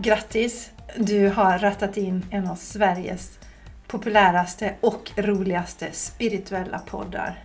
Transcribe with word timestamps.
Grattis! 0.00 0.70
Du 0.96 1.28
har 1.28 1.58
rattat 1.58 1.96
in 1.96 2.26
en 2.30 2.48
av 2.48 2.54
Sveriges 2.54 3.38
populäraste 3.86 4.74
och 4.80 5.10
roligaste 5.16 5.88
spirituella 5.92 6.78
poddar. 6.78 7.44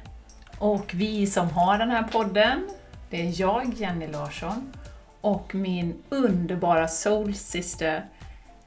Och 0.58 0.92
vi 0.94 1.28
som 1.28 1.50
har 1.50 1.78
den 1.78 1.90
här 1.90 2.04
podden, 2.04 2.70
det 3.10 3.22
är 3.22 3.42
jag, 3.42 3.74
Jenny 3.74 4.08
Larsson, 4.08 4.74
och 5.22 5.56
min 5.56 6.04
underbara 6.10 6.88
soulsyster 6.88 8.06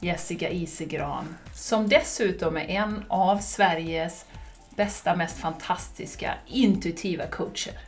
Jessica 0.01 0.51
Isegran, 0.51 1.37
som 1.55 1.89
dessutom 1.89 2.57
är 2.57 2.69
en 2.69 3.05
av 3.09 3.39
Sveriges 3.39 4.25
bästa, 4.77 5.17
mest 5.17 5.39
fantastiska 5.39 6.35
intuitiva 6.47 7.27
coacher. 7.27 7.79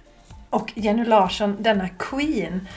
Och 0.50 0.72
Jenny 0.74 1.04
Larsson, 1.04 1.56
denna 1.60 1.88
Queen, 1.88 2.68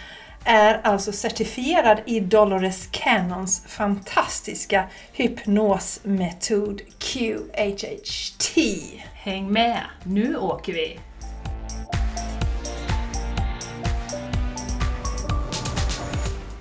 är 0.43 0.81
alltså 0.83 1.11
certifierad 1.11 2.01
i 2.05 2.19
Dolores 2.19 2.89
Cannons 2.91 3.63
fantastiska 3.67 4.89
hypnosmetod 5.13 6.81
QHHT. 6.99 8.57
Häng 9.13 9.51
med, 9.51 9.83
nu 10.03 10.37
åker 10.37 10.73
vi! 10.73 10.99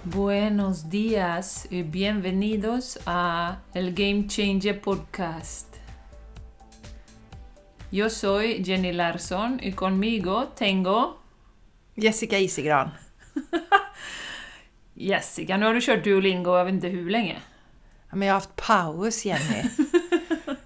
Buenos 0.03 0.91
días 0.91 1.67
y 1.71 1.83
bienvenidos 1.83 2.99
a 3.05 3.55
el 3.73 3.95
Game 3.95 4.29
Changer 4.29 4.81
Podcast. 4.81 5.67
Yo 7.91 8.11
soy 8.11 8.65
Jenny 8.65 8.93
Larsson 8.93 9.61
y 9.63 9.73
conmigo 9.73 10.49
tengo 10.57 11.19
Jessica 11.97 12.39
Isigran. 12.39 12.91
Jessica. 15.01 15.57
Nu 15.57 15.67
har 15.67 15.75
du 15.75 15.81
kört 15.81 16.05
Duolingo 16.05 16.57
jag 16.57 16.65
vet 16.65 16.75
inte 16.75 16.89
hur 16.89 17.11
länge. 17.11 17.37
Ja, 18.11 18.17
men 18.17 18.29
jag 18.29 18.35
har 18.35 18.41
haft 18.41 18.57
paus, 18.57 19.25
Jenny. 19.25 19.65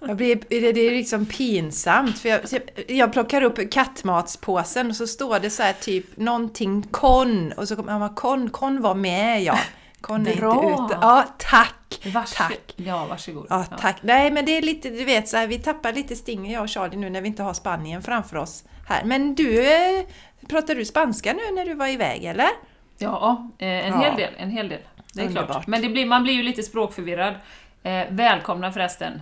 Jag 0.07 0.17
blir, 0.17 0.35
det 0.49 0.79
är 0.79 0.91
liksom 0.91 1.25
pinsamt, 1.25 2.19
för 2.19 2.29
jag, 2.29 2.41
jag 2.87 3.13
plockar 3.13 3.41
upp 3.41 3.71
kattmatspåsen 3.71 4.89
och 4.89 4.95
så 4.95 5.07
står 5.07 5.39
det 5.39 5.49
så 5.49 5.63
här 5.63 5.73
typ 5.73 6.17
någonting 6.17 6.81
kon 6.81 7.51
och 7.51 7.67
så 7.67 7.75
kommer 7.75 7.99
ja, 7.99 8.09
kon, 8.15 8.49
kon 8.49 8.81
var 8.81 8.95
med 8.95 9.43
ja. 9.43 9.59
Kon 10.01 10.27
är 10.27 10.35
Bra. 10.35 10.71
inte 10.71 10.93
ute. 10.93 10.97
Ja, 11.01 11.25
tack! 11.37 12.01
Vars 12.13 12.33
Tack! 12.33 12.73
Ja, 12.75 13.05
varsågod. 13.05 13.47
Ja, 13.49 13.63
tack. 13.63 13.97
Nej, 14.01 14.31
men 14.31 14.45
det 14.45 14.57
är 14.57 14.61
lite, 14.61 14.89
du 14.89 15.05
vet, 15.05 15.27
så 15.27 15.37
här, 15.37 15.47
vi 15.47 15.59
tappar 15.59 15.93
lite 15.93 16.15
sting 16.15 16.51
jag 16.51 16.63
och 16.63 16.69
Charlie 16.69 16.97
nu 16.97 17.09
när 17.09 17.21
vi 17.21 17.27
inte 17.27 17.43
har 17.43 17.53
Spanien 17.53 18.01
framför 18.03 18.37
oss 18.37 18.63
här. 18.87 19.03
Men 19.05 19.35
du, 19.35 19.73
eh, 19.73 20.05
pratar 20.47 20.75
du 20.75 20.85
spanska 20.85 21.33
nu 21.33 21.55
när 21.55 21.65
du 21.65 21.73
var 21.73 21.87
iväg, 21.87 22.23
eller? 22.23 22.49
Ja, 22.97 23.47
eh, 23.57 23.67
en 23.67 23.93
Ja. 23.93 23.99
hel 23.99 24.15
del. 24.15 24.33
En 24.37 24.49
hel 24.51 24.69
del. 24.69 24.79
Det 25.13 25.21
är 25.21 25.25
Underbart. 25.27 25.51
klart. 25.51 25.67
Men 25.67 25.81
det 25.81 25.89
blir, 25.89 26.05
man 26.05 26.23
blir 26.23 26.33
ju 26.33 26.43
lite 26.43 26.63
språkförvirrad. 26.63 27.33
Eh, 27.83 28.03
välkomna 28.09 28.71
förresten 28.71 29.21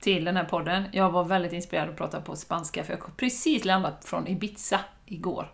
till 0.00 0.24
den 0.24 0.36
här 0.36 0.44
podden. 0.44 0.84
Jag 0.92 1.10
var 1.10 1.24
väldigt 1.24 1.52
inspirerad 1.52 1.88
att 1.88 1.96
prata 1.96 2.20
på 2.20 2.36
spanska 2.36 2.84
för 2.84 2.92
jag 2.92 3.00
har 3.00 3.10
precis 3.16 3.64
landat 3.64 4.04
från 4.04 4.28
Ibiza 4.28 4.80
igår. 5.06 5.52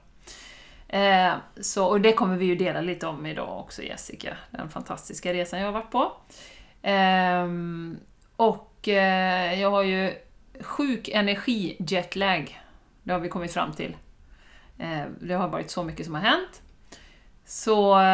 Eh, 0.88 1.33
så, 1.61 1.86
och 1.86 2.00
det 2.00 2.12
kommer 2.12 2.36
vi 2.36 2.44
ju 2.47 2.55
dela 2.56 2.81
lite 2.81 3.06
om 3.06 3.27
idag 3.27 3.61
också 3.61 3.83
Jessica, 3.83 4.36
den 4.50 4.69
fantastiska 4.70 5.33
resan 5.34 5.61
jag 5.61 5.66
har 5.66 5.72
varit 5.72 5.91
på. 5.91 6.12
Ehm, 6.83 7.98
och 8.36 8.88
eh, 8.88 9.61
jag 9.61 9.70
har 9.70 9.83
ju 9.83 10.14
sjuk 10.61 11.08
energi 11.08 11.77
jetlag. 11.78 12.61
Det 13.03 13.12
har 13.12 13.20
vi 13.20 13.28
kommit 13.28 13.53
fram 13.53 13.72
till. 13.72 13.97
Det 15.20 15.34
har 15.34 15.48
varit 15.48 15.70
så 15.70 15.83
mycket 15.84 16.06
som 16.06 16.14
har 16.14 16.22
hänt. 16.22 16.62
Så 17.53 17.98
eh, 18.01 18.05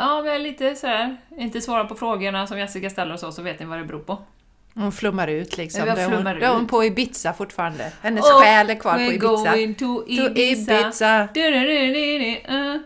ja, 0.00 0.20
vi 0.24 0.30
är 0.30 0.38
lite 0.38 0.74
sådär, 0.74 1.16
inte 1.38 1.60
svara 1.60 1.84
på 1.84 1.94
frågorna 1.94 2.46
som 2.46 2.58
Jessica 2.58 2.90
ställer 2.90 3.14
och 3.14 3.20
så, 3.20 3.32
så 3.32 3.42
vet 3.42 3.60
ni 3.60 3.66
vad 3.66 3.78
det 3.78 3.84
beror 3.84 4.00
på. 4.00 4.18
Hon 4.74 4.92
flummar 4.92 5.28
ut 5.28 5.56
liksom. 5.56 5.86
Jag 5.86 5.96
Då 5.96 6.00
är 6.00 6.04
hon, 6.04 6.14
flummar 6.14 6.34
då 6.34 6.46
är 6.46 6.54
hon 6.54 6.66
på 6.66 6.84
Ibiza 6.84 7.32
fortfarande. 7.32 7.92
Hennes 8.02 8.24
Oh, 8.24 8.40
själ 8.42 8.70
är 8.70 8.74
kvar 8.74 8.92
på 8.92 8.98
We're 8.98 9.08
Ibiza. 9.14 9.52
going 9.52 9.74
to 9.74 9.84
To 9.84 10.04
Ibiza. 10.08 10.80
Ibiza. 10.80 11.28
Du-du-du-du-du, 11.34 12.54
uh, 12.54 12.80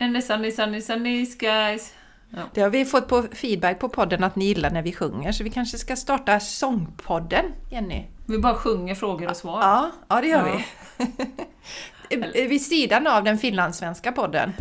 And 0.00 0.14
the 0.14 0.22
sunny, 0.22 0.50
sunny, 0.52 0.80
sunny 0.80 1.26
skies. 1.26 1.94
Det 2.54 2.60
har 2.60 2.70
vi 2.70 2.84
fått 2.84 3.08
på 3.08 3.22
feedback 3.32 3.78
på 3.78 3.88
podden 3.88 4.24
att 4.24 4.36
ni 4.36 4.44
gillar 4.44 4.70
när 4.70 4.82
vi 4.82 4.92
sjunger, 4.92 5.32
så 5.32 5.44
vi 5.44 5.50
kanske 5.50 5.78
ska 5.78 5.96
starta 5.96 6.40
sångpodden, 6.40 7.44
Jenny? 7.70 8.04
Vi 8.26 8.38
bara 8.38 8.54
sjunger 8.54 8.94
frågor 8.94 9.30
och 9.30 9.36
svar. 9.36 9.60
Ja, 9.62 9.90
ja 10.08 10.20
det 10.20 10.26
gör 10.26 10.46
Ja. 10.98 11.06
vi. 12.10 12.46
Vid 12.48 12.62
sidan 12.62 13.06
av 13.06 13.24
den 13.24 13.38
finlandssvenska 13.38 14.12
podden. 14.12 14.52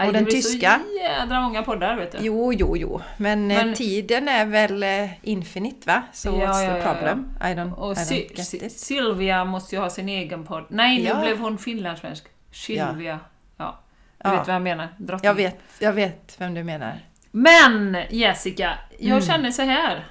Aj, 0.00 0.06
och 0.06 0.12
den 0.12 0.24
det 0.24 0.30
tyska. 0.30 0.80
så 0.84 0.98
jädra 1.02 1.40
många 1.40 1.62
poddar 1.62 1.96
vet 1.96 2.12
du. 2.12 2.18
Jo, 2.20 2.52
jo, 2.52 2.76
jo. 2.76 3.00
Men, 3.16 3.50
eh, 3.50 3.56
Men- 3.64 3.74
tiden 3.74 4.28
är 4.28 4.44
väl 4.46 4.82
eh, 4.82 5.10
infinite, 5.22 5.86
va? 5.86 6.02
So 6.12 6.28
Ja, 6.28 6.34
what's 6.46 6.62
ja, 6.62 6.70
the 6.72 6.78
ja, 6.78 6.86
ja. 6.86 6.94
problem? 6.94 7.30
I 7.40 7.44
don't, 7.44 7.72
Och 7.74 7.92
I 7.92 7.94
don't 7.94 8.58
this. 8.58 8.78
Sylvia 8.80 9.44
måste 9.44 9.74
ju 9.76 9.80
ha 9.82 9.90
sin 9.90 10.08
egen 10.08 10.44
podd. 10.44 10.64
Nej, 10.68 10.98
nu 10.98 11.04
Ja. 11.08 11.20
blev 11.20 11.38
hon 11.38 11.58
finlandssvensk. 11.58 12.24
Sylvia. 12.52 13.20
Ja. 13.56 13.80
Du 14.22 14.28
Ja. 14.28 14.36
vet 14.36 14.46
vad 14.46 14.54
jag 14.54 14.62
menar? 14.62 14.88
Drottning. 14.98 15.26
Jag 15.28 15.34
vet, 15.34 15.58
jag 15.78 15.92
vet 15.92 16.34
vem 16.38 16.54
du 16.54 16.64
menar. 16.64 16.92
Men 17.30 17.96
Jessica, 18.10 18.78
jag 18.98 19.10
Mm. 19.10 19.22
känner 19.22 19.50
så 19.50 19.62
här. 19.62 20.06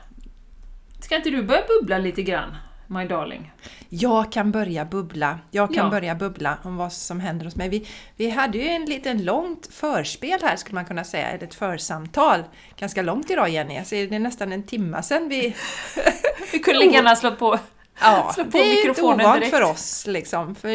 Ska 1.00 1.16
inte 1.16 1.30
du 1.30 1.44
börja 1.44 1.62
bubbla 1.80 1.98
lite 1.98 2.24
grann, 2.24 2.56
my 2.88 3.06
darling? 3.06 3.52
Jag 3.90 4.32
kan 4.32 4.52
börja 4.52 4.86
bubbla. 4.86 5.40
Jag 5.52 5.74
kan 5.74 5.84
Ja. 5.86 5.90
börja 5.92 6.16
bubbla 6.16 6.58
om 6.64 6.78
vad 6.78 6.94
som 6.94 7.20
händer 7.20 7.46
hos 7.46 7.56
mig. 7.56 7.70
Vi, 7.70 7.88
vi 8.16 8.30
hade 8.30 8.58
ju 8.58 8.68
en 8.68 8.86
liten 8.86 9.26
långt 9.26 9.68
förspel 9.74 10.40
här 10.44 10.56
skulle 10.56 10.76
man 10.76 10.86
kunna 10.86 11.04
säga, 11.04 11.28
eller 11.30 11.44
ett 11.48 11.56
församtal. 11.56 12.44
Ganska 12.80 13.02
långt 13.02 13.30
idag 13.32 13.50
Jenny, 13.50 13.86
ser 13.86 14.08
det 14.08 14.16
är 14.16 14.20
nästan 14.20 14.52
en 14.52 14.64
timma 14.64 15.02
sedan 15.04 15.30
vi... 15.30 15.56
Vi 16.52 16.60
kunde 16.60 16.80
lika 16.80 16.94
gärna 16.94 17.16
slå 17.16 17.32
på... 17.32 17.60
Ja, 18.02 18.32
Slå 18.36 18.44
på 18.44 18.50
det 18.52 18.58
är 18.58 18.78
inte 18.78 18.88
mikrofonen 18.90 19.22
ovant 19.26 19.40
direkt. 19.40 19.56
för 19.56 19.64
oss 19.64 20.08
liksom. 20.08 20.56
För 20.56 20.70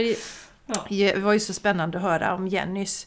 Ja. 0.67 0.85
det 0.89 1.17
var 1.19 1.33
ju 1.33 1.41
så 1.41 1.53
spännande 1.53 1.99
att 1.99 2.05
höra 2.05 2.35
om 2.35 2.49
Jennys 2.49 3.07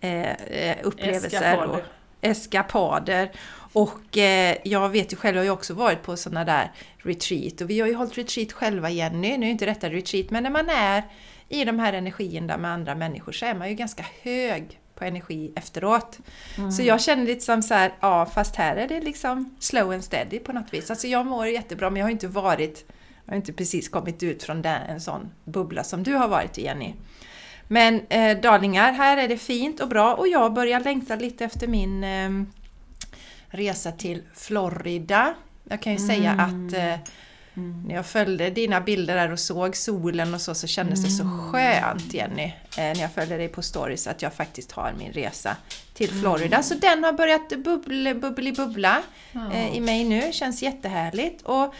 eh, 0.00 0.30
eh, 0.32 0.76
upplevelser 0.82 1.26
Eskapader. 1.28 1.68
och 1.68 1.80
eskapader. 2.20 3.30
Och 3.72 4.18
eh, 4.18 4.56
jag 4.64 4.88
vet 4.88 5.12
ju 5.12 5.16
själv, 5.16 5.36
jag 5.36 5.40
har 5.40 5.44
ju 5.44 5.50
också 5.50 5.74
varit 5.74 6.02
på 6.02 6.16
sådana 6.16 6.44
där 6.44 6.72
retreat 6.98 7.60
och 7.60 7.70
vi 7.70 7.80
har 7.80 7.88
ju 7.88 7.94
hållit 7.94 8.18
retreat 8.18 8.52
själva 8.52 8.90
Jenny, 8.90 9.36
nu 9.36 9.46
är 9.46 9.50
inte 9.50 9.66
detta 9.66 9.90
retreat, 9.90 10.30
men 10.30 10.42
när 10.42 10.50
man 10.50 10.68
är 10.68 11.02
i 11.48 11.64
de 11.64 11.78
här 11.78 11.92
energierna 11.92 12.56
med 12.56 12.70
andra 12.70 12.94
människor 12.94 13.32
så 13.32 13.46
är 13.46 13.54
man 13.54 13.68
ju 13.68 13.74
ganska 13.74 14.06
hög 14.22 14.80
på 14.94 15.04
energi 15.04 15.52
efteråt. 15.56 16.18
Mm. 16.58 16.72
Så 16.72 16.82
jag 16.82 17.00
känner 17.00 17.24
lite 17.24 17.40
som 17.40 17.62
så 17.62 17.74
här, 17.74 17.92
ja 18.00 18.26
fast 18.26 18.56
här 18.56 18.76
är 18.76 18.88
det 18.88 19.00
liksom 19.00 19.56
slow 19.58 19.92
and 19.92 20.04
steady 20.04 20.38
på 20.38 20.52
något 20.52 20.74
vis. 20.74 20.90
Alltså 20.90 21.06
jag 21.06 21.26
mår 21.26 21.46
jättebra 21.46 21.90
men 21.90 22.00
jag 22.00 22.06
har 22.06 22.10
inte 22.10 22.28
varit, 22.28 22.84
jag 23.24 23.32
har 23.32 23.36
inte 23.36 23.52
precis 23.52 23.88
kommit 23.88 24.22
ut 24.22 24.42
från 24.42 24.62
den, 24.62 24.82
en 24.82 25.00
sån 25.00 25.30
bubbla 25.44 25.84
som 25.84 26.02
du 26.02 26.14
har 26.14 26.28
varit 26.28 26.58
i 26.58 26.64
Jenny. 26.64 26.94
Men 27.68 28.00
eh, 28.08 28.40
darlingar, 28.40 28.92
här 28.92 29.16
är 29.16 29.28
det 29.28 29.38
fint 29.38 29.80
och 29.80 29.88
bra 29.88 30.14
och 30.14 30.28
jag 30.28 30.52
börjar 30.52 30.80
längta 30.80 31.16
lite 31.16 31.44
efter 31.44 31.68
min 31.68 32.04
eh, 32.04 32.30
resa 33.48 33.92
till 33.92 34.22
Florida. 34.34 35.34
Jag 35.64 35.82
kan 35.82 35.92
ju 35.92 35.98
säga 35.98 36.32
att 36.32 36.72
eh, 36.72 37.12
när 37.86 37.94
jag 37.94 38.06
följde 38.06 38.50
dina 38.50 38.80
bilder 38.80 39.14
där 39.14 39.32
och 39.32 39.38
såg 39.38 39.76
solen 39.76 40.34
och 40.34 40.40
så, 40.40 40.54
så 40.54 40.66
kändes 40.66 41.04
det 41.04 41.10
så 41.10 41.24
skönt 41.24 42.14
Jenny, 42.14 42.44
eh, 42.44 42.52
när 42.76 43.00
jag 43.00 43.12
följde 43.12 43.36
dig 43.36 43.48
på 43.48 43.62
stories, 43.62 44.06
att 44.06 44.22
jag 44.22 44.32
faktiskt 44.32 44.72
har 44.72 44.94
min 44.98 45.12
resa 45.12 45.56
till 45.94 46.10
Florida. 46.10 46.62
Så 46.62 46.74
den 46.74 47.04
har 47.04 47.12
börjat 47.12 47.48
bubbla, 47.48 48.14
bubbli 48.14 48.52
bubbla 48.52 49.02
eh, 49.52 49.76
i 49.76 49.80
mig 49.80 50.04
nu, 50.04 50.32
känns 50.32 50.62
jättehärligt. 50.62 51.42
Och 51.42 51.74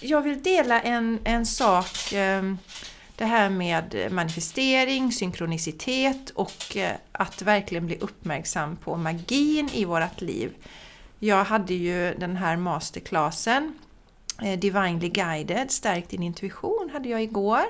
jag 0.00 0.22
vill 0.22 0.42
dela 0.42 0.80
en, 0.80 1.18
en 1.24 1.46
sak, 1.46 2.12
eh, 2.12 2.42
det 3.20 3.26
här 3.26 3.50
med 3.50 4.08
manifestering, 4.10 5.12
synkronicitet 5.12 6.30
och 6.30 6.76
eh, 6.76 6.92
att 7.12 7.42
verkligen 7.42 7.86
bli 7.86 7.96
uppmärksam 7.96 8.76
på 8.76 8.96
magin 8.96 9.68
i 9.72 9.84
vårt 9.84 10.20
liv. 10.20 10.52
Jag 11.18 11.44
hade 11.44 11.74
ju 11.74 12.14
den 12.14 12.36
här 12.36 12.56
masterclassen 12.56 13.78
eh, 14.42 14.58
Divinely 14.58 15.08
Guided, 15.08 15.70
Stärk 15.70 16.08
din 16.08 16.22
intuition, 16.22 16.90
hade 16.92 17.08
jag 17.08 17.22
igår. 17.22 17.64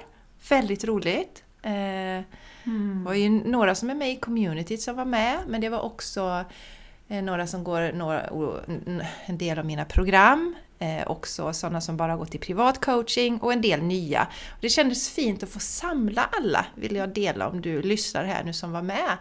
Väldigt 0.48 0.84
roligt. 0.84 1.42
Eh, 1.62 1.72
Det 2.64 3.04
var 3.04 3.14
ju 3.14 3.28
några 3.30 3.74
som 3.74 3.90
är 3.90 3.94
med 3.94 4.10
i 4.10 4.16
communityt 4.16 4.82
som 4.82 4.96
var 4.96 5.04
med, 5.04 5.38
men 5.48 5.60
det 5.60 5.68
var 5.68 5.80
också 5.80 6.44
några 7.06 7.46
som 7.46 7.64
går 7.64 7.92
några, 7.92 8.22
en 9.26 9.38
del 9.38 9.58
av 9.58 9.64
mina 9.64 9.84
program. 9.84 10.54
Eh, 10.82 11.06
också 11.06 11.52
sådana 11.52 11.80
som 11.80 11.96
bara 11.96 12.16
gått 12.16 12.34
i 12.34 12.38
privat 12.38 12.84
coaching 12.84 13.38
och 13.38 13.52
en 13.52 13.60
del 13.60 13.82
nya. 13.82 14.22
Och 14.50 14.58
det 14.60 14.68
kändes 14.68 15.10
fint 15.10 15.42
att 15.42 15.48
få 15.48 15.58
samla 15.58 16.28
alla, 16.32 16.66
vill 16.74 16.96
jag 16.96 17.08
dela 17.08 17.48
om 17.48 17.60
du 17.60 17.82
lyssnar 17.82 18.24
här 18.24 18.44
nu 18.44 18.52
som 18.52 18.72
var 18.72 18.82
med. 18.82 19.16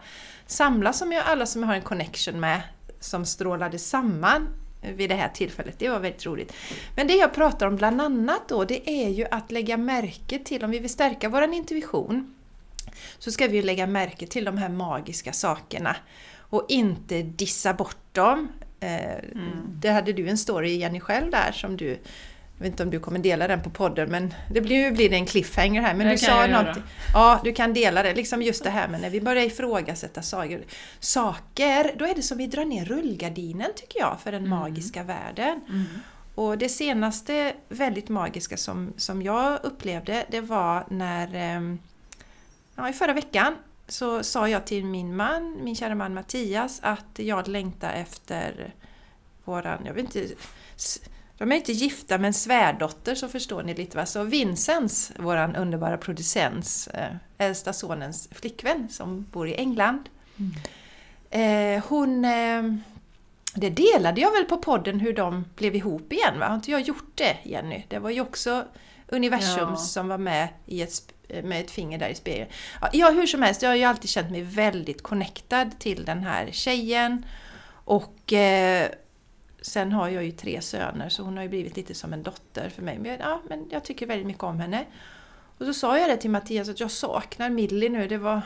Samla 0.48 0.94
som 0.94 1.12
jag, 1.12 1.24
alla 1.26 1.46
som 1.46 1.62
jag 1.62 1.68
har 1.68 1.76
en 1.76 1.82
connection 1.82 2.40
med, 2.40 2.62
som 3.00 3.26
strålade 3.26 3.80
samman 3.80 4.48
vid 4.82 5.10
det 5.10 5.16
här 5.16 5.30
tillfället. 5.30 5.80
Det 5.80 5.90
var 5.90 6.00
väldigt 6.00 6.26
roligt. 6.26 6.54
Men 6.96 7.08
det 7.08 7.14
jag 7.14 7.34
pratar 7.34 7.68
om 7.68 7.76
bland 7.76 8.02
annat 8.02 8.42
då, 8.48 8.64
det 8.64 8.90
är 8.90 9.10
ju 9.10 9.26
att 9.32 9.52
lägga 9.52 9.78
märke 9.78 10.40
till, 10.40 10.64
om 10.64 10.72
vi 10.72 10.80
vill 10.80 10.90
stärka 10.90 11.30
vår 11.30 11.54
intuition, 11.54 12.36
så 13.18 13.32
ska 13.32 13.48
vi 13.48 13.56
ju 13.56 13.62
lägga 13.62 13.88
märke 13.88 14.28
till 14.28 14.46
de 14.46 14.58
här 14.58 14.70
magiska 14.70 15.34
sakerna. 15.34 15.96
och 16.52 16.66
inte 16.70 17.22
dissa 17.22 17.74
bort 17.74 18.14
dem. 18.14 18.48
Eh, 18.80 19.16
Mm. 19.36 19.52
Det 19.82 19.90
hade 19.90 20.14
du 20.14 20.30
en 20.30 20.38
story 20.38 20.76
Jenny 20.78 21.00
själv 21.00 21.32
där 21.32 21.52
som 21.52 21.78
du 21.78 21.88
jag 22.58 22.64
vet 22.64 22.72
inte 22.74 22.84
om 22.84 22.90
du 22.90 23.00
kommer 23.00 23.20
dela 23.20 23.48
den 23.48 23.62
på 23.62 23.70
podden 23.70 24.10
men 24.12 24.34
det 24.54 24.62
blir, 24.62 24.92
blir 24.92 25.10
det 25.10 25.16
en 25.16 25.26
cliffhanger 25.26 25.82
här. 25.82 25.94
Men 25.94 26.08
Det 26.08 26.14
du 26.14 26.18
sa 26.18 26.48
något. 26.48 26.78
Ja, 27.14 27.42
du 27.44 27.54
kan 27.54 27.74
dela 27.74 28.04
det. 28.04 28.14
Liksom 28.14 28.42
just 28.42 28.64
det 28.64 28.70
här 28.70 28.88
med 28.88 29.02
när 29.02 29.10
vi 29.10 29.22
börjar 29.22 29.44
ifrågasätta 29.46 30.22
saker. 30.22 30.62
Saker, 31.00 31.92
då 31.96 32.06
är 32.06 32.16
det 32.16 32.22
som 32.22 32.38
vi 32.38 32.48
drar 32.48 32.66
ner 32.66 32.86
rullgardinen 32.86 33.70
tycker 33.76 34.00
jag 34.00 34.18
för 34.24 34.32
den 34.32 34.46
Mm. 34.46 34.60
magiska 34.60 35.04
världen. 35.04 35.62
Mm. 35.70 35.86
Och 36.36 36.58
det 36.58 36.70
senaste 36.70 37.54
väldigt 37.70 38.10
magiska 38.10 38.58
som, 38.58 38.94
som 38.98 39.22
jag 39.22 39.60
upplevde 39.64 40.26
det 40.32 40.42
var 40.42 40.86
när 40.90 41.36
ehm, 41.36 41.80
ja, 42.76 42.90
i 42.90 42.94
förra 42.94 43.14
veckan 43.14 43.56
så 43.90 44.24
sa 44.24 44.50
jag 44.50 44.66
till 44.66 44.86
min 44.86 45.16
man, 45.16 45.64
min 45.64 45.76
kära 45.76 45.96
man 45.96 46.14
Mattias, 46.14 46.80
att 46.84 47.06
jag 47.16 47.48
längtar 47.48 47.94
efter 47.94 48.74
våran, 49.44 49.86
jag 49.86 49.94
vet 49.94 50.04
inte, 50.16 50.36
de 51.38 51.52
är 51.52 51.56
inte 51.56 51.72
gifta 51.72 52.18
men 52.18 52.34
svärdotter 52.34 53.16
så 53.16 53.28
förstår 53.28 53.64
ni 53.64 53.74
lite 53.76 53.98
va. 53.98 54.06
Så 54.06 54.24
Vincents, 54.24 55.12
våran 55.18 55.56
underbara 55.56 55.98
producents, 55.98 56.88
eh, 56.88 57.16
äldsta 57.38 57.74
sonens 57.74 58.30
flickvän 58.32 58.90
som 58.90 59.26
bor 59.32 59.48
i 59.48 59.54
England. 59.56 60.10
Eh, 61.30 61.84
hon... 61.88 62.26
Eh, 62.26 62.64
det 63.56 63.70
delade 63.70 64.22
jag 64.22 64.32
väl 64.32 64.46
på 64.46 64.58
podden 64.58 65.00
hur 65.00 65.14
de 65.14 65.46
blev 65.56 65.76
ihop 65.76 66.14
igen 66.14 66.40
va? 66.40 66.48
Har 66.48 66.56
inte 66.56 66.72
jag 66.72 66.82
gjort 66.82 67.12
det 67.16 67.38
Jenny? 67.44 67.84
Det 67.88 68.00
var 68.00 68.10
ju 68.10 68.22
också 68.22 68.66
universum 69.08 69.70
Ja. 69.70 69.76
som 69.76 70.08
var 70.08 70.18
med 70.18 70.48
i 70.66 70.82
ett, 70.82 71.14
Eh, 71.30 71.44
med 71.44 71.62
ett 71.62 71.72
finger 71.72 71.98
där 71.98 72.10
i 72.10 72.16
spegeln. 72.16 72.50
Ja, 72.94 73.10
hur 73.10 73.28
som 73.28 73.42
helst, 73.42 73.62
jag 73.62 73.70
har 73.70 73.76
ju 73.76 73.84
alltid 73.84 74.10
känt 74.10 74.32
mig 74.32 74.42
väldigt 74.42 75.02
connectad 75.02 75.80
till 75.80 76.06
den 76.06 76.24
här 76.24 76.50
tjejen. 76.52 77.26
Och 77.72 78.34
eh, 78.34 78.90
sen 79.62 79.92
har 79.92 80.10
jag 80.10 80.24
ju 80.24 80.32
tre 80.32 80.62
söner 80.62 81.10
så 81.10 81.24
hon 81.24 81.38
har 81.38 81.44
ju 81.44 81.50
blivit 81.50 81.78
lite 81.78 81.94
som 81.94 82.14
en 82.14 82.24
dotter 82.24 82.70
för 82.70 82.82
mig. 82.82 83.00
Men, 83.00 83.18
ja, 83.20 83.42
men 83.50 83.68
jag 83.72 83.84
tycker 83.84 84.06
väldigt 84.06 84.28
mycket 84.28 84.44
om 84.44 84.60
henne. 84.60 84.86
Och 85.58 85.66
så 85.66 85.74
sa 85.74 86.00
jag 86.00 86.10
det 86.10 86.18
till 86.18 86.30
Mattias 86.30 86.70
att 86.70 86.80
jag 86.80 86.92
saknar 86.92 87.50
Millie 87.50 87.90
nu. 87.90 88.08
Det 88.08 88.18
var, 88.18 88.42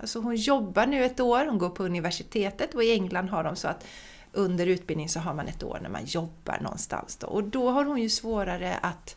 alltså 0.00 0.20
hon 0.20 0.36
jobbar 0.36 0.86
nu 0.86 1.04
ett 1.04 1.20
år, 1.20 1.46
hon 1.46 1.58
går 1.58 1.70
på 1.70 1.84
universitetet 1.84 2.74
och 2.74 2.84
i 2.84 2.92
England 2.92 3.28
har 3.28 3.44
de 3.44 3.56
så 3.56 3.68
att 3.68 3.86
under 4.32 4.66
utbildning 4.66 5.08
så 5.08 5.20
har 5.20 5.34
man 5.34 5.48
ett 5.48 5.62
år 5.62 5.78
när 5.82 5.90
man 5.90 6.04
jobbar 6.04 6.58
någonstans. 6.60 7.16
Då. 7.16 7.26
Och 7.26 7.44
då 7.44 7.70
har 7.70 7.84
hon 7.84 8.02
ju 8.02 8.08
svårare 8.08 8.74
att 8.82 9.16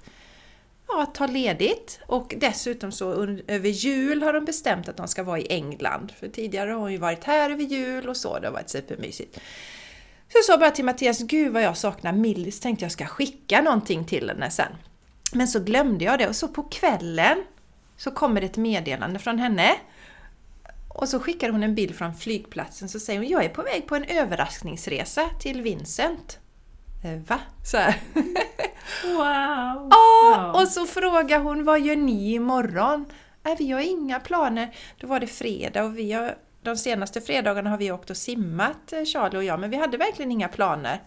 ja, 0.90 1.06
ta 1.06 1.28
ledigt. 1.28 2.00
Och 2.08 2.34
dessutom 2.38 2.92
så 2.92 3.38
över 3.48 3.70
jul 3.70 4.24
har 4.24 4.34
de 4.34 4.46
bestämt 4.46 4.90
att 4.90 4.98
de 4.98 5.08
ska 5.08 5.24
vara 5.24 5.40
i 5.40 5.48
England. 5.50 6.12
För 6.20 6.28
tidigare 6.28 6.72
har 6.72 6.80
hon 6.80 6.92
ju 6.92 6.98
varit 6.98 7.24
här 7.24 7.50
över 7.50 7.64
jul 7.64 8.10
och 8.10 8.18
så, 8.18 8.40
det 8.40 8.48
har 8.48 8.54
varit 8.54 8.70
supermysigt. 8.70 9.40
Så 10.28 10.38
jag 10.38 10.46
sa 10.46 10.58
bara 10.58 10.72
till 10.72 10.86
Mattias, 10.86 11.20
gud 11.20 11.54
vad 11.54 11.62
jag 11.62 11.78
saknar 11.78 12.12
Millis, 12.12 12.60
tänkte 12.60 12.86
jag 12.86 12.92
ska 12.92 13.06
skicka 13.06 13.62
någonting 13.62 14.06
till 14.06 14.30
henne 14.30 14.52
sen. 14.52 14.72
Men 15.34 15.48
så 15.48 15.60
glömde 15.60 16.06
jag 16.06 16.20
det 16.20 16.28
och 16.28 16.36
så 16.36 16.48
på 16.48 16.64
kvällen 16.64 17.44
så 17.98 18.12
kommer 18.12 18.42
det 18.42 18.48
ett 18.48 18.58
meddelande 18.58 19.20
från 19.20 19.40
henne. 19.40 19.72
Och 20.88 21.10
så 21.10 21.20
skickar 21.20 21.50
hon 21.50 21.64
en 21.64 21.76
bild 21.76 21.96
från 21.96 22.16
flygplatsen 22.16 22.90
så 22.90 23.00
säger 23.00 23.20
hon, 23.20 23.30
jag 23.30 23.46
är 23.46 23.50
på 23.50 23.62
väg 23.62 23.88
på 23.88 23.96
en 23.96 24.04
överraskningsresa 24.04 25.30
till 25.40 25.62
Vincent. 25.62 26.40
Eh, 27.04 27.20
va? 27.28 27.40
Så 27.66 27.78
här. 27.78 28.02
Wow! 29.04 29.88
Ja, 29.92 30.52
och 30.62 30.68
så 30.68 30.86
frågar 30.86 31.40
hon 31.40 31.64
vad 31.64 31.82
gör 31.82 31.96
ni 31.96 32.34
imorgon? 32.34 33.06
Nej, 33.44 33.56
vi 33.60 33.72
har 33.72 33.82
inga 33.82 34.20
planer. 34.20 34.76
Då 34.98 35.08
var 35.08 35.20
det 35.20 35.28
fredag 35.28 35.84
och 35.84 35.98
vi 35.98 36.12
har, 36.12 36.36
de 36.64 36.78
senaste 36.78 37.22
fredagarna 37.22 37.70
har 37.70 37.78
vi 37.78 37.92
åkt 37.92 38.10
och 38.10 38.18
simmat, 38.18 38.94
eh, 38.94 39.04
Charlie 39.04 39.38
och 39.38 39.44
jag, 39.44 39.60
men 39.60 39.70
vi 39.70 39.78
hade 39.78 39.98
verkligen 39.98 40.32
inga 40.32 40.48
planer. 40.48 41.02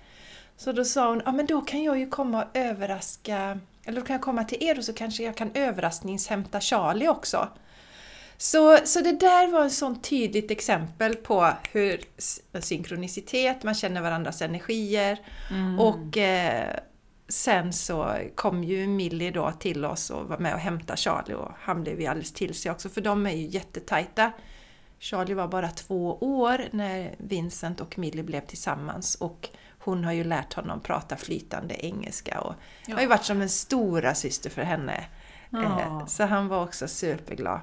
Så 0.57 0.73
då 0.73 0.85
sa 0.85 1.09
hon, 1.09 1.23
ja 1.25 1.33
men 1.33 1.47
då 1.47 1.61
kan 1.61 1.83
jag 1.83 1.99
ju 1.99 2.09
komma 2.11 2.45
och 2.45 2.57
överraska, 2.57 3.59
eller 3.85 4.01
då 4.01 4.07
kan 4.07 4.15
jag 4.15 4.23
komma 4.23 4.45
till 4.45 4.63
er 4.63 4.79
och 4.79 4.85
så 4.85 4.93
kanske 4.93 5.23
jag 5.23 5.37
kan 5.37 5.51
överraskningshämta 5.55 6.61
Charlie 6.61 7.09
också. 7.09 7.49
Så, 8.37 8.79
så 8.85 9.01
det 9.01 9.13
där 9.13 9.51
var 9.53 9.67
ett 9.67 9.73
sånt 9.73 10.05
tydligt 10.05 10.51
exempel 10.51 11.15
på 11.15 11.49
hur 11.73 12.01
synkronicitet, 12.61 13.63
man 13.63 13.75
känner 13.75 14.01
varandras 14.01 14.43
energier 14.43 15.19
Mm. 15.51 15.81
och 15.81 16.17
eh, 16.17 16.77
sen 17.33 17.73
så 17.73 18.17
kom 18.35 18.65
ju 18.65 18.87
Millie 18.87 19.31
då 19.31 19.53
till 19.53 19.85
oss 19.85 20.11
och 20.11 20.29
var 20.29 20.39
med 20.39 20.55
och 20.55 20.61
hämtade 20.61 20.97
Charlie 20.97 21.35
och 21.35 21.51
han 21.59 21.83
blev 21.83 22.01
ju 22.01 22.07
alldeles 22.07 22.33
till 22.33 22.55
sig 22.55 22.71
också 22.73 22.89
för 22.89 23.01
de 23.01 23.27
är 23.27 23.31
ju 23.31 23.47
jättetajta. 23.47 24.33
Charlie 24.99 25.35
var 25.35 25.49
bara 25.49 25.69
två 25.69 26.19
år 26.21 26.61
när 26.71 27.15
Vincent 27.19 27.81
och 27.81 27.99
Millie 27.99 28.23
blev 28.23 28.41
tillsammans 28.47 29.15
och 29.15 29.49
hon 29.79 30.05
har 30.05 30.13
ju 30.13 30.25
lärt 30.25 30.53
honom 30.55 30.81
prata 30.81 31.17
flytande 31.17 31.85
engelska 31.87 32.41
och 32.41 32.55
Ja. 32.87 32.95
har 32.95 33.03
ju 33.03 33.09
varit 33.09 33.25
som 33.25 33.41
en 33.43 33.49
stora 33.49 34.15
syster 34.15 34.51
för 34.51 34.63
henne. 34.63 35.05
Ja. 35.51 35.81
Eh, 35.81 36.07
Så 36.07 36.25
han 36.25 36.49
var 36.49 36.63
också 36.65 36.89
superglad. 36.89 37.61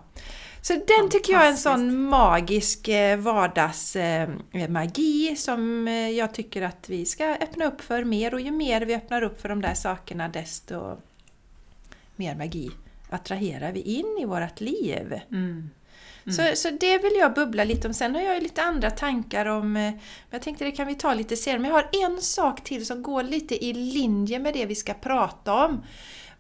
Så 0.61 0.73
den 0.73 1.09
tycker 1.09 1.33
jag 1.33 1.45
är 1.45 1.50
en 1.50 1.57
sån 1.57 2.03
magisk 2.03 2.88
eh, 2.88 3.17
vardagsmagi 3.17 5.35
som 5.35 5.88
eh, 5.88 6.09
jag 6.09 6.33
tycker 6.33 6.61
att 6.61 6.89
vi 6.89 7.06
ska 7.06 7.25
öppna 7.25 7.65
upp 7.65 7.81
för 7.81 8.03
mer 8.03 8.33
och 8.33 8.41
ju 8.41 8.51
mer 8.51 8.81
vi 8.81 8.95
öppnar 8.95 9.21
upp 9.21 9.41
för 9.41 9.50
de 9.50 9.61
där 9.61 9.73
sakerna 9.73 10.27
desto 10.27 10.97
mer 12.15 12.35
magi 12.35 12.71
attraherar 13.09 13.71
vi 13.71 13.81
in 13.81 14.17
i 14.21 14.25
vårt 14.25 14.61
liv. 14.61 15.19
Mm. 15.31 15.69
Så, 16.25 16.51
så 16.56 16.69
det 16.69 16.97
vill 16.97 17.13
jag 17.19 17.33
bubbla 17.33 17.63
lite 17.63 17.88
om. 17.88 17.94
Sen 17.94 18.15
har 18.15 18.21
jag 18.21 18.35
ju 18.35 18.41
lite 18.41 18.63
andra 18.63 18.91
tankar 18.91 19.45
om... 19.45 19.77
eh, 19.77 19.94
Jag 20.29 20.41
tänkte 20.41 20.65
det 20.65 20.71
kan 20.71 20.88
vi 20.88 20.95
ta 20.95 21.13
lite 21.13 21.35
senare. 21.35 21.59
Men 21.59 21.71
jag 21.71 21.77
har 21.77 21.89
en 22.06 22.21
sak 22.21 22.63
till 22.63 22.85
som 22.85 23.03
går 23.03 23.23
lite 23.23 23.65
i 23.65 23.73
linje 23.73 24.39
med 24.39 24.53
det 24.53 24.65
vi 24.65 24.75
ska 24.75 24.94
prata 24.94 25.65
om. 25.65 25.83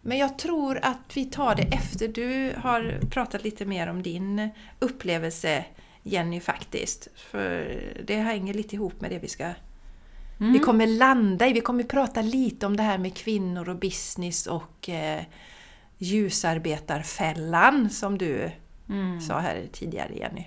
Men 0.01 0.17
jag 0.17 0.39
tror 0.39 0.79
att 0.81 1.17
vi 1.17 1.25
tar 1.25 1.55
det 1.55 1.63
efter 1.63 2.07
du 2.07 2.53
har 2.57 2.99
pratat 3.09 3.43
lite 3.43 3.65
mer 3.65 3.87
om 3.89 4.03
din 4.03 4.49
upplevelse 4.79 5.65
Jenny 6.03 6.39
faktiskt. 6.39 7.07
För 7.15 7.81
det 8.05 8.15
hänger 8.15 8.53
lite 8.53 8.75
ihop 8.75 9.01
med 9.01 9.11
det 9.11 9.19
vi 9.19 9.27
ska... 9.27 9.43
Mm. 10.39 10.53
Vi 10.53 10.59
kommer 10.59 10.87
landa 10.87 11.47
i. 11.47 11.53
Vi 11.53 11.61
kommer 11.61 11.83
prata 11.83 12.21
lite 12.21 12.65
om 12.65 12.77
det 12.77 12.83
här 12.83 12.97
med 12.97 13.17
kvinnor 13.17 13.69
och 13.69 13.75
business 13.75 14.47
och 14.47 14.89
eh, 14.89 15.23
ljusarbetarfällan 15.97 17.89
som 17.89 18.17
du 18.17 18.51
Mm. 18.89 19.21
sa 19.21 19.39
här 19.39 19.67
tidigare 19.71 20.15
Jenny. 20.15 20.45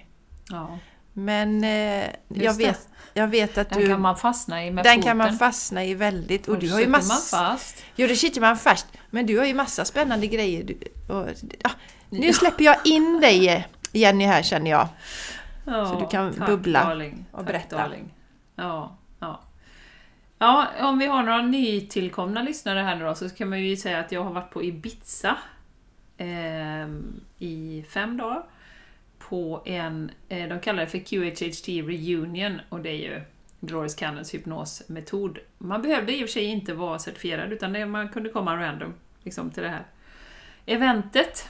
Ja. 0.51 0.79
Men 1.13 1.65
eh, 1.65 2.07
jag, 2.29 2.55
vet, 2.55 2.89
jag 3.15 3.29
vet 3.29 3.59
att 3.59 3.71
Den 3.71 3.81
du... 3.81 3.87
kan 3.89 4.01
man 4.01 4.17
fastna 4.17 4.65
i 4.67 4.71
med 4.71 4.85
den 4.85 4.93
foten. 4.95 5.03
kan 5.09 5.17
man 5.17 5.39
fastna 5.39 5.85
i 5.85 5.95
väldigt. 5.95 6.49
Och 6.49 6.55
Och 6.55 6.61
du 6.61 6.71
har 6.71 6.79
ju 6.79 6.85
sitter 6.85 6.91
man 6.91 7.01
massa... 7.01 7.37
fast. 7.37 7.83
Jo, 7.97 8.07
det 8.07 8.17
sitter 8.17 8.41
man 8.41 8.57
fast. 8.57 8.87
Men 9.11 9.27
du 9.27 9.39
har 9.39 9.45
ju 9.47 9.55
massa 9.55 9.85
spännande 9.85 10.27
grejer. 10.27 10.65
Du, 10.65 10.75
och, 11.15 11.29
ja, 11.63 11.71
nu 12.11 12.33
släpper 12.33 12.65
jag 12.65 12.77
in 12.85 13.21
dig 13.21 13.67
Jenny 13.93 14.25
här 14.25 14.43
känner 14.43 14.71
jag. 14.71 14.89
Ja, 15.67 15.87
Så 15.87 16.01
du 16.01 16.07
kan 16.07 16.35
tack, 16.35 16.47
bubbla 16.49 16.85
darling. 16.85 17.25
och 17.33 17.39
Tack, 17.39 17.47
berätta. 17.47 17.77
darling. 17.77 18.15
Ja, 18.57 18.97
ja. 19.21 19.41
Ja, 20.39 20.67
om 20.81 20.99
vi 20.99 21.07
har 21.07 21.23
några 21.23 21.43
nytillkomna 21.43 22.43
lyssnare 22.43 22.79
här 22.81 22.97
nu 22.97 23.05
då, 23.05 23.15
så 23.15 23.29
kan 23.31 23.49
man 23.49 23.61
ju 23.61 23.77
säga 23.77 23.99
att 23.99 24.13
jag 24.13 24.25
har 24.25 24.31
varit 24.33 24.51
på 24.51 24.63
Ibiza 24.65 25.37
ehm, 26.17 27.21
i 27.39 27.85
fem 27.91 28.17
dagar 28.17 28.43
på 29.29 29.63
en, 29.65 30.11
eh, 30.29 30.49
de 30.49 30.61
kallar 30.61 30.81
det 30.81 30.89
för 30.89 30.99
QHHT 30.99 31.69
Reunion 31.69 32.61
och 32.69 32.81
det 32.81 32.91
är 32.91 32.97
ju 32.97 33.21
Dolores 33.61 33.95
Cannons 33.95 34.35
hypnosmetod. 34.35 35.39
Man 35.59 35.83
behövde 35.83 36.17
i 36.17 36.25
och 36.25 36.29
för 36.29 36.33
sig 36.33 36.45
inte 36.45 36.75
vara 36.75 36.99
certifierad 36.99 37.53
utan 37.53 37.73
det, 37.73 37.87
man 37.87 38.09
kunde 38.09 38.29
komma 38.29 38.57
random 38.57 38.95
liksom, 39.23 39.51
till 39.51 39.63
det 39.63 39.69
här 39.69 39.85
eventet. 40.67 41.49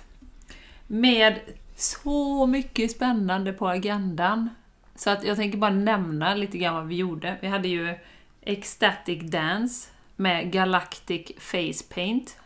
Med 0.87 1.41
så 1.77 2.47
mycket 2.47 2.91
spännande 2.91 3.53
på 3.53 3.69
agendan. 3.69 4.51
Så 4.95 5.11
att 5.11 5.25
jag 5.25 5.37
tänker 5.37 5.59
bara 5.59 5.71
nämna 5.71 6.35
lite 6.35 6.59
grann 6.59 6.75
vad 6.75 6.87
vi 6.87 6.97
gjorde. 6.97 7.37
Vi 7.41 7.49
hade 7.49 7.69
ju 7.69 7.95
Ecstatic 8.41 9.23
Dance 9.31 9.91
med 10.17 10.53
Galactic 10.53 11.33
Face 11.39 11.95
Paint. 11.95 12.39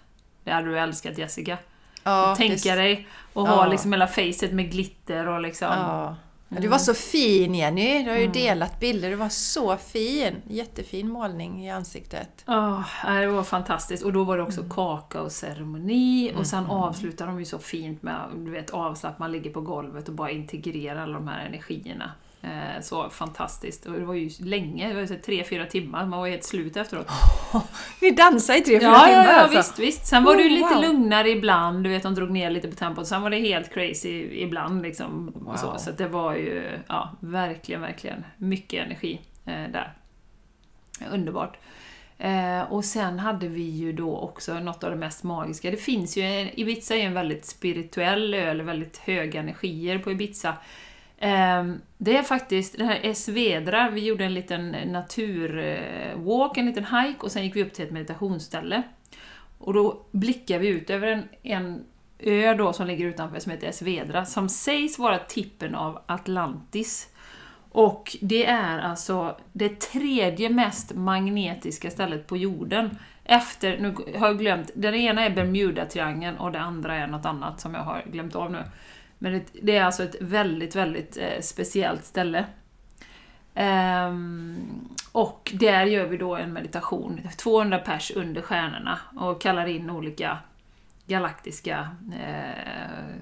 Det 0.44 0.50
hade 0.50 0.68
du 0.68 0.78
älskat 0.78 1.18
Jessica. 1.18 1.58
Ja, 2.06 2.34
Tänka 2.36 2.74
det- 2.74 2.80
dig 2.80 2.92
att 3.34 3.34
Ja. 3.34 3.40
ha 3.46 3.66
liksom 3.66 3.92
hela 3.92 4.06
facet 4.06 4.52
med 4.52 4.70
glitter 4.72 5.28
och 5.28 5.40
liksom... 5.40 5.68
Ja. 5.70 6.16
Ja, 6.48 6.60
Du 6.60 6.68
var 6.68 6.78
så 6.78 6.94
fin 6.94 7.54
Jenny. 7.54 8.02
Du 8.04 8.10
har 8.10 8.16
ju 8.16 8.22
Mm. 8.22 8.32
delat 8.32 8.80
bilder. 8.80 9.10
Du 9.10 9.16
var 9.16 9.28
så 9.28 9.76
fin. 9.76 10.42
Jättefin 10.48 11.08
målning 11.10 11.66
i 11.66 11.70
ansiktet. 11.70 12.28
Ja, 12.46 12.84
det 13.04 13.26
var 13.26 13.42
fantastiskt. 13.42 14.04
Och 14.04 14.12
då 14.12 14.24
var 14.24 14.36
det 14.36 14.42
också 14.42 14.60
Mm. 14.60 14.70
kakaoceremoni 14.70 16.32
och 16.36 16.46
sen 16.46 16.66
avslutar 16.66 17.26
de 17.26 17.38
ju 17.38 17.44
så 17.44 17.58
fint 17.58 18.02
med 18.02 18.20
du 18.36 18.50
vet, 18.50 18.70
avslappnad, 18.70 19.20
man 19.20 19.32
ligger 19.32 19.50
på 19.50 19.60
golvet 19.60 20.08
och 20.08 20.14
bara 20.14 20.30
integrerar 20.30 21.02
alla 21.02 21.12
de 21.14 21.28
här 21.28 21.46
energierna. 21.46 22.10
Eh, 22.42 22.80
så 22.82 23.10
fantastiskt. 23.10 23.86
Och 23.86 23.92
det 23.92 24.04
var 24.04 24.14
ju 24.14 24.30
länge, 24.40 24.88
det 24.88 24.94
var 24.94 25.00
ju 25.00 25.06
tre, 25.06 25.44
fyra 25.44 25.66
timmar, 25.66 26.06
man 26.06 26.20
var 26.20 26.28
helt 26.28 26.44
slut 26.44 26.76
efteråt. 26.76 27.08
Vi 28.00 28.10
dansade 28.10 28.58
i 28.58 28.62
tre, 28.62 28.80
fyra 28.80 28.90
Ja, 28.90 29.06
timmar 29.06 29.24
ja, 29.24 29.32
ja 29.32 29.40
alltså. 29.40 29.58
visst, 29.58 29.78
visst. 29.78 30.06
Sen 30.06 30.24
var 30.24 30.36
det 30.36 30.42
ju 30.42 30.48
Oh, 30.48 30.54
lite 30.54 30.74
wow. 30.74 30.82
lugnare 30.82 31.30
ibland, 31.30 31.84
du 31.84 31.90
vet 31.90 32.02
de 32.02 32.14
drog 32.14 32.30
ner 32.30 32.50
lite 32.50 32.68
på 32.68 32.74
tempot. 32.74 33.06
Sen 33.06 33.22
var 33.22 33.30
det 33.30 33.38
helt 33.38 33.74
crazy 33.74 34.28
ibland 34.32 34.82
liksom. 34.82 35.32
Wow. 35.34 35.56
så 35.56 35.78
så 35.78 35.90
det 35.90 36.08
var 36.08 36.34
ju, 36.34 36.78
ja, 36.88 37.16
verkligen, 37.20 37.80
verkligen 37.80 38.24
mycket 38.36 38.86
energi 38.86 39.20
eh, 39.44 39.70
där. 39.72 39.92
Underbart. 41.12 41.56
Eh, 42.18 42.72
och 42.72 42.84
sen 42.84 43.18
hade 43.18 43.48
vi 43.48 43.62
ju 43.62 43.92
då 43.92 44.18
också 44.18 44.54
något 44.54 44.84
av 44.84 44.90
det 44.90 44.96
mest 44.96 45.22
magiska. 45.22 45.70
Det 45.70 45.76
finns 45.76 46.16
ju, 46.16 46.22
en, 46.22 46.60
Ibiza 46.60 46.94
är 46.94 46.98
ju 46.98 47.04
en 47.04 47.14
väldigt 47.14 47.44
spirituell 47.44 48.34
ö, 48.34 48.50
eller 48.50 48.64
väldigt 48.64 48.96
höga 48.96 49.40
energier 49.40 49.98
på 49.98 50.10
Ibiza. 50.10 50.54
Ehm, 51.18 51.80
det 51.98 52.16
är 52.16 52.22
faktiskt, 52.22 52.78
den 52.78 52.88
här 52.88 53.14
Svedra, 53.14 53.90
vi 53.90 54.04
gjorde 54.04 54.24
en 54.24 54.34
liten 54.34 54.70
naturwalk, 54.70 56.56
eh, 56.56 56.60
en 56.60 56.66
liten 56.66 56.84
hike 56.84 57.20
och 57.20 57.32
sen 57.32 57.44
gick 57.44 57.56
vi 57.56 57.62
upp 57.62 57.72
till 57.72 57.84
ett 57.84 57.90
meditationsställe. 57.90 58.82
Och 59.58 59.74
då 59.74 60.02
blickar 60.10 60.58
vi 60.58 60.68
ut 60.68 60.90
över 60.90 61.06
en, 61.06 61.28
en 61.42 61.84
ö 62.18 62.54
då 62.54 62.72
som 62.72 62.86
ligger 62.86 63.06
utanför 63.06 63.38
som 63.38 63.52
heter 63.52 63.72
Svedra, 63.72 64.24
som 64.24 64.48
sägs 64.48 64.98
vara 64.98 65.18
tippen 65.18 65.74
av 65.74 66.02
Atlantis. 66.06 67.08
Och 67.70 68.16
det 68.20 68.46
är 68.46 68.78
alltså 68.78 69.36
det 69.52 69.80
tredje 69.80 70.50
mest 70.50 70.94
magnetiska 70.94 71.90
stället 71.90 72.26
på 72.26 72.36
jorden. 72.36 72.98
Efter, 73.24 73.78
nu 73.78 73.94
har 74.18 74.26
jag 74.26 74.38
glömt, 74.38 74.70
den 74.74 74.94
ena 74.94 75.24
är 75.24 75.30
Bermuda-triangeln 75.30 76.36
och 76.36 76.52
det 76.52 76.60
andra 76.60 76.94
är 76.94 77.06
något 77.06 77.26
annat 77.26 77.60
som 77.60 77.74
jag 77.74 77.80
har 77.80 78.02
glömt 78.06 78.36
av 78.36 78.52
nu. 78.52 78.62
Men 79.26 79.32
det, 79.32 79.44
det 79.62 79.76
är 79.76 79.84
alltså 79.84 80.02
ett 80.02 80.16
väldigt, 80.20 80.76
väldigt 80.76 81.16
eh, 81.16 81.40
speciellt 81.40 82.04
ställe. 82.04 82.44
Um, 83.54 84.88
och 85.12 85.52
där 85.54 85.84
gör 85.84 86.06
vi 86.06 86.16
då 86.16 86.36
en 86.36 86.52
meditation, 86.52 87.20
200 87.36 87.78
pers 87.78 88.10
under 88.10 88.42
stjärnorna 88.42 88.98
och 89.16 89.40
kallar 89.40 89.66
in 89.66 89.90
olika 89.90 90.38
galaktiska 91.06 91.90
eh, 92.12 93.14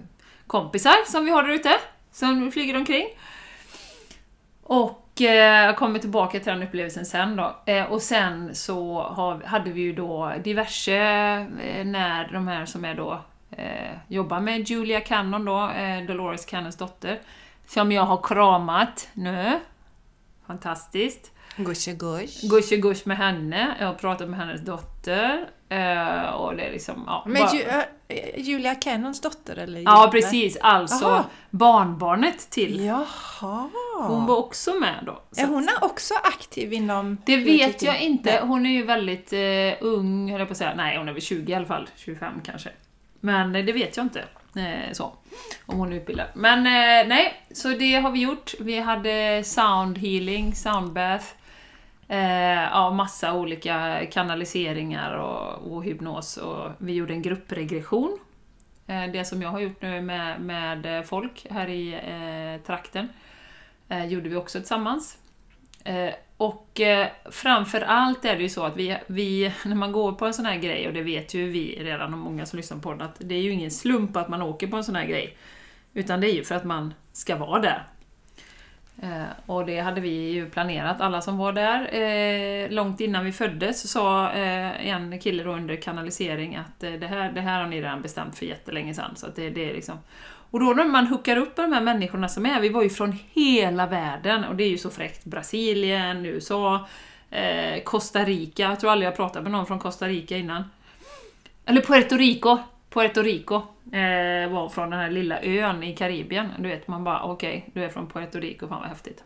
kompisar 0.46 1.10
som 1.10 1.24
vi 1.24 1.30
har 1.30 1.42
där 1.42 1.54
ute, 1.54 1.72
som 2.12 2.52
flyger 2.52 2.76
omkring. 2.76 3.06
Och 4.62 5.20
eh, 5.20 5.64
jag 5.66 5.76
kommer 5.76 5.98
tillbaka 5.98 6.40
till 6.40 6.52
den 6.52 6.62
upplevelsen 6.62 7.06
sen 7.06 7.36
då. 7.36 7.56
Eh, 7.66 7.84
och 7.84 8.02
sen 8.02 8.54
så 8.54 9.02
har, 9.02 9.42
hade 9.42 9.70
vi 9.70 9.80
ju 9.80 9.92
då 9.92 10.32
diverse, 10.44 10.96
eh, 11.62 11.84
när 11.84 12.32
de 12.32 12.48
här 12.48 12.66
som 12.66 12.84
är 12.84 12.94
då 12.94 13.24
jobbar 14.08 14.40
med 14.40 14.68
Julia 14.68 15.00
Cannon 15.00 15.44
då, 15.44 15.68
eh, 15.70 16.06
Dolores 16.06 16.44
Cannons 16.44 16.76
dotter, 16.76 17.20
som 17.66 17.92
jag 17.92 18.02
har 18.02 18.22
kramat 18.22 19.08
nu. 19.12 19.60
Fantastiskt. 20.46 21.30
Gush 21.56 21.88
Gush 22.42 22.72
och 22.72 22.82
gush 22.82 23.02
med 23.04 23.16
henne, 23.16 23.74
jag 23.80 23.86
har 23.86 23.94
pratat 23.94 24.28
med 24.28 24.38
hennes 24.38 24.60
dotter. 24.60 25.48
Eh, 25.68 26.30
och 26.34 26.56
det 26.56 26.62
är 26.62 26.72
liksom, 26.72 27.04
ja, 27.06 27.24
Men 27.26 27.42
Ju, 27.54 27.62
äh, 28.08 28.40
Julia 28.40 28.74
Cannons 28.74 29.20
dotter 29.20 29.56
eller? 29.56 29.80
Ja, 29.80 29.98
Julia? 29.98 30.10
precis. 30.10 30.56
Alltså 30.60 31.06
Aha. 31.06 31.24
barnbarnet 31.50 32.50
till. 32.50 32.84
Jaha. 32.84 33.68
Hon 34.08 34.26
var 34.26 34.36
också 34.36 34.74
med 34.74 35.02
då. 35.06 35.22
Är 35.36 35.44
att- 35.44 35.50
hon 35.50 35.68
också 35.82 36.14
aktiv 36.14 36.72
inom... 36.72 37.18
Det 37.26 37.36
vet 37.36 37.82
jag 37.82 38.00
inte. 38.00 38.40
Hon 38.42 38.66
är 38.66 38.70
ju 38.70 38.82
väldigt 38.82 39.32
eh, 39.32 39.86
ung, 39.86 40.30
höll 40.30 40.40
jag 40.40 40.48
på 40.48 40.52
att 40.52 40.58
säga. 40.58 40.74
Nej, 40.76 40.98
hon 40.98 41.08
är 41.08 41.12
väl 41.12 41.22
20 41.22 41.52
i 41.52 41.54
alla 41.54 41.66
fall. 41.66 41.88
25 41.96 42.40
kanske. 42.44 42.70
Men 43.24 43.56
eh, 43.56 43.64
det 43.64 43.72
vet 43.72 43.96
jag 43.96 44.06
inte. 44.06 44.24
Eh, 44.56 44.92
så. 44.92 45.12
Om 45.66 45.78
hon 45.78 45.92
är 45.92 45.96
utbildad. 45.96 46.26
Men 46.34 46.58
eh, 46.58 47.08
nej, 47.08 47.44
så 47.50 47.68
det 47.68 47.94
har 47.94 48.10
vi 48.10 48.20
gjort. 48.20 48.54
Vi 48.60 48.80
hade 48.80 49.44
sound 49.44 49.98
healing, 49.98 50.54
soundbath. 50.54 51.24
Eh, 52.08 52.62
ja, 52.62 52.90
massa 52.90 53.34
olika 53.34 54.06
kanaliseringar 54.12 55.16
och, 55.16 55.72
och 55.72 55.84
hypnos. 55.84 56.36
Och 56.36 56.70
vi 56.78 56.92
gjorde 56.92 57.12
en 57.12 57.22
gruppregression. 57.22 58.18
Eh, 58.86 59.06
det 59.12 59.24
som 59.24 59.42
jag 59.42 59.48
har 59.48 59.60
gjort 59.60 59.82
nu 59.82 60.00
med, 60.00 60.40
med 60.40 61.06
folk 61.06 61.46
här 61.50 61.68
i 61.68 61.92
eh, 61.94 62.66
trakten. 62.66 63.08
Eh, 63.88 64.06
gjorde 64.06 64.28
vi 64.28 64.36
också 64.36 64.58
tillsammans. 64.58 65.18
Eh, 65.84 66.14
och 66.36 66.80
eh, 66.80 67.08
framför 67.30 67.80
allt 67.80 68.24
är 68.24 68.36
det 68.36 68.42
ju 68.42 68.48
så 68.48 68.64
att 68.64 68.76
vi, 68.76 68.96
vi, 69.06 69.52
när 69.64 69.76
man 69.76 69.92
går 69.92 70.12
på 70.12 70.26
en 70.26 70.34
sån 70.34 70.46
här 70.46 70.56
grej, 70.56 70.88
och 70.88 70.94
det 70.94 71.02
vet 71.02 71.34
ju 71.34 71.50
vi 71.50 71.84
redan 71.84 72.12
och 72.12 72.18
många 72.18 72.46
som 72.46 72.56
lyssnar 72.56 72.78
på 72.78 72.92
den, 72.92 73.02
att 73.02 73.16
det 73.18 73.34
är 73.34 73.42
ju 73.42 73.50
ingen 73.50 73.70
slump 73.70 74.16
att 74.16 74.28
man 74.28 74.42
åker 74.42 74.66
på 74.66 74.76
en 74.76 74.84
sån 74.84 74.96
här 74.96 75.06
grej. 75.06 75.36
Utan 75.94 76.20
det 76.20 76.30
är 76.30 76.34
ju 76.34 76.44
för 76.44 76.54
att 76.54 76.64
man 76.64 76.94
ska 77.12 77.36
vara 77.36 77.60
där. 77.60 77.86
Eh, 79.02 79.22
och 79.46 79.66
det 79.66 79.80
hade 79.80 80.00
vi 80.00 80.30
ju 80.30 80.50
planerat, 80.50 81.00
alla 81.00 81.20
som 81.20 81.38
var 81.38 81.52
där. 81.52 82.68
Långt 82.70 83.00
innan 83.00 83.24
vi 83.24 83.32
föddes 83.32 83.90
sa 83.90 84.30
en 84.30 85.18
kille 85.18 85.42
då 85.42 85.52
under 85.52 85.76
kanalisering 85.76 86.56
att 86.56 86.80
det, 86.80 87.06
här, 87.06 87.32
det 87.32 87.40
här 87.40 87.60
har 87.60 87.68
ni 87.68 87.80
redan 87.80 88.02
bestämt 88.02 88.38
för 88.38 88.46
jättelänge 88.46 88.94
sedan. 88.94 89.16
Så 89.16 89.26
att 89.26 89.36
det, 89.36 89.50
det 89.50 89.70
är 89.70 89.74
liksom... 89.74 89.98
Och 90.54 90.60
då 90.60 90.66
när 90.66 90.84
man 90.84 91.06
hookar 91.06 91.36
upp 91.36 91.56
de 91.56 91.72
här 91.72 91.80
människorna 91.80 92.28
som 92.28 92.46
är, 92.46 92.60
vi 92.60 92.68
var 92.68 92.82
ju 92.82 92.90
från 92.90 93.18
hela 93.32 93.86
världen 93.86 94.44
och 94.44 94.56
det 94.56 94.64
är 94.64 94.68
ju 94.68 94.78
så 94.78 94.90
fräckt. 94.90 95.24
Brasilien, 95.24 96.26
USA, 96.26 96.88
eh, 97.30 97.82
Costa 97.82 98.24
Rica. 98.24 98.62
Jag 98.62 98.80
tror 98.80 98.90
aldrig 98.90 99.06
jag 99.06 99.16
pratat 99.16 99.42
med 99.42 99.52
någon 99.52 99.66
från 99.66 99.78
Costa 99.78 100.08
Rica 100.08 100.36
innan. 100.36 100.64
Eller 101.64 101.80
Puerto 101.80 102.16
Rico. 102.16 102.58
Puerto 102.90 103.22
Rico 103.22 103.54
eh, 103.92 104.50
var 104.50 104.68
från 104.68 104.90
den 104.90 105.00
här 105.00 105.10
lilla 105.10 105.42
ön 105.42 105.82
i 105.82 105.96
Karibien. 105.96 106.48
Du 106.58 106.68
vet, 106.68 106.88
man 106.88 107.04
bara 107.04 107.22
okej, 107.22 107.70
du 107.72 107.84
är 107.84 107.88
från 107.88 108.06
Puerto 108.06 108.40
Rico, 108.40 108.68
fan 108.68 108.80
vad 108.80 108.88
häftigt. 108.88 109.24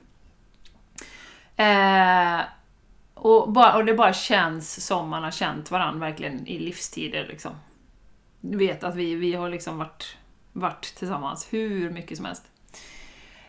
Eh, 1.57 2.41
och, 3.15 3.53
bara, 3.53 3.77
och 3.77 3.85
det 3.85 3.95
bara 3.95 4.13
känns 4.13 4.87
som 4.87 5.09
man 5.09 5.23
har 5.23 5.31
känt 5.31 5.71
varandra 5.71 6.09
verkligen 6.09 6.47
i 6.47 6.59
livstider. 6.59 7.27
Liksom. 7.29 7.53
Du 8.41 8.59
vet 8.59 8.85
att 8.85 8.95
vi, 8.95 9.15
vi 9.15 9.35
har 9.35 9.49
liksom 9.49 9.79
varit, 9.79 10.17
varit 10.53 10.95
tillsammans 10.97 11.49
hur 11.51 11.91
mycket 11.91 12.17
som 12.17 12.27
helst. 12.27 12.45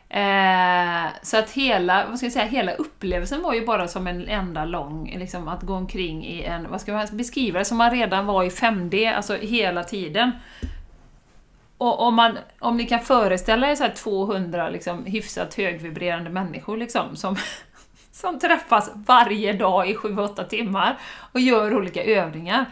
Eh, 0.10 1.12
så 1.22 1.38
att 1.38 1.51
hela, 1.51 2.06
vad 2.08 2.18
ska 2.18 2.25
jag 2.25 2.34
säga, 2.34 2.46
hela 2.46 2.72
upplevelsen 2.74 3.41
var 3.41 3.53
ju 3.53 3.65
bara 3.65 3.88
som 3.88 4.08
en 4.08 4.27
enda 4.27 4.65
lång, 4.65 5.15
liksom 5.18 5.48
att 5.48 5.62
gå 5.62 5.74
omkring 5.74 6.25
i 6.25 6.44
en, 6.44 6.72
vad 6.72 6.82
ska 6.82 6.94
man 6.94 7.08
beskriva 7.12 7.60
det, 7.60 7.65
som 7.65 7.77
man 7.77 7.91
redan 7.91 8.25
var 8.25 8.44
i 8.44 8.50
5D, 8.50 9.15
alltså 9.15 9.36
hela 9.36 9.84
tiden. 9.84 10.32
Och 11.77 12.01
om, 12.01 12.15
man, 12.15 12.38
om 12.60 12.77
ni 12.77 12.86
kan 12.86 13.00
föreställa 13.00 13.72
er 13.72 13.75
så 13.75 13.84
här 13.84 13.94
200 13.94 14.70
liksom, 14.70 15.06
hyfsat 15.06 15.53
högvibrerande 15.53 16.29
människor 16.29 16.77
liksom, 16.77 17.15
som, 17.15 17.36
som 18.12 18.39
träffas 18.39 18.91
varje 18.96 19.53
dag 19.53 19.89
i 19.89 19.96
7-8 19.96 20.48
timmar 20.48 20.98
och 21.34 21.39
gör 21.39 21.75
olika 21.75 22.03
övningar. 22.03 22.65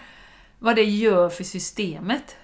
Vad 0.60 0.76
det 0.76 0.84
gör 0.84 1.30
för 1.30 1.44
systemet. 1.44 2.36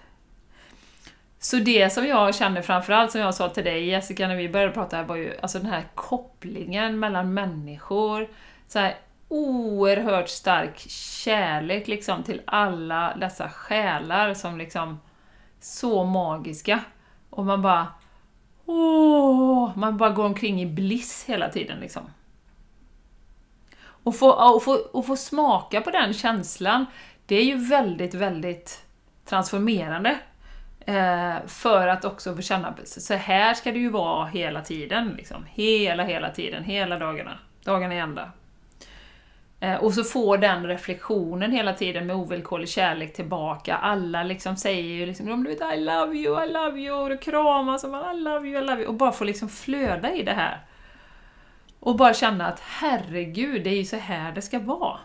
Så 1.44 1.58
det 1.58 1.94
som 1.94 2.08
jag 2.08 2.36
känner 2.36 2.62
framförallt, 2.62 3.12
som 3.12 3.22
jag 3.22 3.36
sa 3.36 3.50
till 3.50 3.64
dig 3.64 3.86
Jessica 3.86 4.28
när 4.28 4.36
vi 4.36 4.50
började 4.50 4.72
prata 4.72 4.98
här, 4.98 5.04
var 5.04 5.16
ju 5.16 5.34
alltså 5.42 5.60
den 5.60 5.68
här 5.68 5.84
kopplingen 5.96 7.00
mellan 7.00 7.34
människor. 7.34 8.28
Så 8.68 8.80
här 8.80 8.96
oerhört 9.28 10.30
stark 10.30 10.80
kärlek 10.90 11.88
liksom 11.88 12.24
till 12.24 12.42
alla 12.46 13.16
dessa 13.20 13.50
själar 13.50 14.34
som 14.34 14.58
liksom 14.58 15.00
så 15.60 16.04
magiska. 16.04 16.80
Och 17.30 17.46
man 17.46 17.62
bara... 17.62 17.88
Åh, 18.66 19.72
man 19.76 19.98
bara 19.98 20.10
går 20.10 20.26
omkring 20.26 20.62
i 20.62 20.66
bliss 20.66 21.24
hela 21.28 21.50
tiden 21.50 21.80
liksom. 21.80 22.04
Och 23.84 24.16
få, 24.16 24.32
och, 24.32 24.64
få, 24.64 24.74
och 24.74 25.06
få 25.06 25.16
smaka 25.16 25.82
på 25.82 25.92
den 25.92 26.14
känslan, 26.14 26.86
det 27.26 27.36
är 27.36 27.44
ju 27.44 27.56
väldigt, 27.56 28.14
väldigt 28.14 28.86
transformerande. 29.26 30.20
Eh, 30.86 31.36
för 31.48 31.88
att 31.88 32.06
också 32.06 32.36
få 32.36 32.42
känna, 32.42 32.76
så 32.84 33.14
här 33.14 33.54
ska 33.54 33.72
det 33.72 33.80
ju 33.80 33.90
vara 33.90 34.26
hela 34.26 34.62
tiden. 34.62 35.14
Liksom. 35.18 35.46
Hela, 35.50 36.04
hela 36.04 36.30
tiden, 36.30 36.64
hela 36.64 37.00
dagarna. 37.00 37.38
Dagarna 37.64 37.96
i 37.96 38.00
ända. 38.00 38.32
Eh, 39.60 39.76
och 39.76 39.94
så 39.94 40.04
få 40.04 40.38
den 40.38 40.68
reflektionen 40.68 41.52
hela 41.52 41.74
tiden 41.74 42.08
med 42.08 42.16
ovillkorlig 42.16 42.70
kärlek 42.70 43.14
tillbaka. 43.14 43.76
Alla 43.76 44.24
liksom 44.24 44.56
säger 44.56 44.84
ju 44.84 45.06
liksom, 45.06 45.44
du 45.44 45.50
vet, 45.50 45.74
I 45.74 45.80
love 45.80 46.16
you, 46.16 46.44
I 46.44 46.54
love 46.54 46.80
you, 46.80 47.02
och 47.02 47.10
det 47.10 47.18
kramas 47.18 47.84
och 47.84 47.90
man, 47.90 48.16
I 48.16 48.22
love 48.22 48.48
you, 48.48 48.64
I 48.64 48.66
love 48.66 48.82
you. 48.82 48.88
Och 48.88 48.94
bara 48.94 49.12
få 49.12 49.24
liksom 49.24 49.50
flöda 49.50 50.14
i 50.14 50.24
det 50.24 50.34
här. 50.34 50.60
Och 51.80 51.96
bara 51.96 52.14
känna 52.14 52.48
att 52.48 52.60
herregud, 52.60 53.64
det 53.64 53.70
är 53.70 53.78
ju 53.78 53.86
så 53.86 53.98
här 53.98 54.32
det 54.32 54.42
ska 54.42 54.60
vara. 54.60 55.00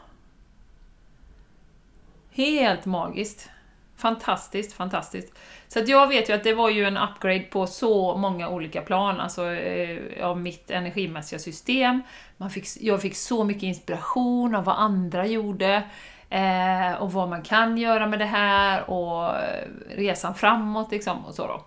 Helt 2.30 2.86
magiskt. 2.86 3.50
Fantastiskt, 3.98 4.72
fantastiskt. 4.72 5.32
Så 5.68 5.78
att 5.78 5.88
jag 5.88 6.06
vet 6.06 6.28
ju 6.28 6.32
att 6.32 6.44
det 6.44 6.54
var 6.54 6.70
ju 6.70 6.84
en 6.84 6.96
upgrade 6.96 7.40
på 7.40 7.66
så 7.66 8.16
många 8.16 8.48
olika 8.48 8.82
plan, 8.82 9.20
alltså 9.20 9.50
eh, 9.50 10.26
av 10.26 10.40
mitt 10.40 10.70
energimässiga 10.70 11.38
system. 11.38 12.02
Man 12.36 12.50
fick, 12.50 12.64
jag 12.80 13.02
fick 13.02 13.16
så 13.16 13.44
mycket 13.44 13.62
inspiration 13.62 14.54
av 14.54 14.64
vad 14.64 14.76
andra 14.76 15.26
gjorde, 15.26 15.82
eh, 16.30 16.92
och 17.00 17.12
vad 17.12 17.28
man 17.28 17.42
kan 17.42 17.78
göra 17.78 18.06
med 18.06 18.18
det 18.18 18.24
här, 18.24 18.90
och 18.90 19.36
eh, 19.36 19.68
resan 19.96 20.34
framåt 20.34 20.90
liksom, 20.90 21.24
och 21.24 21.34
så 21.34 21.46
då. 21.46 21.64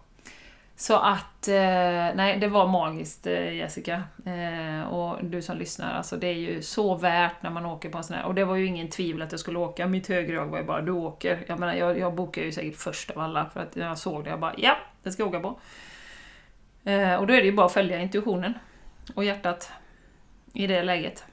Så 0.81 0.95
att, 0.95 1.47
eh, 1.47 2.15
nej 2.15 2.37
det 2.39 2.47
var 2.47 2.67
magiskt 2.67 3.27
eh, 3.27 3.53
Jessica. 3.53 4.03
Eh, 4.25 4.93
och 4.93 5.25
du 5.25 5.41
som 5.41 5.57
lyssnar, 5.57 5.93
alltså 5.93 6.17
det 6.17 6.27
är 6.27 6.33
ju 6.33 6.61
så 6.61 6.95
värt 6.95 7.43
när 7.43 7.49
man 7.49 7.65
åker 7.65 7.89
på 7.89 7.97
en 7.97 8.03
sån 8.03 8.15
här. 8.15 8.25
Och 8.25 8.35
det 8.35 8.45
var 8.45 8.55
ju 8.55 8.65
ingen 8.65 8.89
tvivel 8.89 9.21
att 9.21 9.31
jag 9.31 9.39
skulle 9.39 9.59
åka. 9.59 9.87
Mitt 9.87 10.07
högra 10.07 10.41
öga 10.41 10.51
var 10.51 10.57
ju 10.57 10.63
bara, 10.63 10.81
du 10.81 10.91
åker. 10.91 11.43
Jag 11.47 11.59
menar, 11.59 11.73
jag, 11.73 11.99
jag 11.99 12.15
bokade 12.15 12.45
ju 12.45 12.51
säkert 12.51 12.75
först 12.75 13.11
av 13.11 13.19
alla 13.19 13.49
för 13.53 13.59
att 13.59 13.75
när 13.75 13.87
jag 13.87 13.97
såg 13.97 14.23
det, 14.23 14.29
jag 14.29 14.39
bara, 14.39 14.53
ja, 14.57 14.77
det 15.03 15.11
ska 15.11 15.23
jag 15.23 15.29
åka 15.29 15.39
på. 15.39 15.59
Eh, 16.89 17.15
och 17.15 17.27
då 17.27 17.33
är 17.33 17.37
det 17.37 17.45
ju 17.45 17.51
bara 17.51 17.65
att 17.65 17.73
följa 17.73 17.99
intuitionen 17.99 18.53
och 19.15 19.23
hjärtat 19.23 19.71
i 20.53 20.67
det 20.67 20.83
läget. 20.83 21.25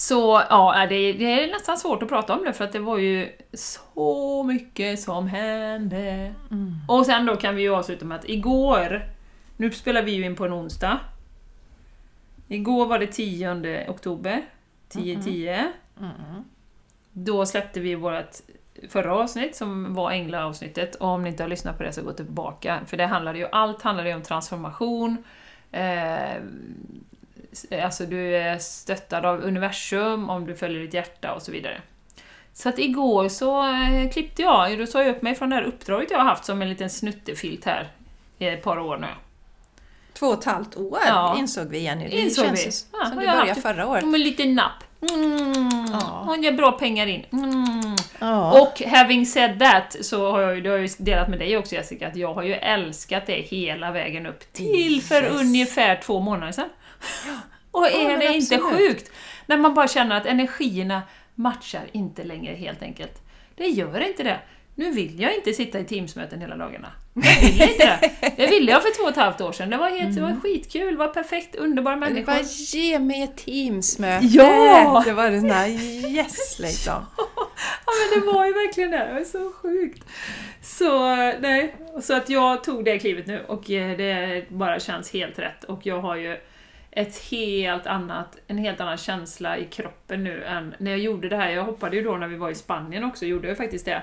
Så 0.00 0.42
ja, 0.50 0.86
det 0.88 0.94
är, 0.94 1.14
det 1.14 1.24
är 1.24 1.50
nästan 1.52 1.78
svårt 1.78 2.02
att 2.02 2.08
prata 2.08 2.36
om 2.36 2.44
det 2.44 2.52
för 2.52 2.64
att 2.64 2.72
det 2.72 2.78
var 2.78 2.98
ju 2.98 3.32
så 3.52 4.42
mycket 4.42 5.00
som 5.00 5.28
hände. 5.28 6.34
Mm. 6.50 6.74
Och 6.88 7.06
sen 7.06 7.26
då 7.26 7.36
kan 7.36 7.56
vi 7.56 7.62
ju 7.62 7.74
avsluta 7.74 8.04
med 8.04 8.18
att 8.18 8.28
igår, 8.28 9.02
nu 9.56 9.70
spelar 9.70 10.02
vi 10.02 10.12
ju 10.12 10.24
in 10.24 10.36
på 10.36 10.44
en 10.44 10.52
onsdag. 10.52 11.00
Igår 12.48 12.86
var 12.86 12.98
det 12.98 13.06
10 13.06 13.86
oktober, 13.88 14.42
10-10. 14.92 15.66
Mm. 16.00 16.44
Då 17.12 17.46
släppte 17.46 17.80
vi 17.80 17.94
vårt 17.94 18.36
förra 18.88 19.14
avsnitt 19.14 19.56
som 19.56 19.94
var 19.94 20.10
änglaavsnittet. 20.10 20.94
Och 20.94 21.08
om 21.08 21.22
ni 21.22 21.28
inte 21.28 21.42
har 21.42 21.48
lyssnat 21.48 21.76
på 21.78 21.82
det 21.82 21.92
så 21.92 22.02
gå 22.02 22.12
tillbaka. 22.12 22.80
För 22.86 22.96
det 22.96 23.06
handlade 23.06 23.38
ju, 23.38 23.48
allt 23.52 23.82
handlade 23.82 24.08
ju 24.08 24.14
om 24.14 24.22
transformation. 24.22 25.24
Eh, 25.72 26.42
alltså 27.82 28.06
du 28.06 28.36
är 28.36 28.58
stöttad 28.58 29.24
av 29.26 29.40
universum 29.40 30.30
om 30.30 30.46
du 30.46 30.56
följer 30.56 30.80
ditt 30.82 30.94
hjärta 30.94 31.32
och 31.34 31.42
så 31.42 31.52
vidare. 31.52 31.80
Så 32.52 32.68
att 32.68 32.78
igår 32.78 33.28
så 33.28 33.68
eh, 33.72 34.10
klippte 34.12 34.42
jag, 34.42 34.78
då 34.78 34.86
sa 34.86 35.02
jag 35.02 35.16
upp 35.16 35.22
mig 35.22 35.34
från 35.34 35.50
det 35.50 35.56
här 35.56 35.62
uppdraget 35.62 36.10
jag 36.10 36.18
har 36.18 36.24
haft 36.24 36.44
som 36.44 36.62
en 36.62 36.68
liten 36.68 36.90
snuttefilt 36.90 37.64
här 37.64 37.88
i 38.38 38.46
ett 38.46 38.62
par 38.62 38.78
år 38.78 38.96
nu. 38.98 39.06
Två 40.12 40.26
och 40.26 40.38
ett 40.38 40.44
halvt 40.44 40.76
år 40.76 40.98
Ja. 41.06 41.36
insåg 41.38 41.66
vi 41.68 41.78
Jenny. 41.78 42.08
Det 42.08 42.16
Insåg 42.20 42.44
känns 42.46 42.66
vi. 42.92 42.98
Ja, 42.98 43.06
som 43.06 43.16
det 43.18 43.24
jag 43.24 43.32
började 43.34 43.48
haft- 43.50 43.62
förra 43.62 43.86
året. 43.88 44.02
En 44.04 44.12
liten 44.12 44.54
napp. 44.54 44.84
Mm. 45.10 45.70
Ja. 45.92 46.24
Och 46.28 46.36
ger 46.44 46.52
bra 46.52 46.72
pengar 46.72 47.06
in. 47.06 47.24
Mm. 47.32 47.96
Ja. 48.18 48.60
Och 48.62 48.82
having 48.86 49.26
said 49.26 49.60
that, 49.60 49.96
så 50.00 50.30
har 50.32 50.40
jag 50.40 50.54
ju, 50.54 50.60
det 50.60 50.68
har 50.68 50.76
jag 50.76 50.86
ju 50.86 50.92
delat 50.98 51.28
med 51.28 51.38
dig 51.38 51.56
också 51.56 51.74
Jessica, 51.74 52.08
att 52.08 52.16
jag 52.16 52.34
har 52.34 52.42
ju 52.42 52.52
älskat 52.54 53.26
det 53.26 53.32
hela 53.32 53.90
vägen 53.90 54.26
upp 54.26 54.52
till 54.52 55.02
för 55.02 55.22
Yes. 55.22 55.32
ungefär 55.40 56.00
två 56.04 56.20
månader 56.20 56.52
sedan. 56.52 56.68
Och 57.70 57.86
är 57.86 58.08
men 58.08 58.18
det 58.18 58.34
inte 58.34 58.58
sjukt? 58.58 59.10
När 59.46 59.56
man 59.56 59.74
bara 59.74 59.88
känner 59.88 60.16
att 60.16 60.26
energierna 60.26 61.02
matchar 61.34 61.82
inte 61.92 62.24
längre 62.24 62.54
helt 62.54 62.82
enkelt. 62.82 63.22
Det 63.54 63.66
gör 63.66 64.00
inte 64.00 64.22
det. 64.22 64.40
Nu 64.74 64.90
vill 64.90 65.20
jag 65.20 65.34
inte 65.34 65.52
sitta 65.52 65.78
i 65.78 65.84
Teamsmöten 65.84 66.40
hela 66.40 66.56
dagarna. 66.56 66.92
Jag 67.14 67.40
vill 67.40 67.62
inte 67.62 67.86
det. 67.86 68.32
Det 68.36 68.46
ville 68.46 68.72
jag 68.72 68.82
för 68.82 68.96
två 68.96 69.02
och 69.02 69.10
ett 69.10 69.16
halvt 69.16 69.40
år 69.40 69.52
sedan. 69.52 69.70
Det 69.70 69.76
var, 69.76 69.90
helt, 69.90 70.16
det 70.16 70.22
var 70.22 70.40
skitkul, 70.42 70.92
det 70.92 70.98
var 70.98 71.08
perfekt, 71.08 71.54
underbara 71.54 71.94
Det 71.94 72.00
människor. 72.00 72.32
var 72.32 72.42
ge 72.76 72.98
mig 72.98 73.22
ett 73.22 73.36
Teamsmöte! 73.36 74.26
Ja! 74.26 75.02
Det 75.06 75.12
var 75.12 75.30
det 75.30 75.40
sån 75.40 75.50
här 75.50 75.68
yes 75.68 76.58
liksom. 76.58 77.06
Ja 77.86 77.92
men 78.12 78.20
det 78.20 78.32
var 78.32 78.46
ju 78.46 78.52
verkligen 78.52 78.90
det, 78.90 79.06
det 79.06 79.12
var 79.12 79.24
så 79.24 79.52
sjukt. 79.52 80.04
Så, 80.62 81.16
nej. 81.16 81.74
så 82.02 82.14
att 82.14 82.28
jag 82.28 82.64
tog 82.64 82.84
det 82.84 82.98
klivet 82.98 83.26
nu 83.26 83.44
och 83.48 83.70
eh, 83.70 83.96
det 83.96 84.44
bara 84.48 84.80
känns 84.80 85.12
helt 85.12 85.38
rätt. 85.38 85.64
Och 85.64 85.86
jag 85.86 86.00
har 86.00 86.16
ju 86.16 86.36
ett 86.90 87.18
helt 87.18 87.86
annat, 87.86 88.38
en 88.46 88.58
helt 88.58 88.80
annan 88.80 88.96
känsla 88.96 89.58
i 89.58 89.64
kroppen 89.64 90.24
nu 90.24 90.44
än 90.44 90.74
när 90.78 90.90
jag 90.90 91.00
gjorde 91.00 91.28
det 91.28 91.36
här. 91.36 91.50
Jag 91.50 91.64
hoppade 91.64 91.96
ju 91.96 92.02
då 92.02 92.16
när 92.16 92.28
vi 92.28 92.36
var 92.36 92.50
i 92.50 92.54
Spanien 92.54 93.04
också, 93.04 93.26
gjorde 93.26 93.48
jag 93.48 93.56
faktiskt 93.56 93.84
det. 93.84 94.02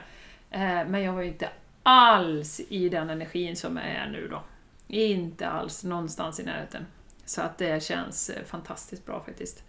Eh, 0.52 0.88
men 0.88 1.02
jag 1.02 1.14
var 1.14 1.22
ju 1.22 1.28
inte 1.28 1.50
alls 1.84 2.62
i 2.70 2.90
den 2.90 3.10
energin 3.10 3.56
som 3.56 3.78
jag 3.78 3.86
är 3.86 4.10
nu 4.10 4.28
då. 4.28 4.44
Inte 4.88 5.48
alls 5.48 5.84
någonstans 5.84 6.40
i 6.40 6.44
närheten. 6.44 6.86
Så 7.26 7.42
att 7.42 7.58
det 7.58 7.84
känns 7.84 8.30
eh, 8.30 8.44
fantastiskt 8.44 9.06
bra 9.06 9.24
faktiskt. 9.26 9.64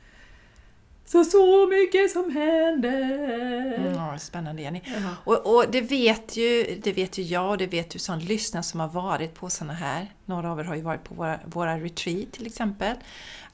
Så, 1.08 1.24
så 1.24 1.66
mycket 1.66 2.10
som 2.10 2.30
händer! 2.30 3.74
Mm, 3.78 3.94
ja, 3.94 4.18
spännande 4.18 4.62
Jenny. 4.62 4.80
Jaha. 4.84 5.16
Och, 5.24 5.54
och 5.54 5.64
det, 5.70 5.80
vet 5.80 6.36
ju, 6.36 6.80
det 6.82 6.92
vet 6.92 7.18
ju 7.18 7.22
jag 7.22 7.50
och 7.50 7.58
det 7.58 7.66
vet 7.66 7.90
du 7.90 7.98
som 7.98 8.18
lyssnar 8.18 8.62
som 8.62 8.80
har 8.80 8.88
varit 8.88 9.34
på 9.34 9.50
såna 9.50 9.72
här. 9.72 10.06
Några 10.24 10.52
av 10.52 10.60
er 10.60 10.64
har 10.64 10.74
ju 10.74 10.82
varit 10.82 11.04
på 11.04 11.14
våra, 11.14 11.40
våra 11.44 11.78
retreat 11.78 12.32
till 12.32 12.46
exempel. 12.46 12.96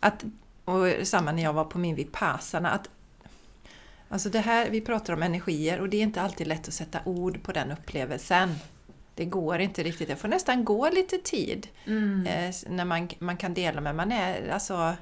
Att, 0.01 0.25
och 0.65 0.87
samma 1.03 1.33
när 1.33 1.43
jag 1.43 1.53
var 1.53 1.65
på 1.65 1.79
min 1.79 1.95
Vipassana. 1.95 2.71
Att, 2.71 2.89
alltså 4.09 4.29
det 4.29 4.41
här, 4.41 4.71
vi 4.71 4.81
pratar 4.81 5.13
om 5.13 5.23
energier 5.23 5.81
och 5.81 5.89
det 5.89 5.97
är 5.97 6.03
inte 6.03 6.23
alltid 6.23 6.47
lätt 6.47 6.69
att 6.69 6.75
sätta 6.75 6.99
ord 7.05 7.43
på 7.43 7.53
den 7.53 7.73
upplevelsen. 7.73 8.55
Det 9.15 9.25
går 9.25 9.59
inte 9.59 9.83
riktigt. 9.83 10.09
Det 10.09 10.17
får 10.17 10.29
nästan 10.29 10.65
gå 10.65 10.91
lite 10.91 11.19
tid 11.19 11.69
Mm. 11.87 12.27
eh, 12.27 12.55
när 12.69 12.85
man, 12.85 13.09
man 13.19 13.37
kan 13.37 13.55
dela 13.55 13.81
med. 13.81 13.97
Man 13.97 14.13
är, 14.13 14.49
alltså, 14.49 14.95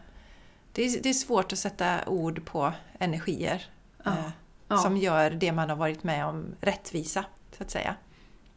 det, 0.73 0.83
är, 0.83 1.03
det 1.03 1.09
är 1.09 1.13
svårt 1.15 1.53
att 1.53 1.59
sätta 1.59 2.09
ord 2.09 2.45
på 2.45 2.73
energier 2.99 3.67
Ja. 4.05 4.11
eh, 4.11 4.31
Ja, 4.69 4.79
som 4.79 4.97
gör 4.97 5.31
det 5.31 5.53
man 5.53 5.69
har 5.71 5.77
varit 5.77 6.03
med 6.05 6.27
om 6.27 6.55
rättvisa, 6.61 7.25
så 7.57 7.63
att 7.63 7.71
säga. 7.71 7.97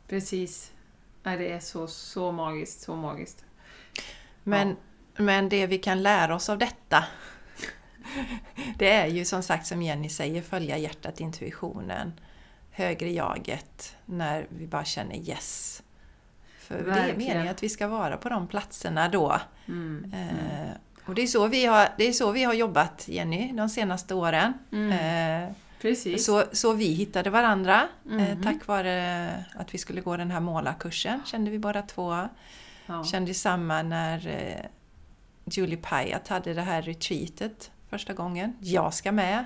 precis. 0.07 0.71
Nej, 1.23 1.37
det 1.37 1.51
är 1.51 1.59
så, 1.59 1.87
så 1.87 2.31
magiskt, 2.31 2.81
så 2.81 2.95
magiskt. 2.95 3.45
Men, 4.43 4.75
men 5.17 5.49
det 5.49 5.67
vi 5.67 5.77
kan 5.77 6.03
lära 6.03 6.35
oss 6.35 6.49
av 6.49 6.57
detta 6.57 7.05
det 8.77 8.91
är 8.91 9.05
ju 9.07 9.25
som 9.25 9.43
sagt 9.43 9.67
som 9.67 9.81
Jenny 9.81 10.09
säger, 10.09 10.41
följa 10.41 10.77
hjärtat, 10.77 11.19
intuitionen, 11.19 12.13
högre 12.71 13.11
jaget, 13.11 13.95
när 14.05 14.47
vi 14.49 14.67
bara 14.67 14.85
känner 14.85 15.15
yes. 15.15 15.83
För 16.59 16.75
det 16.75 16.81
är 16.81 16.85
Verkligen. 16.85 17.17
meningen 17.17 17.47
att 17.47 17.63
vi 17.63 17.69
ska 17.69 17.87
vara 17.87 18.17
på 18.17 18.29
de 18.29 18.47
platserna 18.47 19.09
då. 19.09 19.41
Mm. 19.67 20.13
Eh, 20.13 20.69
och 21.05 21.15
det 21.15 21.21
är, 21.21 21.27
så 21.27 21.47
vi 21.47 21.65
har, 21.65 21.89
det 21.97 22.07
är 22.07 22.11
så 22.11 22.31
vi 22.31 22.43
har 22.43 22.53
jobbat, 22.53 23.07
Jenny, 23.07 23.51
de 23.53 23.69
senaste 23.69 24.13
åren. 24.15 24.53
Mm. 24.71 24.91
Eh, 25.45 25.51
Precis. 25.81 26.25
så, 26.25 26.43
så 26.51 26.73
vi 26.73 26.85
hittade 26.93 27.29
varandra 27.29 27.87
eh, 28.05 28.11
Mhm. 28.11 28.43
tack 28.43 28.67
vare 28.67 29.29
att 29.55 29.73
vi 29.73 29.77
skulle 29.77 30.01
gå 30.01 30.17
den 30.17 30.31
här 30.31 30.39
målarkursen, 30.39 31.21
kände 31.25 31.51
vi 31.51 31.59
båda 31.59 31.81
två. 31.81 32.27
ja. 32.85 33.03
Kände 33.03 33.33
samma 33.33 33.81
när 33.81 34.27
eh, 34.27 34.65
Julie 35.45 35.77
Pyatt 35.77 36.27
hade 36.27 36.53
det 36.53 36.61
här 36.61 36.81
retreatet 36.81 37.71
första 37.89 38.13
gången. 38.13 38.55
Jag 38.59 38.93
ska 38.93 39.11
med. 39.11 39.45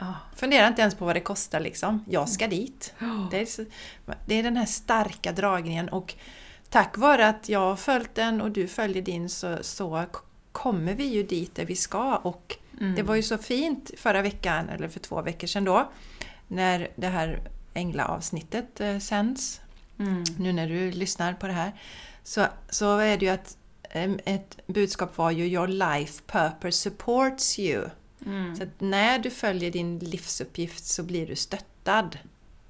Ja. 0.00 0.14
Funderar 0.36 0.68
inte 0.68 0.82
ens 0.82 0.94
på 0.94 1.04
vad 1.04 1.16
det 1.16 1.20
kostar 1.20 1.60
liksom. 1.60 2.04
Jag 2.08 2.28
ska 2.28 2.46
dit. 2.48 2.94
Ja. 2.98 3.28
Det 3.30 3.40
är, 3.40 3.66
det 4.26 4.34
är 4.34 4.42
den 4.42 4.56
här 4.56 4.66
starka 4.66 5.32
dragningen 5.32 5.88
och 5.88 6.14
tack 6.68 6.98
vare 6.98 7.28
att 7.28 7.48
jag 7.48 7.60
har 7.60 7.76
följt 7.76 8.14
den 8.14 8.40
och 8.40 8.50
du 8.50 8.68
följer 8.68 9.02
din 9.02 9.28
så, 9.28 9.58
så 9.62 9.96
kommer 10.52 10.94
vi 10.94 11.04
ju 11.04 11.22
dit 11.22 11.54
där 11.54 11.64
vi 11.64 11.76
ska 11.76 12.16
och 12.16 12.56
Mm. 12.80 12.94
det 12.94 13.02
var 13.02 13.14
ju 13.14 13.22
så 13.22 13.38
fint 13.38 13.90
förra 13.96 14.22
veckan, 14.22 14.68
eller 14.68 14.88
för 14.88 15.00
två 15.00 15.22
veckor 15.22 15.46
sedan 15.46 15.64
då, 15.64 15.90
när 16.48 16.88
det 16.96 17.06
här 17.06 17.40
änglaavsnittet 17.74 18.80
eh, 18.80 18.98
sänds 18.98 19.60
Mm. 19.98 20.24
nu 20.38 20.52
när 20.52 20.68
du 20.68 20.90
lyssnar 20.90 21.34
på 21.34 21.46
det 21.46 21.52
här, 21.52 21.72
så, 22.24 22.46
så 22.70 22.98
är 22.98 23.16
det 23.18 23.24
ju 23.26 23.32
att 23.32 23.56
ett 24.24 24.56
budskap 24.66 25.18
var 25.18 25.30
ju 25.30 25.44
Your 25.44 25.66
life 25.68 26.22
purpose 26.26 26.78
supports 26.78 27.58
you. 27.58 27.84
Mm. 28.26 28.56
Så 28.56 28.62
att 28.62 28.68
när 28.80 29.18
du 29.18 29.30
följer 29.30 29.70
din 29.70 29.98
livsuppgift 29.98 30.84
så 30.84 31.02
blir 31.02 31.26
du 31.26 31.36
stöttad. 31.36 32.18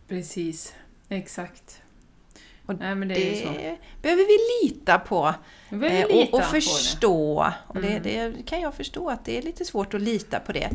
Precis. 0.08 0.72
Exakt. 1.08 1.80
Och 2.70 2.78
Nej, 2.80 2.94
det. 2.94 3.14
Det 3.14 3.76
behöver 4.02 4.22
vi 4.26 4.68
lita 4.68 4.98
på 4.98 5.34
Vi 5.68 5.86
eh, 5.86 5.92
lita 6.08 6.14
och, 6.14 6.22
och 6.22 6.30
på 6.30 6.38
det. 6.38 6.44
förstå. 6.60 7.52
Och 7.66 7.80
det, 7.80 7.88
Mm. 7.88 8.02
det 8.02 8.42
kan 8.46 8.60
jag 8.60 8.74
förstå 8.74 9.10
att 9.10 9.24
det 9.24 9.38
är 9.38 9.42
lite 9.42 9.64
svårt 9.64 9.94
att 9.94 10.00
lita 10.00 10.40
på 10.40 10.52
det. 10.52 10.70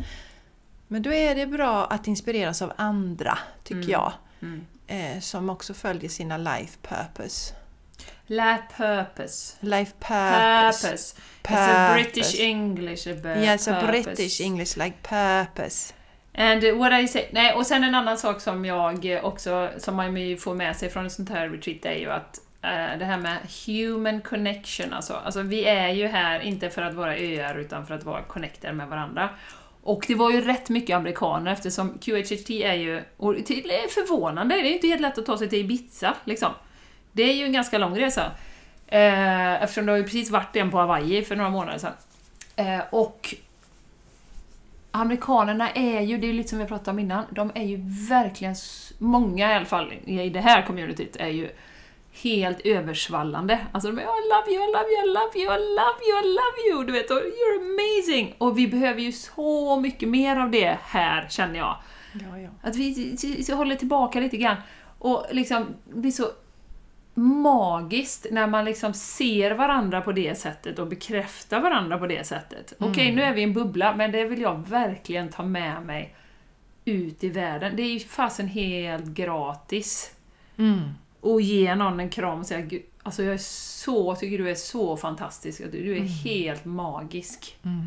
Men 0.88 1.02
då 1.02 1.12
är 1.12 1.34
det 1.34 1.46
bra 1.46 1.84
att 1.84 2.06
inspireras 2.06 2.62
av 2.62 2.72
andra, 2.76 3.38
tycker 3.64 3.80
Mm. 3.80 3.90
jag, 3.90 4.12
Mm. 4.42 4.66
eh, 4.86 5.20
som 5.20 5.50
också 5.50 5.74
följer 5.74 6.08
sina 6.10 6.36
life 6.36 6.78
purpose. 6.82 7.54
La 8.26 8.58
purpose. 8.76 9.56
Life 9.60 9.92
purpose. 10.00 10.86
Purpose. 10.88 11.16
It's 11.42 11.56
a 11.70 11.94
British 11.94 12.14
Purpose. 12.14 12.42
English 12.42 13.08
about 13.08 13.44
Yes, 13.44 13.68
a 13.68 13.80
purpose. 13.80 14.02
British 14.02 14.40
English 14.40 14.76
like 14.78 14.96
purpose. 15.02 15.94
And 16.38 16.78
what 16.78 16.92
I 16.92 17.08
say, 17.08 17.24
nej, 17.30 17.54
och 17.54 17.66
sen 17.66 17.84
en 17.84 17.94
annan 17.94 18.18
sak 18.18 18.40
som 18.40 18.64
jag 18.64 19.20
också, 19.22 19.70
som 19.78 19.96
man 19.96 20.16
ju 20.16 20.36
får 20.36 20.54
med 20.54 20.76
sig 20.76 20.90
från 20.90 21.06
ett 21.06 21.12
sånt 21.12 21.28
här 21.28 21.48
retreat 21.48 21.84
är 21.84 21.98
ju 21.98 22.10
att 22.10 22.38
eh, 22.62 22.98
det 22.98 23.04
här 23.04 23.18
med 23.18 23.38
human 23.66 24.20
connection, 24.20 24.92
alltså, 24.92 25.14
alltså 25.14 25.42
vi 25.42 25.64
är 25.64 25.88
ju 25.88 26.06
här 26.06 26.40
inte 26.40 26.70
för 26.70 26.82
att 26.82 26.94
vara 26.94 27.16
öar 27.16 27.58
utan 27.58 27.86
för 27.86 27.94
att 27.94 28.04
vara 28.04 28.22
connected 28.22 28.74
med 28.74 28.88
varandra. 28.88 29.28
Och 29.82 30.04
det 30.08 30.14
var 30.14 30.30
ju 30.30 30.40
rätt 30.40 30.68
mycket 30.68 30.96
amerikaner 30.96 31.52
eftersom 31.52 31.98
QHHT 31.98 32.50
är 32.50 32.74
ju, 32.74 33.02
och 33.16 33.34
det 33.34 33.50
är 33.50 33.88
förvånande, 33.88 34.54
det 34.54 34.60
är 34.60 34.66
ju 34.66 34.74
inte 34.74 34.86
helt 34.86 35.00
lätt 35.00 35.18
att 35.18 35.26
ta 35.26 35.38
sig 35.38 35.48
till 35.48 35.58
Ibiza 35.58 36.14
liksom. 36.24 36.50
Det 37.12 37.22
är 37.22 37.34
ju 37.34 37.44
en 37.44 37.52
ganska 37.52 37.78
lång 37.78 37.98
resa. 37.98 38.30
Eh, 38.86 39.62
eftersom 39.62 39.86
det 39.86 39.92
har 39.92 39.96
ju 39.96 40.04
precis 40.04 40.30
varit 40.30 40.56
en 40.56 40.70
på 40.70 40.78
Hawaii 40.78 41.22
för 41.22 41.36
några 41.36 41.50
månader 41.50 41.78
sedan. 41.78 41.92
Eh, 42.56 42.80
och 42.90 43.34
amerikanerna 45.00 45.70
är 45.70 46.00
ju, 46.00 46.18
det 46.18 46.28
är 46.28 46.32
lite 46.32 46.48
som 46.48 46.58
vi 46.58 46.64
pratade 46.64 46.90
om 46.90 46.98
innan, 46.98 47.24
de 47.30 47.50
är 47.54 47.64
ju 47.64 47.76
verkligen, 48.08 48.54
många 48.98 49.52
i 49.52 49.54
alla 49.54 49.64
fall 49.64 49.92
i 50.04 50.30
det 50.30 50.40
här 50.40 50.66
communityt 50.66 51.16
är 51.16 51.28
ju 51.28 51.50
helt 52.22 52.60
översvallande. 52.60 53.58
Alltså 53.72 53.90
de 53.90 53.98
är 53.98 54.02
I 54.02 54.28
love 54.28 54.52
you, 54.54 54.64
I 54.64 54.72
love 54.72 54.88
you, 54.88 55.04
I 55.04 55.14
love 55.14 55.38
you, 55.38 55.54
I 55.54 55.76
love 55.76 55.98
you, 56.08 56.20
I 56.20 56.26
love 56.26 56.70
you, 56.70 56.84
du 56.84 56.92
vet, 56.92 57.10
och 57.10 57.16
you're 57.16 57.60
amazing! 57.60 58.34
Och 58.38 58.58
vi 58.58 58.68
behöver 58.68 59.00
ju 59.00 59.12
så 59.12 59.80
mycket 59.80 60.08
mer 60.08 60.36
av 60.36 60.50
det 60.50 60.78
här, 60.82 61.28
känner 61.28 61.58
jag. 61.58 61.76
Ja, 62.12 62.38
ja. 62.38 62.48
Att 62.62 62.76
vi, 62.76 63.52
håller 63.52 63.74
tillbaka 63.74 64.20
lite 64.20 64.36
grann. 64.36 64.56
Och 64.98 65.26
liksom, 65.30 65.66
blir 65.84 66.10
så 66.10 66.26
magiskt 67.16 68.26
när 68.30 68.46
man 68.46 68.64
liksom 68.64 68.92
ser 68.92 69.50
varandra 69.50 70.00
på 70.00 70.12
det 70.12 70.38
sättet 70.38 70.78
och 70.78 70.86
bekräftar 70.86 71.60
varandra 71.60 71.98
på 71.98 72.06
det 72.06 72.26
sättet. 72.26 72.72
Okej, 72.78 73.14
nu 73.14 73.22
är 73.22 73.34
vi 73.34 73.40
i 73.40 73.44
en 73.44 73.52
bubbla, 73.52 73.96
men 73.96 74.12
det 74.12 74.24
vill 74.24 74.40
jag 74.40 74.68
verkligen 74.68 75.28
ta 75.28 75.42
med 75.42 75.82
mig 75.82 76.16
ut 76.84 77.24
i 77.24 77.28
världen. 77.28 77.76
Det 77.76 77.82
är 77.82 77.92
ju 77.92 78.00
fasen 78.00 78.48
helt 78.48 79.04
gratis. 79.04 80.14
Mm. 80.56 80.80
Och 81.20 81.40
ge 81.40 81.74
någon 81.74 82.00
en 82.00 82.10
kram 82.10 82.40
och 82.40 82.46
säga 82.46 82.60
"Gud, 82.60 82.82
alltså 83.02 83.22
jag 83.22 83.34
är 83.34 83.38
så, 83.38 84.14
tycker 84.14 84.38
du 84.38 84.50
är 84.50 84.54
så 84.54 84.96
fantastisk, 84.96 85.62
du, 85.72 85.96
är 85.96 86.00
helt 86.00 86.64
magisk. 86.64 87.58
Mm. 87.62 87.86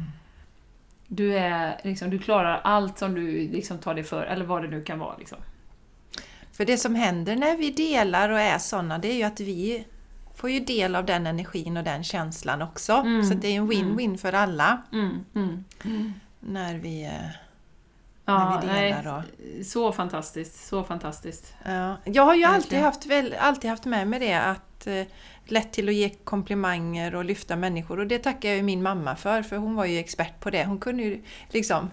Du, 1.08 1.38
är, 1.38 1.82
liksom, 1.84 2.10
du 2.10 2.20
klarar 2.20 2.62
allt 2.64 2.98
som 2.98 3.16
du 3.16 3.32
liksom 3.32 3.78
tar 3.78 3.94
dig 3.94 4.04
för, 4.04 4.24
eller 4.24 4.46
vad 4.46 4.62
det 4.62 4.68
nu 4.68 4.84
kan 4.84 5.00
vara. 5.00 5.18
Liksom. 5.18 5.38
För 6.60 6.66
det 6.66 6.78
som 6.78 6.96
händer 6.96 7.36
när 7.36 7.58
vi 7.58 7.72
delar 7.72 8.30
och 8.30 8.40
är 8.40 8.58
sådana, 8.58 8.98
det 8.98 9.08
är 9.08 9.16
ju 9.16 9.24
att 9.24 9.40
vi 9.40 9.86
får 10.36 10.50
ju 10.50 10.60
del 10.60 10.96
av 10.96 11.06
den 11.06 11.28
energin 11.28 11.78
och 11.78 11.84
den 11.84 12.04
känslan 12.04 12.62
också. 12.62 12.94
Mm. 12.94 13.24
Så 13.24 13.34
det 13.34 13.48
är 13.48 13.56
en 13.56 13.72
win-win 13.72 14.18
för 14.18 14.34
alla 14.34 14.82
Mm, 14.94 15.26
mm. 15.36 16.14
när 16.40 16.76
vi, 16.76 17.04
eh, 17.04 17.12
Ja, 18.26 18.50
när 18.50 18.62
vi 18.62 18.68
nej, 18.68 19.64
så 19.64 19.92
fantastiskt, 19.92 20.68
så 20.68 20.84
fantastiskt. 20.84 21.54
ja. 21.66 21.96
Jag 22.06 22.24
har 22.24 22.36
ju 22.36 22.44
alltid 22.44 22.80
haft, 22.80 23.06
väl, 23.06 23.36
alltid 23.40 23.70
haft 23.70 23.86
med 23.86 24.08
mig 24.08 24.20
det 24.20 24.34
att 24.34 24.88
eh, 24.88 25.04
lätt 25.46 25.72
till 25.72 25.90
att 25.90 25.96
ge 25.96 26.10
komplimanger 26.10 27.16
och 27.16 27.26
lyfta 27.26 27.56
människor 27.56 28.00
och 28.00 28.08
det 28.08 28.20
tackar 28.20 28.50
jag 28.50 28.56
ju 28.58 28.64
min 28.64 28.82
mamma 28.82 29.16
för, 29.16 29.44
för 29.44 29.58
hon 29.58 29.76
var 29.76 29.86
ju 29.86 30.00
expert 30.00 30.40
på 30.40 30.50
det. 30.50 30.66
Hon 30.66 30.80
kunde 30.80 31.04
ju 31.04 31.24
liksom 31.50 31.90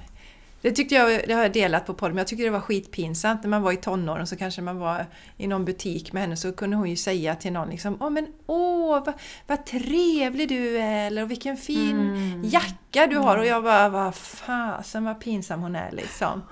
det 0.60 0.70
tyckte 0.72 0.94
jag, 0.94 1.28
det 1.28 1.34
har 1.34 1.42
jag 1.42 1.52
delat 1.52 1.86
på 1.86 1.94
podden, 1.94 2.14
men 2.14 2.18
jag 2.20 2.26
tyckte 2.26 2.44
det 2.44 2.50
var 2.50 2.60
skitpinsamt 2.60 3.42
när 3.42 3.50
man 3.50 3.62
var 3.62 3.72
i 3.72 3.76
tonåren 3.76 4.26
så 4.26 4.36
kanske 4.36 4.62
man 4.62 4.78
var 4.78 5.06
i 5.36 5.46
någon 5.46 5.64
butik 5.64 6.12
med 6.12 6.22
henne 6.22 6.36
så 6.36 6.52
kunde 6.52 6.76
hon 6.76 6.90
ju 6.90 6.96
säga 6.96 7.34
till 7.34 7.52
någon 7.52 7.68
liksom 7.70 7.96
Åh 8.00 8.10
men 8.10 8.26
åh 8.46 9.04
vad, 9.06 9.12
vad 9.46 9.66
trevlig 9.66 10.48
du 10.48 10.78
är 10.78 11.06
eller 11.06 11.24
vilken 11.24 11.56
fin 11.56 11.96
Mm. 12.00 12.42
jacka 12.44 13.06
du 13.06 13.16
har 13.16 13.36
och 13.38 13.46
jag 13.46 13.62
bara 13.64 13.88
vad 13.88 14.14
fasen 14.14 15.04
vad 15.04 15.20
pinsam 15.20 15.60
hon 15.62 15.76
är 15.76 15.90
liksom. 15.92 16.42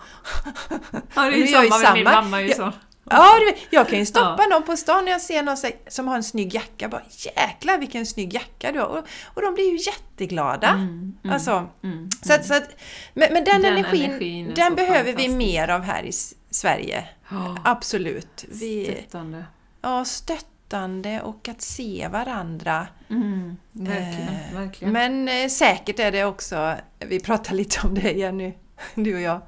Ja, 1.15 1.23
det 1.23 1.29
är 1.29 1.31
ju 1.33 1.47
gör 1.47 1.63
ju 1.63 1.71
samma 1.71 1.95
min 1.95 2.05
samma. 2.05 2.23
mamma. 2.23 2.41
är 2.41 2.45
Ju 2.45 2.55
så. 2.55 2.73
Ja, 3.11 3.35
jag 3.71 3.89
kan 3.89 3.99
ju 3.99 4.07
stoppa 4.07 4.37
Ja. 4.39 4.47
någon 4.51 4.63
på 4.63 4.77
stan 4.77 5.05
när 5.05 5.13
jag 5.13 5.21
ser 5.21 5.43
någon 5.43 5.57
som 5.89 6.09
har 6.09 6.17
en 6.17 6.25
snygg 6.25 6.55
jacka. 6.55 6.89
Bara, 6.89 7.03
Jäklar 7.37 7.79
vilken 7.79 8.07
snygg 8.07 8.35
jacka 8.35 8.73
du 8.73 8.79
har! 8.81 8.87
Och, 8.87 9.05
och 9.35 9.43
de 9.43 9.55
blir 9.55 9.71
ju 9.71 9.77
jätteglada. 9.91 10.69
Mm, 10.69 11.15
mm, 11.25 11.35
Alltså, 11.35 11.69
mm, 11.83 12.09
så 12.23 12.33
att, 12.33 12.47
så 12.47 12.55
att, 12.55 12.69
men, 13.15 13.33
men 13.33 13.45
den, 13.45 13.63
Den 13.63 13.73
energin, 13.77 14.11
energin 14.11 14.53
den 14.57 14.75
behöver 14.75 15.13
vi 15.13 15.29
mer 15.29 15.69
av 15.69 15.83
här 15.83 16.03
i 16.03 16.13
Sverige. 16.51 17.09
Ja, 17.31 17.57
Absolut. 17.65 18.45
Vi, 18.51 18.85
stöttande. 18.85 19.45
ja, 19.83 20.05
stöttande 20.05 21.21
och 21.21 21.49
att 21.49 21.63
se 21.63 22.09
varandra. 22.13 22.87
Mm, 23.11 23.57
verkligen, 23.73 24.29
Eh, 24.29 24.55
verkligen. 24.61 24.93
Men 24.93 25.29
eh, 25.29 25.49
säkert 25.49 25.99
är 25.99 26.13
det 26.13 26.25
också, 26.25 26.75
vi 26.99 27.21
pratar 27.21 27.55
lite 27.55 27.87
om 27.87 27.95
det 27.95 28.13
Jenny, 28.13 28.55
du 28.95 29.15
och 29.15 29.21
jag. 29.21 29.41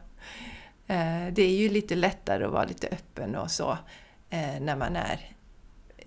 Eh, 0.88 1.32
det 1.32 1.42
är 1.42 1.56
ju 1.56 1.68
lite 1.68 1.94
lättare 1.94 2.44
att 2.44 2.52
vara 2.52 2.64
lite 2.64 2.86
öppen 2.86 3.36
och 3.36 3.50
så 3.50 3.78
eh, 4.30 4.60
när 4.60 4.76
man 4.76 4.96
är 4.96 5.20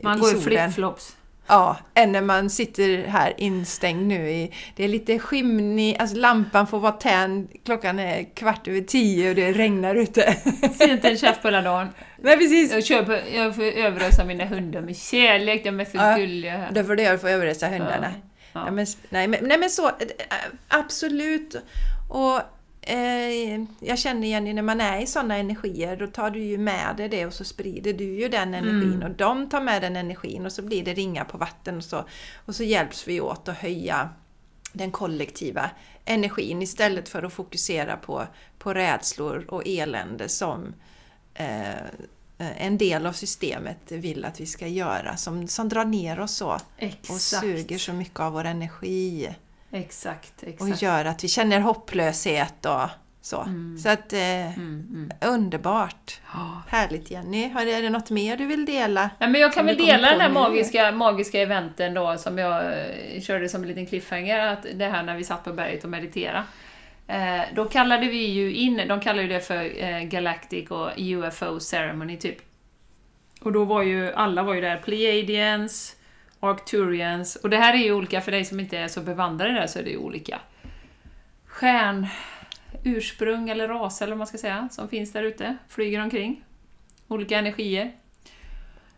Man 0.04 0.18
i 0.18 0.22
går 0.22 0.38
i 0.38 0.42
flipflops. 0.42 1.16
Ja, 1.48 1.78
än 1.94 2.12
när 2.12 2.22
man 2.22 2.50
sitter 2.50 3.04
här 3.08 3.34
instängd 3.38 4.08
nu 4.08 4.30
i... 4.30 4.54
Det 4.76 4.84
är 4.84 4.88
lite 4.88 5.20
skymning, 5.20 5.96
alltså 6.00 6.18
lampan 6.18 6.68
får 6.68 6.80
vara 6.80 6.92
tänd, 6.92 7.50
klockan 7.66 8.00
är 8.00 8.36
kvart 8.36 8.68
över 8.68 8.82
tio 8.82 9.30
och 9.30 9.36
det 9.36 9.52
regnar 9.52 9.96
ute. 9.96 10.34
Ser 10.78 10.92
inte 10.92 11.10
en 11.10 11.18
käft 11.18 11.42
på 11.42 11.48
hela 11.48 11.62
dagen. 11.62 11.88
Nej 12.18 12.38
precis! 12.38 12.72
Jag, 12.74 12.86
köper, 12.86 13.24
jag 13.36 13.56
får 13.56 13.64
överösa 13.64 14.26
mina 14.26 14.46
hundar 14.46 14.82
med 14.82 14.98
kärlek, 14.98 15.64
de 15.64 15.80
är 15.80 15.86
så 15.86 15.92
Ja, 15.98 16.18
gulliga. 16.18 16.70
Då 16.72 16.84
får 16.84 16.96
du 16.96 17.04
göra 17.04 17.18
för 17.18 17.28
att 17.28 17.34
överresa 17.34 17.68
hundarna. 17.68 18.12
Ja. 18.54 18.66
Ja, 18.66 18.72
men, 18.72 18.86
nej, 19.10 19.28
men, 19.28 19.40
nej 19.42 19.58
men 19.58 19.70
så, 19.70 19.88
eh, 19.88 19.94
absolut. 20.68 21.56
Och 22.10 22.42
eh, 22.90 23.66
jag 23.80 24.00
känner 24.00 24.28
Jenny, 24.28 24.54
när 24.54 24.62
man 24.62 24.82
är 24.82 25.02
i 25.02 25.08
sådana 25.08 25.38
energier, 25.38 25.98
då 25.98 26.08
tar 26.08 26.30
du 26.30 26.44
ju 26.44 26.58
med 26.58 26.96
dig 26.98 27.10
det 27.10 27.26
och 27.26 27.34
så 27.34 27.44
sprider 27.44 27.94
du 27.94 28.04
ju 28.04 28.28
den 28.30 28.54
energin 28.54 28.94
Mm. 28.94 29.12
och 29.12 29.18
de 29.18 29.50
tar 29.50 29.62
med 29.62 29.82
den 29.82 29.96
energin 29.96 30.46
och 30.46 30.52
så 30.52 30.62
blir 30.62 30.84
det 30.84 30.94
ringar 30.94 31.24
på 31.24 31.38
vatten 31.38 31.78
och 31.78 31.84
så, 31.84 32.06
och 32.46 32.56
så 32.56 32.64
hjälps 32.64 33.08
vi 33.08 33.22
åt 33.22 33.48
att 33.48 33.58
höja 33.58 34.10
den 34.74 34.92
kollektiva 34.92 35.70
energin 36.06 36.62
istället 36.62 37.10
för 37.10 37.24
att 37.24 37.34
fokusera 37.34 37.98
på, 37.98 38.28
på 38.58 38.74
rädslor 38.74 39.46
och 39.50 39.64
elände 39.66 40.30
som 40.30 40.74
eh, 41.34 41.74
en 42.38 42.78
del 42.78 43.06
av 43.06 43.14
systemet 43.14 43.92
vill 43.92 44.26
att 44.26 44.40
vi 44.40 44.46
ska 44.46 44.68
göra, 44.68 45.18
som, 45.18 45.48
som 45.48 45.70
drar 45.70 45.86
ner 45.86 46.20
oss 46.20 46.36
så 46.36 46.48
och 46.48 46.62
Exakt. 46.78 47.42
suger 47.42 47.78
så 47.78 47.94
mycket 47.94 48.20
av 48.20 48.34
vår 48.34 48.46
energi 48.46 49.36
Exakt, 49.72 50.44
och 50.44 50.48
exakt. 50.48 50.82
gör 50.82 51.06
att 51.06 51.24
vi 51.24 51.28
känner 51.28 51.60
hopplöshet 51.60 52.66
och 52.66 52.90
så. 53.22 53.42
Mm. 53.42 53.78
Så 53.78 53.90
att, 53.90 54.14
eh, 54.14 54.20
Mm, 54.20 54.88
mm. 54.90 55.12
underbart! 55.22 56.20
Ja. 56.34 56.62
Härligt 56.68 57.12
Jenny! 57.12 57.50
Har, 57.50 57.66
är 57.66 57.82
det 57.82 57.90
något 57.90 58.10
mer 58.10 58.38
du 58.38 58.46
vill 58.46 58.66
dela? 58.66 59.10
Nej, 59.20 59.30
men 59.30 59.42
jag 59.42 59.54
kan 59.54 59.66
väl 59.66 59.78
dela 59.78 60.12
den 60.12 60.22
här 60.22 60.30
magiska, 60.30 60.92
magiska 60.92 61.42
eventen 61.42 61.94
då 61.94 62.18
som 62.18 62.38
jag 62.38 62.66
eh, 62.66 63.22
körde 63.22 63.50
som 63.50 63.62
en 63.62 63.68
liten 63.68 63.86
cliffhanger, 63.86 64.40
att 64.40 64.66
det 64.74 64.86
här 64.86 65.04
när 65.04 65.16
vi 65.18 65.24
satt 65.24 65.44
på 65.44 65.54
berget 65.54 65.84
och 65.84 65.90
mediterade. 65.90 66.44
Eh, 67.08 67.42
då 67.56 67.66
kallade 67.66 68.08
vi 68.08 68.26
ju 68.26 68.54
in, 68.54 68.82
de 68.88 69.00
kallar 69.02 69.22
ju 69.22 69.28
det 69.28 69.40
för 69.42 69.84
eh, 69.84 70.00
Galactic 70.04 70.70
och 70.70 70.90
UFO 70.98 71.60
Ceremony 71.60 72.18
typ. 72.18 72.38
Och 73.42 73.52
då 73.52 73.66
var 73.66 73.84
ju, 73.84 74.14
alla 74.14 74.44
var 74.44 74.54
ju 74.54 74.62
där, 74.62 74.78
Pleiadians, 74.78 75.96
Arcturians, 76.40 77.36
och 77.36 77.50
det 77.50 77.58
här 77.58 77.74
är 77.74 77.78
ju 77.78 77.94
olika, 77.94 78.22
för 78.22 78.32
dig 78.32 78.46
som 78.46 78.60
inte 78.60 78.78
är 78.78 78.88
så 78.88 79.02
bevandrade 79.02 79.54
där 79.54 79.68
så 79.68 79.80
är 79.80 79.84
det 79.84 79.90
ju 79.90 79.98
olika 79.98 80.40
stjärn 81.46 82.08
ursprung 82.84 83.50
eller 83.50 83.68
raser 83.68 84.06
eller 84.06 84.14
vad 84.14 84.18
man 84.18 84.28
ska 84.28 84.38
säga, 84.38 84.70
som 84.72 84.90
finns 84.90 85.12
där 85.12 85.24
ute, 85.24 85.58
flyger 85.68 86.04
omkring. 86.04 86.44
Olika 87.08 87.38
energier. 87.38 87.92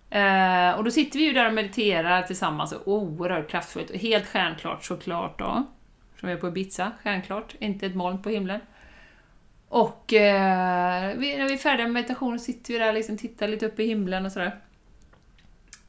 Eh, 0.10 0.71
och 0.77 0.84
då 0.84 0.91
sitter 0.91 1.19
vi 1.19 1.25
ju 1.25 1.34
där 1.34 1.47
och 1.47 1.54
mediterar 1.54 2.21
tillsammans, 2.21 2.71
och 2.71 2.88
oerhört 2.88 3.49
kraftfullt, 3.49 3.89
och 3.89 3.95
helt 3.95 4.27
stjärnklart 4.27 4.84
såklart 4.84 5.39
då. 5.39 5.63
Som 6.19 6.30
är 6.30 6.36
på 6.36 6.47
Ibiza, 6.47 6.91
stjärnklart, 7.04 7.56
inte 7.60 7.86
ett 7.86 7.95
moln 7.95 8.21
på 8.21 8.30
himlen. 8.30 8.60
Och 9.67 10.13
eh, 10.13 11.17
vi, 11.17 11.38
när 11.38 11.47
vi 11.47 11.54
är 11.54 11.58
färdiga 11.58 11.88
med 11.88 11.93
meditationen 11.93 12.39
sitter 12.39 12.73
vi 12.73 12.80
där 12.80 12.88
och 12.88 12.93
liksom 12.93 13.17
tittar 13.17 13.47
lite 13.47 13.65
upp 13.65 13.80
i 13.80 13.88
himlen 13.88 14.25
och 14.25 14.32
sådär. 14.32 14.60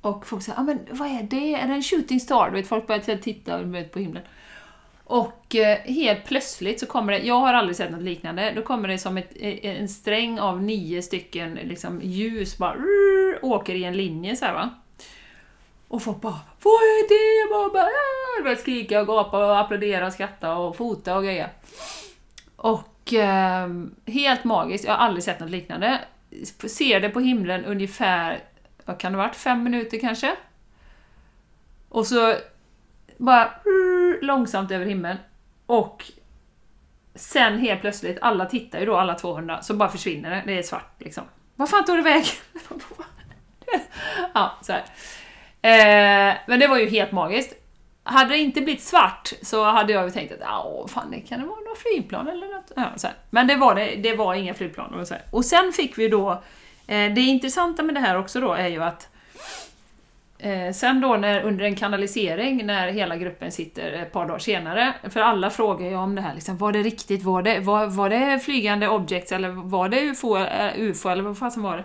Och 0.03 0.27
folk 0.27 0.43
säger 0.43 0.59
ah, 0.59 0.63
men 0.63 0.79
vad 0.91 1.09
är 1.09 1.23
det? 1.23 1.55
Är 1.55 1.69
det 1.69 1.75
en 1.75 1.83
shooting 1.83 2.21
star? 2.21 2.51
Du 2.51 2.57
vet, 2.57 2.69
folk 2.69 2.87
börjar 2.87 3.01
typ 3.01 3.23
titta 3.23 3.59
på 3.93 3.99
himlen. 3.99 4.23
Och 5.05 5.55
eh, 5.55 5.79
helt 5.79 6.25
plötsligt 6.25 6.81
så 6.81 6.87
kommer 6.87 7.13
det, 7.13 7.19
jag 7.19 7.41
har 7.41 7.55
aldrig 7.55 7.77
sett 7.77 7.91
något 7.91 8.03
liknande, 8.03 8.53
då 8.57 8.63
kommer 8.63 8.89
det 8.89 8.99
som 8.99 9.17
ett, 9.17 9.33
eh, 9.37 9.81
en 9.81 9.89
sträng 9.89 10.41
av 10.41 10.63
nio 10.63 11.03
stycken 11.03 11.55
liksom, 11.55 12.01
ljus 12.03 12.59
bara 12.59 12.75
rrr, 12.75 13.45
åker 13.45 13.75
i 13.75 13.85
en 13.85 13.97
linje 13.97 14.37
så 14.37 14.45
här 14.45 14.55
va. 14.55 14.71
Och 15.89 16.03
folk 16.03 16.21
bara 16.21 16.41
Vad 16.63 16.73
är 16.73 17.09
det? 17.09 17.53
Jag 17.53 17.73
bara, 17.73 17.85
"Ah!" 17.85 18.49
Du 18.51 18.57
skrika 18.57 19.01
och 19.01 19.07
gapa 19.07 19.47
och 19.47 19.59
applådera 19.59 20.07
och 20.07 20.13
skratta 20.13 20.57
och 20.57 20.77
fota 20.77 21.17
och 21.17 21.25
grejer. 21.25 21.49
Och 22.57 23.13
eh, 23.15 23.69
helt 24.07 24.45
magiskt, 24.45 24.85
jag 24.85 24.93
har 24.93 25.07
aldrig 25.07 25.25
sett 25.25 25.41
något 25.41 25.51
liknande. 25.51 26.01
Ser 26.67 27.01
det 27.01 27.09
på 27.09 27.21
himlen 27.21 27.65
ungefär, 27.65 28.39
vad 28.85 28.99
kan 28.99 29.13
det 29.13 29.19
ha 29.19 29.27
varit, 29.27 29.37
fem 29.37 29.63
minuter 29.63 29.99
kanske? 29.99 30.37
Och 31.89 32.07
så 32.07 32.35
bara 33.17 33.55
långsamt 34.21 34.71
över 34.71 34.87
himlen. 34.87 35.17
Och 35.67 36.13
sen 37.15 37.59
helt 37.59 37.81
plötsligt, 37.81 38.19
alla 38.21 38.47
tittar 38.47 38.81
ju 38.81 38.87
då, 38.87 38.97
alla 38.97 39.15
200, 39.15 39.63
så 39.63 39.75
bara 39.75 39.89
försvinner 39.89 40.31
det. 40.31 40.43
Det 40.47 40.59
är 40.59 40.63
svart 40.63 40.95
liksom. 40.99 41.25
Vad 41.57 41.71
fan 41.71 41.85
tog 41.85 41.97
det 41.97 42.03
vägen? 42.03 42.27
ja, 44.35 44.59
så 44.63 44.73
här. 44.73 44.83
Eh, 45.63 46.37
men 46.47 46.61
det 46.61 46.67
var 46.67 46.79
ju 46.79 46.89
helt 46.89 47.13
magiskt. 47.13 47.55
Hade 48.05 48.31
det 48.31 48.39
inte 48.39 48.61
blivit 48.61 48.83
svart 48.83 49.33
så 49.43 49.65
hade 49.65 49.93
jag 49.93 50.05
ju 50.05 50.11
tänkt 50.11 50.33
att 50.33 50.41
ja, 50.41 50.87
fan 50.89 51.11
det 51.11 51.21
kan 51.21 51.41
det 51.41 51.47
vara 51.47 51.61
några 51.61 51.77
flygplan 51.77 52.29
eller 52.29 52.55
något. 52.55 52.73
Ja, 52.77 52.87
så 52.97 53.07
här. 53.07 53.17
Men 53.31 53.47
det 53.47 53.57
var, 53.57 53.75
det, 53.75 53.97
det 53.97 54.15
var 54.17 54.35
inga 54.35 54.55
flygplan. 54.55 54.95
Och, 54.95 55.09
så 55.09 55.15
här. 55.15 55.23
och 55.31 55.45
sen 55.45 55.73
fick 55.73 55.99
vi 55.99 56.09
då, 56.09 56.31
eh, 56.31 56.39
det 56.87 57.21
intressanta 57.21 57.83
med 57.83 57.95
det 57.95 58.01
här 58.01 58.19
också 58.19 58.41
då 58.41 58.53
är 58.53 58.69
ju 58.69 58.83
att 58.83 59.09
Eh, 60.43 60.73
sen 60.73 61.01
då 61.01 61.17
när, 61.17 61.43
under 61.43 61.65
en 61.65 61.77
kanalisering, 61.77 62.67
när 62.67 62.89
hela 62.89 63.17
gruppen 63.17 63.53
sitter 63.53 63.93
ett 63.93 64.13
par 64.13 64.27
dagar 64.27 64.39
senare, 64.39 64.95
för 65.11 65.21
alla 65.21 65.51
frågar 65.51 65.89
ju 65.89 65.97
om 65.97 66.15
det 66.15 66.23
här, 66.23 66.35
liksom, 66.35 66.59
var 66.59 66.73
det 66.73 66.83
riktigt, 66.83 67.23
var 67.23 67.43
det, 67.43 67.61
var, 67.61 67.87
var 67.87 68.11
det 68.11 68.39
flygande 68.39 68.89
objects 68.89 69.33
eller 69.33 69.49
var 69.49 69.89
det 69.89 70.01
UFO, 70.01 70.37
eh, 70.39 70.73
UFO 70.81 71.09
eller 71.09 71.23
vad 71.23 71.39
fasen 71.39 71.63
var 71.63 71.77
det? 71.77 71.85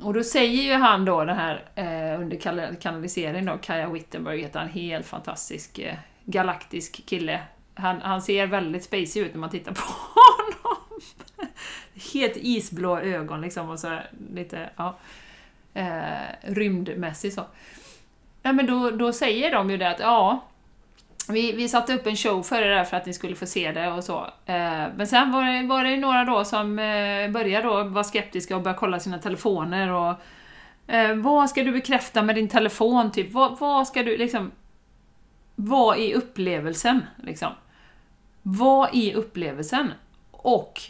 Och 0.00 0.14
då 0.14 0.24
säger 0.24 0.62
ju 0.62 0.72
han 0.72 1.04
då 1.04 1.24
det 1.24 1.34
här 1.34 1.64
eh, 1.74 2.20
under 2.20 2.36
kal- 2.36 2.76
kanalisering 2.80 3.44
då, 3.44 3.58
Kaja 3.62 3.88
Wittenberg 3.88 4.40
heter 4.40 4.58
han, 4.58 4.68
helt 4.68 5.06
fantastisk 5.06 5.78
eh, 5.78 5.94
galaktisk 6.24 7.06
kille. 7.06 7.40
Han, 7.74 8.00
han 8.00 8.22
ser 8.22 8.46
väldigt 8.46 8.84
spacey 8.84 9.22
ut 9.22 9.32
när 9.32 9.40
man 9.40 9.50
tittar 9.50 9.72
på 9.72 9.80
honom. 10.14 11.00
Helt 12.12 12.36
isblå 12.36 12.98
ögon 12.98 13.40
liksom 13.40 13.70
och 13.70 13.78
så 13.78 13.98
lite, 14.34 14.70
ja, 14.76 14.96
eh, 15.74 16.52
rymdmässigt 16.52 17.34
så. 17.34 17.44
Ja, 18.42 18.52
men 18.52 18.66
då, 18.66 18.90
då 18.90 19.12
säger 19.12 19.52
de 19.52 19.70
ju 19.70 19.76
det 19.76 19.90
att 19.90 20.00
ja, 20.00 20.44
vi, 21.28 21.52
vi 21.52 21.68
satte 21.68 21.94
upp 21.94 22.06
en 22.06 22.16
show 22.16 22.42
för 22.42 22.62
er 22.62 22.70
där 22.70 22.84
för 22.84 22.96
att 22.96 23.06
ni 23.06 23.12
skulle 23.12 23.36
få 23.36 23.46
se 23.46 23.72
det 23.72 23.92
och 23.92 24.04
så. 24.04 24.18
Eh, 24.46 24.86
men 24.96 25.06
sen 25.06 25.32
var 25.32 25.44
det, 25.44 25.66
var 25.66 25.84
det 25.84 25.96
några 25.96 26.24
då 26.24 26.44
som 26.44 26.78
eh, 26.78 27.30
började 27.30 27.68
då 27.68 27.84
vara 27.84 28.04
skeptiska 28.04 28.56
och 28.56 28.62
började 28.62 28.78
kolla 28.78 29.00
sina 29.00 29.18
telefoner 29.18 29.92
och 29.92 30.14
eh, 30.94 31.14
vad 31.14 31.50
ska 31.50 31.62
du 31.62 31.72
bekräfta 31.72 32.22
med 32.22 32.34
din 32.34 32.48
telefon? 32.48 33.12
Typ, 33.12 33.32
vad, 33.32 33.58
vad 33.58 33.86
ska 33.86 34.02
du 34.02 34.16
liksom... 34.16 34.50
Vad 35.56 35.98
är 35.98 36.14
upplevelsen? 36.14 37.04
Liksom? 37.22 37.52
Vad 38.42 38.94
är 38.94 39.14
upplevelsen? 39.14 39.92
Och 40.30 40.80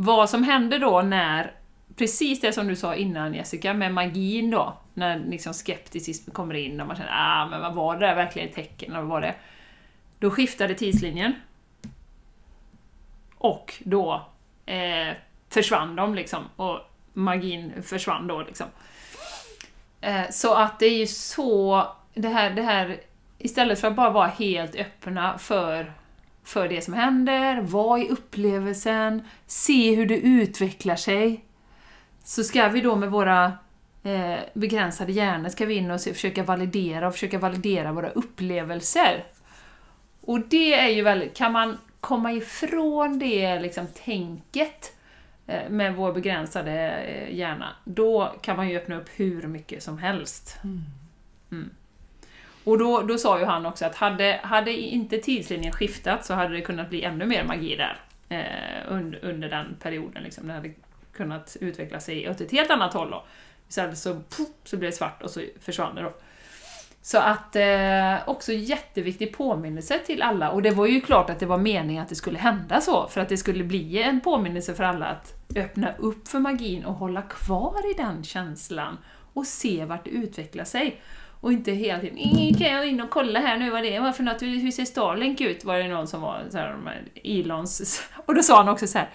vad 0.00 0.30
som 0.30 0.44
hände 0.44 0.78
då 0.78 1.02
när, 1.02 1.52
precis 1.96 2.40
det 2.40 2.52
som 2.52 2.68
du 2.68 2.76
sa 2.76 2.94
innan 2.94 3.34
Jessica, 3.34 3.74
med 3.74 3.94
magin 3.94 4.50
då, 4.50 4.78
när 4.94 5.18
liksom 5.18 5.54
skepticism 5.54 6.30
kommer 6.30 6.54
in 6.54 6.80
och 6.80 6.86
man 6.86 6.96
känner 6.96 7.12
ah, 7.12 7.48
men 7.48 7.60
vad 7.60 7.74
var 7.74 7.96
det 7.96 8.06
där 8.06 8.14
verkligen 8.14 8.48
ett 8.48 8.54
tecken? 8.54 8.92
Vad 8.94 9.04
var 9.04 9.20
det? 9.20 9.34
Då 10.18 10.30
skiftade 10.30 10.74
tidslinjen. 10.74 11.32
Och 13.38 13.74
då 13.84 14.26
eh, 14.66 15.14
försvann 15.48 15.96
de 15.96 16.14
liksom, 16.14 16.44
och 16.56 16.78
magin 17.12 17.82
försvann 17.82 18.26
då 18.26 18.42
liksom. 18.42 18.66
Eh, 20.00 20.30
så 20.30 20.54
att 20.54 20.78
det 20.78 20.86
är 20.86 20.98
ju 20.98 21.06
så, 21.06 21.86
det 22.14 22.28
här, 22.28 22.50
det 22.50 22.62
här, 22.62 23.00
istället 23.38 23.80
för 23.80 23.88
att 23.88 23.96
bara 23.96 24.10
vara 24.10 24.26
helt 24.28 24.76
öppna 24.76 25.38
för, 25.38 25.92
för 26.48 26.68
det 26.68 26.82
som 26.82 26.94
händer, 26.94 27.60
vad 27.60 28.00
är 28.00 28.10
upplevelsen, 28.10 29.22
se 29.46 29.94
hur 29.94 30.06
det 30.06 30.18
utvecklar 30.18 30.96
sig, 30.96 31.44
så 32.24 32.44
ska 32.44 32.68
vi 32.68 32.80
då 32.80 32.96
med 32.96 33.10
våra 33.10 33.52
eh, 34.02 34.38
begränsade 34.54 35.12
hjärnor 35.12 35.48
ska 35.48 35.66
vi 35.66 35.74
in 35.74 35.90
och 35.90 36.00
försöka 36.00 36.42
validera 36.42 37.06
och 37.06 37.12
försöka 37.12 37.38
validera 37.38 37.92
våra 37.92 38.08
upplevelser. 38.10 39.24
Och 40.20 40.40
det 40.40 40.74
är 40.74 40.88
ju 40.88 41.02
väldigt, 41.02 41.36
kan 41.36 41.52
man 41.52 41.78
komma 42.00 42.32
ifrån 42.32 43.18
det 43.18 43.60
liksom 43.60 43.86
tänket 44.04 44.96
eh, 45.46 45.70
med 45.70 45.96
vår 45.96 46.12
begränsade 46.12 46.90
eh, 46.90 47.36
hjärna, 47.36 47.68
då 47.84 48.34
kan 48.42 48.56
man 48.56 48.68
ju 48.68 48.76
öppna 48.76 48.96
upp 48.96 49.08
hur 49.16 49.42
mycket 49.42 49.82
som 49.82 49.98
helst. 49.98 50.56
Mm. 51.50 51.70
Och 52.68 52.78
då, 52.78 53.02
då 53.02 53.18
sa 53.18 53.38
ju 53.38 53.44
han 53.44 53.66
också 53.66 53.86
att 53.86 53.94
hade, 53.94 54.40
hade 54.42 54.72
inte 54.72 55.18
tidslinjen 55.18 55.72
skiftat 55.72 56.24
så 56.24 56.34
hade 56.34 56.54
det 56.54 56.60
kunnat 56.60 56.88
bli 56.90 57.02
ännu 57.02 57.26
mer 57.26 57.44
magi 57.44 57.76
där 57.76 58.00
eh, 58.28 58.92
under, 58.92 59.24
under 59.24 59.48
den 59.48 59.76
perioden. 59.82 60.22
Liksom. 60.22 60.46
Det 60.46 60.52
hade 60.52 60.70
kunnat 61.12 61.56
utveckla 61.60 62.00
sig 62.00 62.30
åt 62.30 62.40
ett 62.40 62.52
helt 62.52 62.70
annat 62.70 62.94
håll. 62.94 63.10
Då. 63.10 63.24
Istället 63.68 63.98
så, 63.98 64.14
puff, 64.14 64.48
så 64.64 64.76
blev 64.76 64.90
det 64.90 64.96
svart 64.96 65.22
och 65.22 65.30
så 65.30 65.40
försvann 65.60 65.94
det. 65.94 66.02
Då. 66.02 66.12
Så 67.02 67.18
att 67.18 67.56
eh, 67.56 68.28
också 68.28 68.52
jätteviktig 68.52 69.36
påminnelse 69.36 69.98
till 69.98 70.22
alla, 70.22 70.50
och 70.50 70.62
det 70.62 70.70
var 70.70 70.86
ju 70.86 71.00
klart 71.00 71.30
att 71.30 71.40
det 71.40 71.46
var 71.46 71.58
meningen 71.58 72.02
att 72.02 72.08
det 72.08 72.14
skulle 72.14 72.38
hända 72.38 72.80
så, 72.80 73.08
för 73.08 73.20
att 73.20 73.28
det 73.28 73.36
skulle 73.36 73.64
bli 73.64 74.02
en 74.02 74.20
påminnelse 74.20 74.74
för 74.74 74.84
alla 74.84 75.06
att 75.06 75.34
öppna 75.56 75.94
upp 75.98 76.28
för 76.28 76.38
magin 76.38 76.84
och 76.84 76.94
hålla 76.94 77.22
kvar 77.22 77.90
i 77.90 77.94
den 77.94 78.24
känslan 78.24 78.98
och 79.32 79.46
se 79.46 79.84
vart 79.84 80.04
det 80.04 80.10
utvecklar 80.10 80.64
sig. 80.64 81.00
Och 81.40 81.52
inte 81.52 81.72
hela 81.72 82.00
tiden 82.00 82.54
kan 82.54 82.66
jag 82.66 82.88
in 82.88 83.00
och 83.00 83.10
kolla 83.10 83.40
här 83.40 83.58
nu 83.58 83.70
vad 83.70 83.82
det 83.82 84.00
var 84.00 84.12
för 84.12 84.22
något, 84.22 84.42
hur 84.42 84.70
ser 84.70 84.84
Starlink 84.84 85.40
ut? 85.40 85.64
Var 85.64 85.78
det 85.78 85.88
någon 85.88 86.06
som 86.06 86.20
var 86.20 86.44
så 86.50 86.58
här, 86.58 87.02
Elons... 87.24 88.02
Och 88.26 88.34
då 88.34 88.42
sa 88.42 88.56
han 88.56 88.68
också 88.68 88.86
så 88.86 88.98
här. 88.98 89.08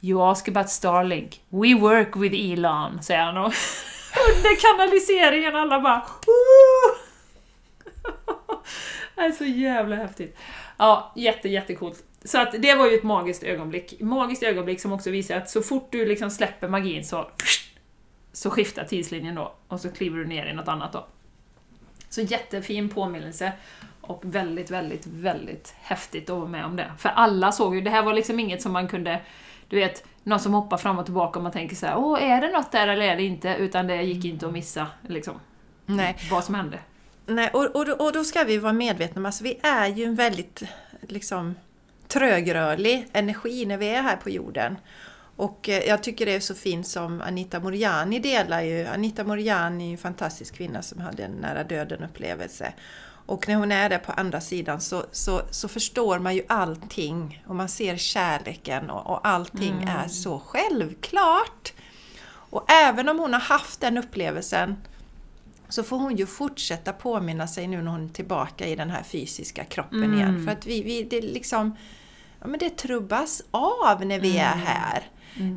You 0.00 0.22
ask 0.22 0.48
about 0.48 0.70
Starlink, 0.70 1.40
we 1.48 1.74
work 1.74 2.16
with 2.16 2.52
Elon, 2.52 3.02
säger 3.02 3.20
han. 3.20 3.36
Och 3.36 3.44
under 4.36 4.60
kanaliseringen 4.60 5.56
alla 5.56 5.80
bara 5.80 6.02
Det 9.14 9.20
är 9.20 9.32
så 9.32 9.44
jävla 9.44 9.96
häftigt. 9.96 10.36
Ja, 10.76 11.12
jätte, 11.16 11.48
jättecoolt. 11.48 12.04
Så 12.24 12.38
att 12.38 12.54
det 12.58 12.74
var 12.74 12.86
ju 12.86 12.94
ett 12.94 13.02
magiskt 13.02 13.42
ögonblick. 13.42 14.00
Magiskt 14.00 14.42
ögonblick 14.42 14.80
som 14.80 14.92
också 14.92 15.10
visar 15.10 15.36
att 15.36 15.50
så 15.50 15.62
fort 15.62 15.88
du 15.92 16.06
liksom 16.06 16.30
släpper 16.30 16.68
magin 16.68 17.04
så, 17.04 17.30
så 18.32 18.50
skiftar 18.50 18.84
tidslinjen 18.84 19.34
då 19.34 19.54
och 19.68 19.80
så 19.80 19.90
kliver 19.90 20.18
du 20.18 20.26
ner 20.26 20.46
i 20.46 20.52
något 20.52 20.68
annat 20.68 20.92
då. 20.92 21.06
Så 22.12 22.20
jättefin 22.20 22.88
påminnelse 22.88 23.52
och 24.00 24.20
väldigt, 24.24 24.70
väldigt, 24.70 25.06
väldigt 25.06 25.74
häftigt 25.80 26.30
att 26.30 26.36
vara 26.36 26.48
med 26.48 26.64
om 26.64 26.76
det. 26.76 26.92
För 26.98 27.08
alla 27.08 27.52
såg 27.52 27.74
ju, 27.74 27.80
det 27.80 27.90
här 27.90 28.02
var 28.02 28.12
liksom 28.12 28.40
inget 28.40 28.62
som 28.62 28.72
man 28.72 28.88
kunde, 28.88 29.20
du 29.68 29.76
vet, 29.76 30.04
någon 30.22 30.40
som 30.40 30.54
hoppar 30.54 30.76
fram 30.76 30.98
och 30.98 31.04
tillbaka 31.04 31.38
och 31.38 31.42
man 31.42 31.52
tänker 31.52 31.76
så 31.76 31.86
här, 31.86 31.96
åh, 31.98 32.22
är 32.22 32.40
det 32.40 32.52
något 32.52 32.72
där 32.72 32.88
eller 32.88 33.06
är 33.06 33.16
det 33.16 33.22
inte? 33.22 33.56
Utan 33.58 33.86
det 33.86 34.02
gick 34.02 34.24
inte 34.24 34.46
att 34.46 34.52
missa 34.52 34.86
liksom, 35.08 35.40
Nej. 35.86 36.16
vad 36.30 36.44
som 36.44 36.54
hände. 36.54 36.78
Nej, 37.26 37.50
och, 37.52 37.76
och, 37.76 37.88
och 37.88 38.12
då 38.12 38.24
ska 38.24 38.44
vi 38.44 38.58
vara 38.58 38.72
medvetna 38.72 39.18
om, 39.20 39.26
alltså 39.26 39.44
vi 39.44 39.60
är 39.62 39.86
ju 39.86 40.04
en 40.04 40.14
väldigt 40.14 40.62
liksom 41.00 41.54
trögrörlig 42.08 43.08
energi 43.12 43.66
när 43.66 43.76
vi 43.76 43.88
är 43.88 44.02
här 44.02 44.16
på 44.16 44.30
jorden. 44.30 44.76
Och 45.36 45.68
eh, 45.68 45.84
jag 45.88 46.02
tycker 46.02 46.26
det 46.26 46.34
är 46.34 46.40
så 46.40 46.54
fint 46.54 46.86
som 46.86 47.20
Anita 47.20 47.60
Moriani 47.60 48.18
delar 48.18 48.60
ju. 48.62 48.86
Anita 48.86 49.24
Moriani 49.24 49.88
är 49.88 49.92
en 49.92 49.98
fantastisk 49.98 50.54
kvinna 50.54 50.82
som 50.82 51.00
hade 51.00 51.24
en 51.24 51.30
nära 51.32 51.64
döden 51.64 52.02
upplevelse. 52.04 52.72
Och 53.26 53.48
när 53.48 53.54
hon 53.54 53.72
är 53.72 53.88
där 53.88 53.98
på 53.98 54.12
andra 54.12 54.40
sidan 54.40 54.80
så, 54.80 55.04
så, 55.12 55.42
så 55.50 55.68
förstår 55.68 56.18
man 56.18 56.34
ju 56.34 56.42
allting 56.48 57.44
och 57.46 57.54
man 57.56 57.68
ser 57.68 57.96
kärleken 57.96 58.90
och, 58.90 59.10
och 59.10 59.26
allting 59.28 59.72
Mm. 59.82 59.88
är 59.88 60.08
så 60.08 60.38
självklart. 60.38 61.72
Och 62.26 62.70
även 62.70 63.08
om 63.08 63.18
hon 63.18 63.32
har 63.32 63.40
haft 63.40 63.80
den 63.80 63.98
upplevelsen 63.98 64.76
så 65.68 65.82
får 65.82 65.98
hon 65.98 66.16
ju 66.16 66.26
fortsätta 66.26 66.92
påminna 66.92 67.46
sig 67.46 67.66
nu 67.66 67.82
när 67.82 67.90
hon 67.90 68.04
är 68.04 68.08
tillbaka 68.08 68.66
i 68.66 68.76
den 68.76 68.90
här 68.90 69.02
fysiska 69.02 69.64
kroppen 69.64 70.04
Mm. 70.04 70.18
igen. 70.18 70.44
För 70.44 70.52
att 70.52 70.66
vi, 70.66 70.82
vi 70.82 71.02
det 71.02 71.20
liksom, 71.20 71.76
ja 72.40 72.46
men 72.46 72.58
det 72.58 72.76
trubbas 72.76 73.42
av 73.50 74.06
när 74.06 74.20
vi 74.20 74.38
är 74.38 74.56
här. 74.56 75.02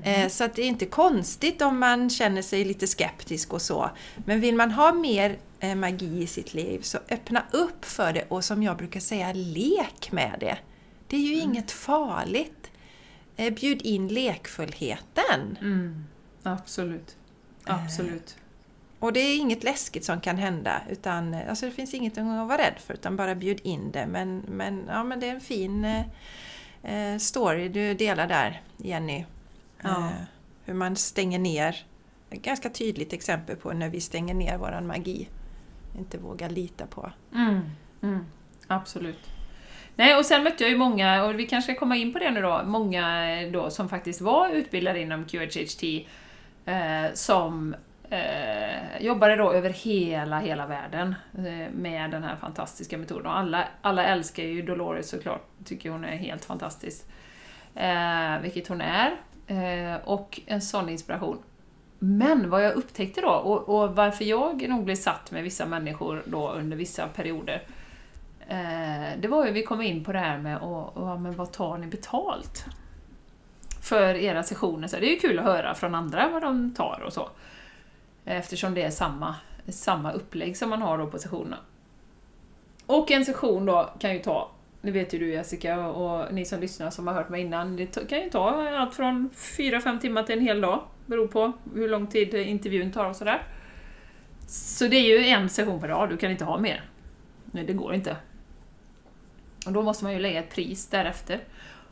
Eh, 0.04 0.28
Så 0.30 0.44
att 0.44 0.54
det 0.56 0.62
är 0.62 0.68
inte 0.68 0.86
konstigt 0.86 1.62
om 1.62 1.80
man 1.80 2.10
känner 2.10 2.42
sig 2.42 2.66
lite 2.66 2.88
skeptisk 2.88 3.54
och 3.54 3.62
så. 3.62 3.90
Men 4.26 4.42
vill 4.42 4.56
man 4.56 4.72
ha 4.72 4.94
mer 4.94 5.38
eh, 5.60 5.76
magi 5.76 6.24
i 6.24 6.28
sitt 6.28 6.54
liv 6.54 6.82
så 6.82 6.98
öppna 7.10 7.44
upp 7.52 7.86
för 7.86 8.14
det 8.14 8.26
och 8.30 8.44
som 8.44 8.64
jag 8.64 8.78
brukar 8.78 9.00
säga, 9.00 9.34
lek 9.34 10.12
med 10.12 10.38
det. 10.40 10.58
Det 11.08 11.16
är 11.16 11.22
ju 11.22 11.36
inget 11.36 11.72
farligt. 11.72 12.72
Eh, 13.36 13.54
Bjud 13.54 13.82
in 13.82 14.08
lekfullheten. 14.08 15.58
Mm, 15.62 16.06
absolut. 16.44 17.16
Absolut. 17.64 18.36
Och 19.00 19.14
det 19.14 19.20
är 19.20 19.38
inget 19.38 19.64
läskigt 19.64 20.06
som 20.06 20.22
kan 20.22 20.38
hända, 20.38 20.82
utan 20.90 21.34
alltså 21.50 21.66
det 21.66 21.72
finns 21.72 21.94
inget 21.94 22.18
att 22.18 22.26
vara 22.26 22.58
rädd 22.58 22.76
för, 22.86 22.94
utan 22.94 23.16
bara 23.16 23.36
bjud 23.36 23.60
in 23.64 23.92
det. 23.92 24.08
Men, 24.08 24.38
men, 24.48 24.86
ja, 24.88 25.04
men 25.04 25.20
det 25.20 25.28
är 25.28 25.34
en 25.34 25.42
fin 25.42 25.86
eh, 26.84 27.18
story 27.20 27.70
du 27.70 27.94
delar 27.94 28.28
där, 28.28 28.62
Jenny. 28.78 29.26
Ja. 29.82 29.90
Eh, 29.90 30.12
hur 30.66 30.74
man 30.74 30.96
stänger 30.96 31.40
ner. 31.40 31.86
Ett 32.30 32.42
ganska 32.42 32.70
tydligt 32.70 33.14
exempel 33.14 33.56
på 33.56 33.74
när 33.74 33.90
vi 33.90 34.02
stänger 34.02 34.34
ner 34.34 34.58
våran 34.58 34.88
magi. 34.88 35.30
Inte 35.98 36.18
vågar 36.18 36.50
lita 36.50 36.88
på. 36.88 37.12
Mm, 37.34 37.62
mm, 38.02 38.26
absolut. 38.68 39.30
Nej, 39.96 40.16
och 40.16 40.26
sen 40.26 40.44
mötte 40.44 40.64
jag 40.64 40.72
ju 40.72 40.78
många, 40.78 41.24
och 41.24 41.40
vi 41.40 41.48
kanske 41.48 41.72
ska 41.72 41.80
komma 41.80 41.96
in 41.96 42.14
på 42.14 42.20
det 42.20 42.32
nu 42.32 42.42
då, 42.42 42.62
många 42.66 43.32
eh, 43.42 43.52
då 43.52 43.70
som 43.70 43.90
faktiskt 43.90 44.22
var 44.22 44.50
utbildade 44.50 45.02
inom 45.02 45.26
QHHT 45.26 45.84
eh, 46.66 47.14
som 47.14 47.76
eh, 48.10 49.02
jobbade 49.02 49.36
då 49.36 49.54
över 49.54 49.70
hela, 49.70 50.40
hela 50.40 50.68
världen 50.68 51.16
eh, 51.38 51.72
med 51.74 52.12
den 52.12 52.24
här 52.24 52.36
fantastiska 52.36 52.98
metoden. 52.98 53.26
Och 53.26 53.38
alla, 53.38 53.68
alla 53.82 54.06
älskar 54.06 54.44
ju 54.44 54.62
Dolores 54.62 55.10
såklart, 55.10 55.48
tycker 55.66 55.90
hon 55.90 56.06
är 56.06 56.18
helt 56.18 56.46
fantastisk. 56.46 57.06
Eh, 57.76 58.40
vilket 58.42 58.68
hon 58.68 58.82
är. 58.82 59.16
Eh, 59.48 59.96
och 60.04 60.42
en 60.46 60.62
sån 60.62 60.90
inspiration. 60.90 61.38
Men 62.00 62.50
vad 62.50 62.66
jag 62.66 62.74
upptäckte 62.74 63.22
då, 63.22 63.30
och, 63.30 63.70
och 63.70 63.96
varför 63.96 64.26
jag 64.26 64.70
nog 64.70 64.84
blev 64.84 64.96
satt 64.96 65.32
med 65.32 65.44
vissa 65.44 65.66
människor 65.66 66.24
då 66.26 66.52
under 66.52 66.78
vissa 66.78 67.08
perioder, 67.08 67.64
eh, 68.48 69.20
det 69.20 69.28
var 69.28 69.46
ju 69.46 69.52
vi 69.52 69.64
kom 69.64 69.82
in 69.82 70.04
på 70.04 70.14
det 70.14 70.20
här 70.20 70.38
med 70.38 70.58
och, 70.58 70.98
och, 70.98 71.22
men 71.22 71.36
vad 71.36 71.52
tar 71.52 71.78
ni 71.78 71.88
betalt? 71.88 72.66
För 73.82 74.16
era 74.16 74.44
sessioner. 74.44 74.88
Så 74.88 74.96
det 74.96 75.08
är 75.08 75.12
ju 75.12 75.20
kul 75.20 75.40
att 75.40 75.46
höra 75.46 75.76
från 75.76 75.96
andra 75.96 76.30
vad 76.30 76.42
de 76.42 76.74
tar 76.74 77.04
och 77.06 77.14
så. 77.14 77.30
Eftersom 78.26 78.74
det 78.74 78.84
är 78.84 78.90
samma, 78.90 79.36
samma 79.68 80.12
upplägg 80.12 80.58
som 80.58 80.70
man 80.70 80.82
har 80.82 80.98
då 80.98 81.08
på 81.08 81.18
sessionerna. 81.18 81.58
Och 82.86 83.12
en 83.12 83.26
session 83.26 83.66
då 83.66 83.90
kan 84.00 84.14
ju 84.14 84.20
ta 84.20 84.50
det 84.86 84.92
vet 84.92 85.14
ju 85.14 85.20
du 85.20 85.30
Jessica 85.30 85.88
och, 85.88 86.22
och 86.22 86.34
ni 86.34 86.46
som 86.46 86.60
lyssnar 86.60 86.90
som 86.90 87.08
har 87.08 87.14
hört 87.14 87.30
mig 87.30 87.42
innan, 87.42 87.76
det 87.76 88.10
kan 88.10 88.20
ju 88.20 88.30
ta 88.30 88.70
allt 88.70 88.94
från 88.94 89.30
4-5 89.34 90.00
timmar 90.00 90.24
till 90.24 90.38
en 90.38 90.46
hel 90.46 90.62
dag. 90.62 90.84
Beror 91.06 91.28
på 91.28 91.52
hur 91.76 91.90
lång 91.90 92.08
tid 92.08 92.34
intervjun 92.34 92.92
tar 92.92 93.06
och 93.06 93.16
sådär. 93.16 93.42
Så 94.48 94.88
det 94.88 94.96
är 94.96 95.20
ju 95.20 95.26
en 95.26 95.50
session 95.50 95.82
per 95.82 95.88
dag, 95.88 96.10
du 96.10 96.18
kan 96.18 96.32
inte 96.32 96.46
ha 96.46 96.58
mer. 96.58 96.84
Nej, 97.46 97.66
det 97.66 97.74
går 97.74 97.94
inte. 97.94 98.18
Och 99.66 99.72
då 99.72 99.82
måste 99.82 100.04
man 100.04 100.14
ju 100.14 100.20
lägga 100.20 100.40
ett 100.40 100.54
pris 100.54 100.88
därefter. 100.88 101.40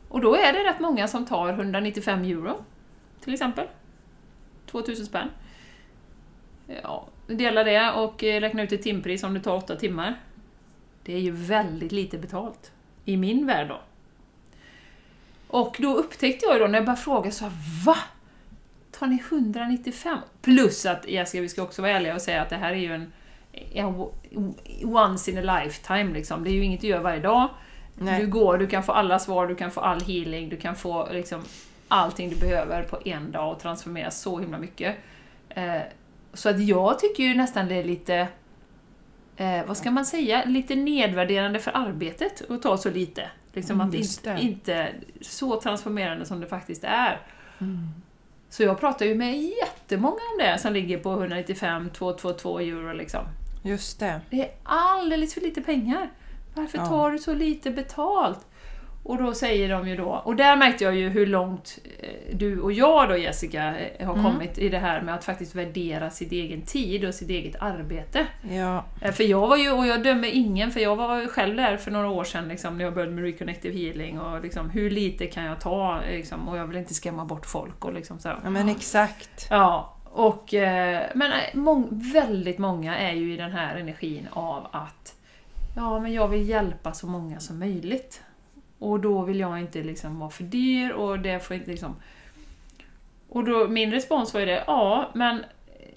Och 0.08 0.20
då 0.20 0.36
är 0.36 0.52
det 0.52 0.64
rätt 0.64 0.80
många 0.80 1.08
som 1.08 1.26
tar 1.26 1.48
195 1.48 2.24
euro, 2.24 2.64
till 3.20 3.34
exempel. 3.34 3.66
2000 4.66 5.06
spänn. 5.06 5.28
Ja, 6.82 7.06
dela 7.26 7.64
det 7.64 7.92
och 7.92 8.24
eh, 8.24 8.40
räkna 8.40 8.62
ut 8.62 8.72
ett 8.72 8.82
timpris 8.82 9.22
om 9.22 9.34
det 9.34 9.40
tar 9.40 9.56
8 9.56 9.76
timmar. 9.76 10.20
Det 11.02 11.14
är 11.14 11.18
ju 11.18 11.30
väldigt 11.30 11.92
lite 11.92 12.18
betalt. 12.18 12.72
I 13.04 13.16
min 13.16 13.46
värld 13.46 13.68
då. 13.68 13.80
Och 15.48 15.76
då 15.78 15.94
upptäckte 15.94 16.46
jag 16.46 16.54
ju 16.54 16.60
då 16.60 16.66
när 16.66 16.78
jag 16.78 16.84
började 16.84 17.02
fråga 17.02 17.30
så 17.30 17.44
här, 17.44 17.52
VA? 17.84 17.96
Tar 18.90 19.06
ni 19.06 19.22
195? 19.30 20.18
Plus 20.42 20.86
att, 20.86 21.08
Jessica, 21.08 21.42
vi 21.42 21.48
ska 21.48 21.62
också 21.62 21.82
vara 21.82 21.92
ärliga 21.92 22.14
och 22.14 22.22
säga 22.22 22.42
att 22.42 22.50
det 22.50 22.56
här 22.56 22.72
är 22.72 22.76
ju 22.76 22.94
en, 22.94 23.12
en 23.52 24.04
once 24.84 25.30
in 25.30 25.48
a 25.48 25.60
lifetime 25.60 26.12
liksom. 26.12 26.44
Det 26.44 26.50
är 26.50 26.54
ju 26.54 26.64
inget 26.64 26.80
du 26.80 26.86
gör 26.86 27.00
varje 27.00 27.20
dag. 27.20 27.48
Nej. 27.94 28.20
Du 28.20 28.26
går, 28.26 28.58
du 28.58 28.66
kan 28.66 28.82
få 28.82 28.92
alla 28.92 29.18
svar, 29.18 29.46
du 29.46 29.54
kan 29.54 29.70
få 29.70 29.80
all 29.80 30.00
healing, 30.00 30.48
du 30.48 30.56
kan 30.56 30.76
få 30.76 31.08
liksom 31.12 31.42
allting 31.88 32.30
du 32.30 32.36
behöver 32.36 32.82
på 32.82 32.98
en 33.04 33.32
dag 33.32 33.52
och 33.52 33.60
transformera 33.60 34.10
så 34.10 34.38
himla 34.38 34.58
mycket. 34.58 34.96
Eh, 35.48 35.80
så 36.32 36.48
att 36.48 36.60
jag 36.60 36.98
tycker 36.98 37.22
ju 37.22 37.34
nästan 37.34 37.68
det 37.68 37.74
är 37.74 37.84
lite, 37.84 38.28
eh, 39.36 39.66
vad 39.66 39.76
ska 39.76 39.90
man 39.90 40.06
säga, 40.06 40.44
lite 40.44 40.74
nedvärderande 40.74 41.58
för 41.58 41.70
arbetet 41.74 42.50
att 42.50 42.62
ta 42.62 42.76
så 42.78 42.90
lite. 42.90 43.30
Liksom 43.52 43.80
Mm, 43.80 43.88
att 43.88 43.94
inte, 43.94 44.36
inte 44.40 44.88
så 45.20 45.60
transformerande 45.60 46.24
som 46.26 46.40
det 46.40 46.46
faktiskt 46.46 46.84
är. 46.84 47.20
Mm. 47.60 47.88
Så 48.48 48.62
jag 48.62 48.80
pratar 48.80 49.06
ju 49.06 49.14
med 49.14 49.42
jättemånga 49.42 50.14
om 50.32 50.38
det 50.38 50.58
som 50.58 50.72
ligger 50.72 50.98
på 50.98 51.10
195, 51.12 51.90
222 51.90 52.58
euro 52.58 52.92
liksom. 52.92 53.20
Just 53.62 54.00
det. 54.00 54.20
Det 54.30 54.40
är 54.42 54.50
alldeles 54.62 55.34
för 55.34 55.40
lite 55.40 55.60
pengar. 55.62 56.10
Varför 56.54 56.78
Ja. 56.78 56.86
tar 56.86 57.10
du 57.10 57.18
så 57.18 57.34
lite 57.34 57.70
betalt? 57.70 58.46
Och 59.06 59.18
då 59.22 59.34
säger 59.34 59.68
de 59.68 59.88
ju 59.88 59.96
då, 59.96 60.22
och 60.24 60.36
där 60.36 60.56
märkte 60.56 60.84
jag 60.84 60.94
ju 60.96 61.08
hur 61.08 61.26
långt 61.26 61.78
eh, 62.00 62.36
du 62.36 62.60
och 62.60 62.72
jag 62.72 63.08
då 63.08 63.16
Jessica 63.16 63.78
eh, 63.78 64.06
har 64.06 64.14
Mm. 64.14 64.24
kommit 64.32 64.58
i 64.58 64.68
det 64.68 64.78
här 64.78 65.02
med 65.02 65.14
att 65.14 65.24
faktiskt 65.24 65.54
värdera 65.54 66.10
sin 66.10 66.28
egen 66.30 66.62
tid 66.62 67.04
och 67.04 67.14
sitt 67.14 67.30
eget 67.30 67.56
arbete. 67.62 68.26
Ja. 68.50 68.84
Eh, 69.00 69.12
För 69.12 69.24
jag 69.24 69.46
var 69.48 69.56
ju, 69.56 69.70
och 69.72 69.86
jag 69.86 70.02
dömer 70.02 70.28
ingen, 70.32 70.70
för 70.70 70.80
jag 70.80 70.96
var 70.96 71.20
ju 71.20 71.28
själv 71.28 71.56
där 71.56 71.76
för 71.76 71.90
några 71.90 72.08
år 72.08 72.24
sedan 72.24 72.48
liksom, 72.48 72.78
när 72.78 72.84
jag 72.84 72.94
började 72.94 73.12
med 73.12 73.24
Reconnective 73.24 73.78
Healing 73.78 74.20
och 74.20 74.40
liksom, 74.42 74.70
hur 74.70 74.90
lite 74.90 75.26
kan 75.26 75.44
jag 75.44 75.60
ta? 75.60 76.00
Liksom, 76.10 76.48
och 76.48 76.56
jag 76.58 76.66
vill 76.66 76.76
inte 76.76 76.94
skrämma 76.94 77.24
bort 77.24 77.46
folk 77.46 77.84
och 77.84 77.92
liksom 77.94 78.18
så. 78.18 78.28
ja, 78.44 78.50
men 78.50 78.68
exakt. 78.68 79.46
Ja, 79.50 79.94
och, 80.04 80.54
men 81.14 81.32
mång, 81.54 81.88
väldigt 82.14 82.58
många 82.58 82.96
är 82.98 83.12
ju 83.12 83.34
i 83.34 83.36
den 83.36 83.52
här 83.52 83.76
energin 83.76 84.28
av 84.32 84.66
att 84.72 85.14
ja, 85.76 86.00
men 86.00 86.12
jag 86.12 86.28
vill 86.28 86.48
hjälpa 86.48 86.92
så 86.92 87.06
många 87.06 87.40
som 87.40 87.58
möjligt. 87.58 88.22
Och 88.78 89.00
då 89.00 89.22
vill 89.22 89.40
jag 89.40 89.60
inte 89.60 89.82
liksom 89.82 90.18
vara 90.18 90.30
för 90.30 90.44
dyr 90.44 90.90
och 90.90 91.18
det 91.18 91.40
får 91.40 91.56
inte 91.56 91.70
liksom... 91.70 91.96
Och 93.28 93.44
då, 93.44 93.68
min 93.68 93.90
respons 93.90 94.34
var 94.34 94.40
ju 94.40 94.46
det, 94.46 94.64
ja, 94.66 95.10
men 95.14 95.44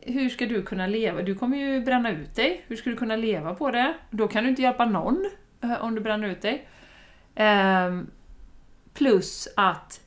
hur 0.02 0.30
ska 0.30 0.46
du 0.46 0.64
kunna 0.64 0.88
leva? 0.88 1.22
Du 1.22 1.36
kommer 1.36 1.58
ju 1.58 1.82
bränna 1.82 2.12
ut 2.12 2.36
dig. 2.36 2.64
Hur 2.68 2.76
ska 2.76 2.90
du 2.90 2.96
kunna 2.96 3.16
leva 3.16 3.56
på 3.56 3.72
det? 3.72 3.94
Då 4.10 4.28
kan 4.28 4.44
du 4.44 4.50
inte 4.50 4.62
hjälpa 4.62 4.86
någon 4.86 5.30
eh, 5.62 5.84
om 5.84 5.96
du 5.96 6.02
bränner 6.02 6.28
ut 6.28 6.42
dig. 6.42 6.68
Ehm, 7.36 8.08
plus 8.94 9.48
att 9.56 10.02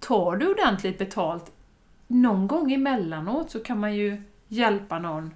tar 0.00 0.36
du 0.36 0.50
ordentligt 0.50 0.98
betalt 0.98 1.52
någon 2.06 2.46
gång 2.46 2.72
emellanåt 2.72 3.50
så 3.50 3.60
kan 3.60 3.80
man 3.80 3.94
ju 3.94 4.22
hjälpa 4.48 4.98
någon 4.98 5.34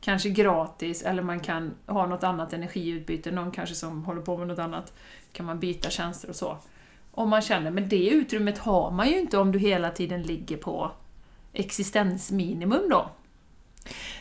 kanske 0.00 0.28
gratis 0.28 1.02
eller 1.02 1.22
man 1.22 1.40
kan 1.40 1.74
ha 1.86 2.06
något 2.06 2.24
annat 2.24 2.52
energiutbyte, 2.52 3.30
någon 3.30 3.50
kanske 3.50 3.74
som 3.74 4.04
håller 4.04 4.22
på 4.22 4.36
med 4.36 4.48
något 4.48 4.58
annat, 4.58 4.92
kan 5.38 5.46
man 5.46 5.60
byta 5.60 5.90
tjänster 5.90 6.28
och 6.28 6.36
så. 6.36 6.58
Om 7.10 7.28
man 7.28 7.42
känner, 7.42 7.70
men 7.70 7.88
det 7.88 8.08
utrymmet 8.08 8.58
har 8.58 8.90
man 8.90 9.08
ju 9.08 9.20
inte 9.20 9.38
om 9.38 9.52
du 9.52 9.58
hela 9.58 9.90
tiden 9.90 10.22
ligger 10.22 10.56
på 10.56 10.90
existensminimum 11.52 12.88
då. 12.90 13.10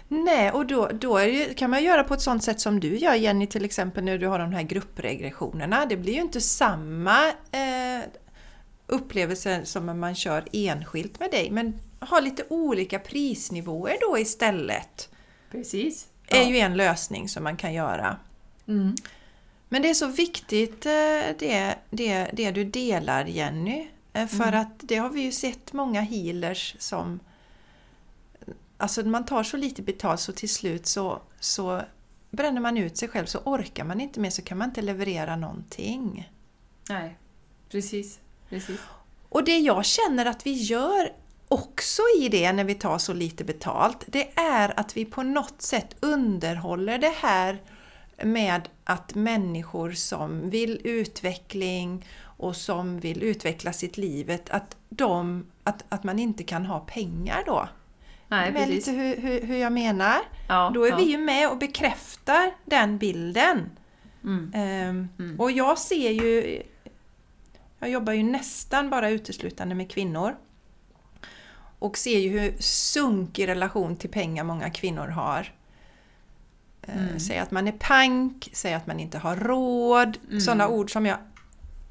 Nej, 0.08 0.52
och 0.52 0.66
då, 0.66 0.90
då 0.94 1.18
det, 1.18 1.58
kan 1.58 1.70
man 1.70 1.84
göra 1.84 2.04
på 2.04 2.14
ett 2.14 2.22
sånt 2.22 2.44
sätt 2.44 2.60
som 2.60 2.80
du 2.80 2.98
gör 2.98 3.14
Jenny 3.14 3.48
till 3.48 3.66
exempel 3.66 4.04
när 4.04 4.18
du 4.18 4.28
har 4.28 4.40
de 4.40 4.54
här 4.54 4.64
gruppregressionerna. 4.64 5.86
Det 5.86 5.98
blir 5.98 6.14
ju 6.14 6.22
inte 6.22 6.42
samma 6.42 7.28
eh, 7.52 8.04
upplevelse 8.88 9.66
som 9.66 9.90
om 9.90 10.00
man 10.00 10.16
kör 10.16 10.44
enskilt 10.52 11.20
med 11.20 11.32
dig 11.32 11.52
men 11.52 11.80
ha 12.00 12.20
lite 12.20 12.44
olika 12.50 13.00
prisnivåer 13.00 13.98
då 14.02 14.18
istället. 14.18 15.10
Precis. 15.52 16.08
är 16.28 16.46
ju 16.46 16.58
en 16.58 16.78
lösning 16.78 17.30
som 17.30 17.44
man 17.44 17.58
kan 17.58 17.74
göra. 17.74 18.18
Mm. 18.68 18.96
Men 19.70 19.82
det 19.82 19.90
är 19.90 19.94
så 19.94 20.08
viktigt 20.08 20.86
eh, 20.86 20.92
det, 21.40 21.76
det, 21.90 22.30
det 22.34 22.52
du 22.52 22.64
delar 22.64 23.26
Jenny. 23.26 23.88
Eh, 24.14 24.28
För 24.28 24.48
Mm. 24.48 24.62
att 24.62 24.74
det 24.80 24.96
har 24.96 25.10
vi 25.10 25.22
ju 25.22 25.32
sett 25.32 25.74
många 25.74 26.02
healers 26.02 26.76
som... 26.80 27.20
Alltså 28.78 29.04
man 29.06 29.26
tar 29.26 29.44
så 29.44 29.58
lite 29.58 29.82
betalt 29.82 30.20
så 30.20 30.32
till 30.32 30.50
slut 30.50 30.86
så, 30.88 31.22
så 31.40 31.82
bränner 32.30 32.62
man 32.62 32.78
ut 32.78 32.98
sig 32.98 33.08
själv 33.10 33.26
så 33.26 33.40
orkar 33.40 33.84
man 33.84 34.02
inte 34.02 34.20
mer 34.20 34.30
så 34.30 34.42
kan 34.42 34.58
man 34.58 34.70
inte 34.70 34.82
leverera 34.82 35.36
någonting. 35.36 36.32
Nej, 36.90 37.18
precis. 37.72 38.20
precis. 38.50 38.80
Och 39.30 39.44
det 39.44 39.58
jag 39.60 39.86
känner 39.86 40.26
att 40.26 40.46
vi 40.46 40.54
gör 40.54 41.12
också 41.48 42.02
i 42.20 42.30
det 42.30 42.54
när 42.54 42.64
vi 42.64 42.76
tar 42.76 42.98
så 42.98 43.14
lite 43.14 43.44
betalt, 43.44 44.04
det 44.08 44.40
är 44.40 44.80
att 44.80 44.98
vi 44.98 45.06
på 45.06 45.24
något 45.24 45.62
sätt 45.62 45.96
underhåller 46.00 46.98
det 46.98 47.14
här 47.18 47.62
med 48.24 48.70
att 48.84 49.16
människor 49.16 49.92
som 49.92 50.50
vill 50.50 50.82
utveckling 50.84 52.06
och 52.20 52.56
som 52.56 53.00
vill 53.00 53.24
utveckla 53.24 53.74
sitt 53.74 53.98
livet, 53.98 54.50
att, 54.50 54.78
de, 54.90 55.46
att, 55.64 55.84
att 55.90 56.04
man 56.04 56.20
inte 56.20 56.44
kan 56.44 56.66
ha 56.66 56.80
pengar 56.80 57.44
då. 57.46 57.70
Nej, 58.28 58.52
med 58.52 58.66
precis. 58.66 58.88
lite 58.88 59.00
hur, 59.00 59.18
hur, 59.18 59.42
hur 59.48 59.58
jag 59.58 59.74
menar. 59.74 60.18
Ja, 60.48 60.72
Då 60.74 60.84
är 60.84 60.90
ja. 60.90 60.98
vi 60.98 61.04
ju 61.04 61.18
med 61.18 61.50
och 61.50 61.58
bekräftar 61.58 62.52
den 62.66 62.98
bilden. 62.98 63.70
Mm. 64.24 64.52
Ehm, 64.56 65.08
Mm. 65.20 65.40
Och 65.40 65.52
jag 65.52 65.78
ser 65.78 66.12
ju... 66.12 66.62
Jag 67.80 67.90
jobbar 67.90 68.14
ju 68.14 68.24
nästan 68.24 68.90
bara 68.90 69.10
uteslutande 69.10 69.76
med 69.76 69.92
kvinnor. 69.92 70.36
Och 71.80 71.98
ser 71.98 72.20
ju 72.20 72.40
hur 72.40 72.56
sunkig 72.60 73.48
relation 73.48 73.96
till 73.96 74.10
pengar 74.10 74.44
många 74.44 74.70
kvinnor 74.70 75.08
har. 75.08 75.54
Eh, 76.88 76.98
Mm. 77.08 77.20
Säger 77.20 77.42
att 77.42 77.52
man 77.52 77.68
är 77.68 77.72
pank, 77.72 78.50
säger 78.54 78.78
att 78.78 78.88
man 78.88 79.00
inte 79.00 79.18
har 79.18 79.36
råd. 79.36 80.18
Mm. 80.30 80.42
Sådana 80.42 80.68
ord 80.68 80.92
som 80.92 81.06
jag 81.06 81.18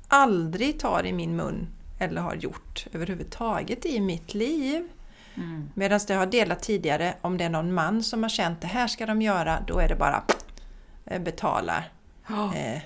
aldrig 0.08 0.80
tar 0.80 1.06
i 1.06 1.12
min 1.12 1.36
mun 1.36 1.68
eller 1.98 2.20
har 2.20 2.34
gjort 2.34 2.86
överhuvudtaget 2.92 3.86
i 3.86 4.00
mitt 4.00 4.34
liv. 4.34 4.88
Mm. 5.34 5.70
Medan 5.74 6.00
det 6.06 6.14
har 6.14 6.26
delat 6.26 6.62
tidigare, 6.62 7.14
om 7.20 7.38
det 7.38 7.44
är 7.44 7.48
någon 7.48 7.74
man 7.74 8.02
som 8.02 8.22
har 8.22 8.30
känt 8.30 8.60
det 8.60 8.66
här 8.66 8.86
ska 8.86 9.06
de 9.06 9.22
göra, 9.22 9.58
då 9.66 9.78
är 9.78 9.88
det 9.88 9.96
bara 9.96 10.22
eh, 11.04 11.22
betala. 11.22 11.84
Ja, 12.28 12.54
Eh, 12.54 12.80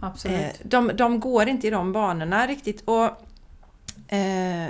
absolut. 0.00 0.40
Eh, 0.40 0.50
de, 0.64 0.90
de 0.94 1.20
går 1.20 1.48
inte 1.48 1.66
i 1.66 1.70
de 1.70 1.92
banorna 1.92 2.46
riktigt. 2.46 2.82
Och 2.84 3.04
eh, 4.14 4.68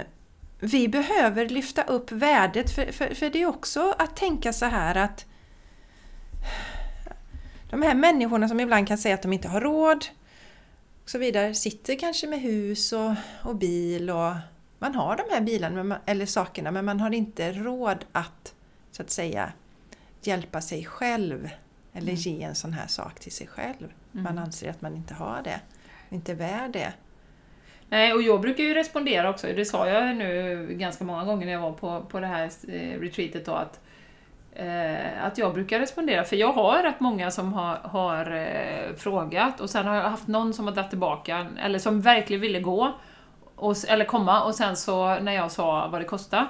Vi 0.60 0.88
behöver 0.88 1.48
lyfta 1.48 1.82
upp 1.82 2.12
värdet, 2.12 2.70
för, 2.74 2.92
för, 2.92 3.14
för 3.14 3.30
det 3.30 3.42
är 3.42 3.46
också 3.46 3.94
att 3.98 4.16
tänka 4.16 4.52
så 4.52 4.66
här 4.66 4.94
att 4.94 5.26
de 7.70 7.82
här 7.82 7.94
människorna 7.94 8.48
som 8.48 8.60
ibland 8.60 8.88
kan 8.88 8.98
säga 8.98 9.14
att 9.14 9.22
de 9.22 9.32
inte 9.32 9.48
har 9.48 9.60
råd 9.60 10.04
och 11.04 11.10
så 11.10 11.18
vidare, 11.18 11.54
sitter 11.54 11.98
kanske 11.98 12.26
med 12.26 12.40
hus 12.40 12.92
och, 12.92 13.12
och 13.44 13.56
bil 13.56 14.10
och 14.10 14.32
man 14.78 14.94
har 14.94 15.16
de 15.16 15.22
här 15.34 15.40
bilarna 15.40 15.82
man, 15.84 15.98
eller 16.06 16.26
sakerna 16.26 16.70
men 16.70 16.84
man 16.84 17.00
har 17.00 17.14
inte 17.14 17.52
råd 17.52 18.04
att 18.12 18.54
så 18.90 19.02
att 19.02 19.10
säga 19.10 19.52
hjälpa 20.22 20.60
sig 20.60 20.84
själv 20.84 21.50
eller 21.92 22.08
Mm. 22.12 22.20
ge 22.20 22.42
en 22.42 22.54
sån 22.54 22.72
här 22.72 22.86
sak 22.86 23.20
till 23.20 23.32
sig 23.32 23.46
själv. 23.46 23.88
Man 24.12 24.26
Mm. 24.26 24.44
anser 24.44 24.70
att 24.70 24.80
man 24.82 24.96
inte 24.96 25.14
har 25.14 25.40
det, 25.44 25.60
inte 26.10 26.32
är 26.32 26.36
värd 26.36 26.70
det. 26.72 26.92
Nej, 27.88 28.12
och 28.12 28.22
jag 28.22 28.40
brukar 28.40 28.64
ju 28.64 28.74
respondera 28.74 29.30
också, 29.30 29.46
det 29.46 29.64
sa 29.64 29.88
jag 29.88 30.16
nu 30.16 30.66
ganska 30.78 31.04
många 31.04 31.24
gånger 31.24 31.46
när 31.46 31.52
jag 31.52 31.60
var 31.60 31.72
på, 31.72 32.02
på 32.10 32.20
det 32.20 32.26
här 32.26 32.50
eh, 32.68 33.00
retreatet 33.00 33.44
då, 33.46 33.52
att, 33.52 33.80
eh, 34.52 35.24
att 35.24 35.38
jag 35.38 35.54
brukar 35.54 35.80
respondera, 35.80 36.24
för 36.24 36.36
jag 36.36 36.52
har 36.52 36.82
rätt 36.82 37.00
många 37.00 37.30
som 37.30 37.52
har, 37.52 37.74
har 37.74 38.36
eh, 38.36 38.94
frågat 38.96 39.60
och 39.60 39.70
sen 39.70 39.86
har 39.86 39.94
jag 39.94 40.10
haft 40.10 40.28
någon 40.28 40.54
som 40.54 40.64
har 40.64 40.72
dragit 40.74 40.90
tillbaka, 40.90 41.46
eller 41.62 41.78
som 41.78 42.00
verkligen 42.00 42.40
ville 42.40 42.60
gå, 42.60 42.92
och, 43.56 43.76
eller 43.88 44.04
komma, 44.04 44.44
och 44.44 44.54
sen 44.54 44.76
så 44.76 45.18
när 45.20 45.32
jag 45.32 45.50
sa 45.50 45.88
vad 45.88 46.00
det 46.00 46.04
kostade, 46.04 46.46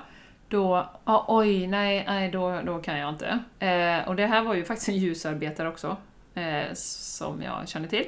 då, 0.49 0.87
ah, 1.05 1.25
oj, 1.29 1.67
nej, 1.67 2.05
nej 2.07 2.31
då, 2.31 2.61
då 2.65 2.79
kan 2.79 2.99
jag 2.99 3.09
inte. 3.09 3.39
Eh, 3.59 4.09
och 4.09 4.17
det 4.17 4.27
här 4.27 4.43
var 4.43 4.55
ju 4.55 4.65
faktiskt 4.65 4.89
en 4.89 4.97
ljusarbetare 4.97 5.69
också, 5.69 5.97
eh, 6.35 6.73
som 6.75 7.43
jag 7.43 7.69
känner 7.69 7.89
till. 7.89 8.07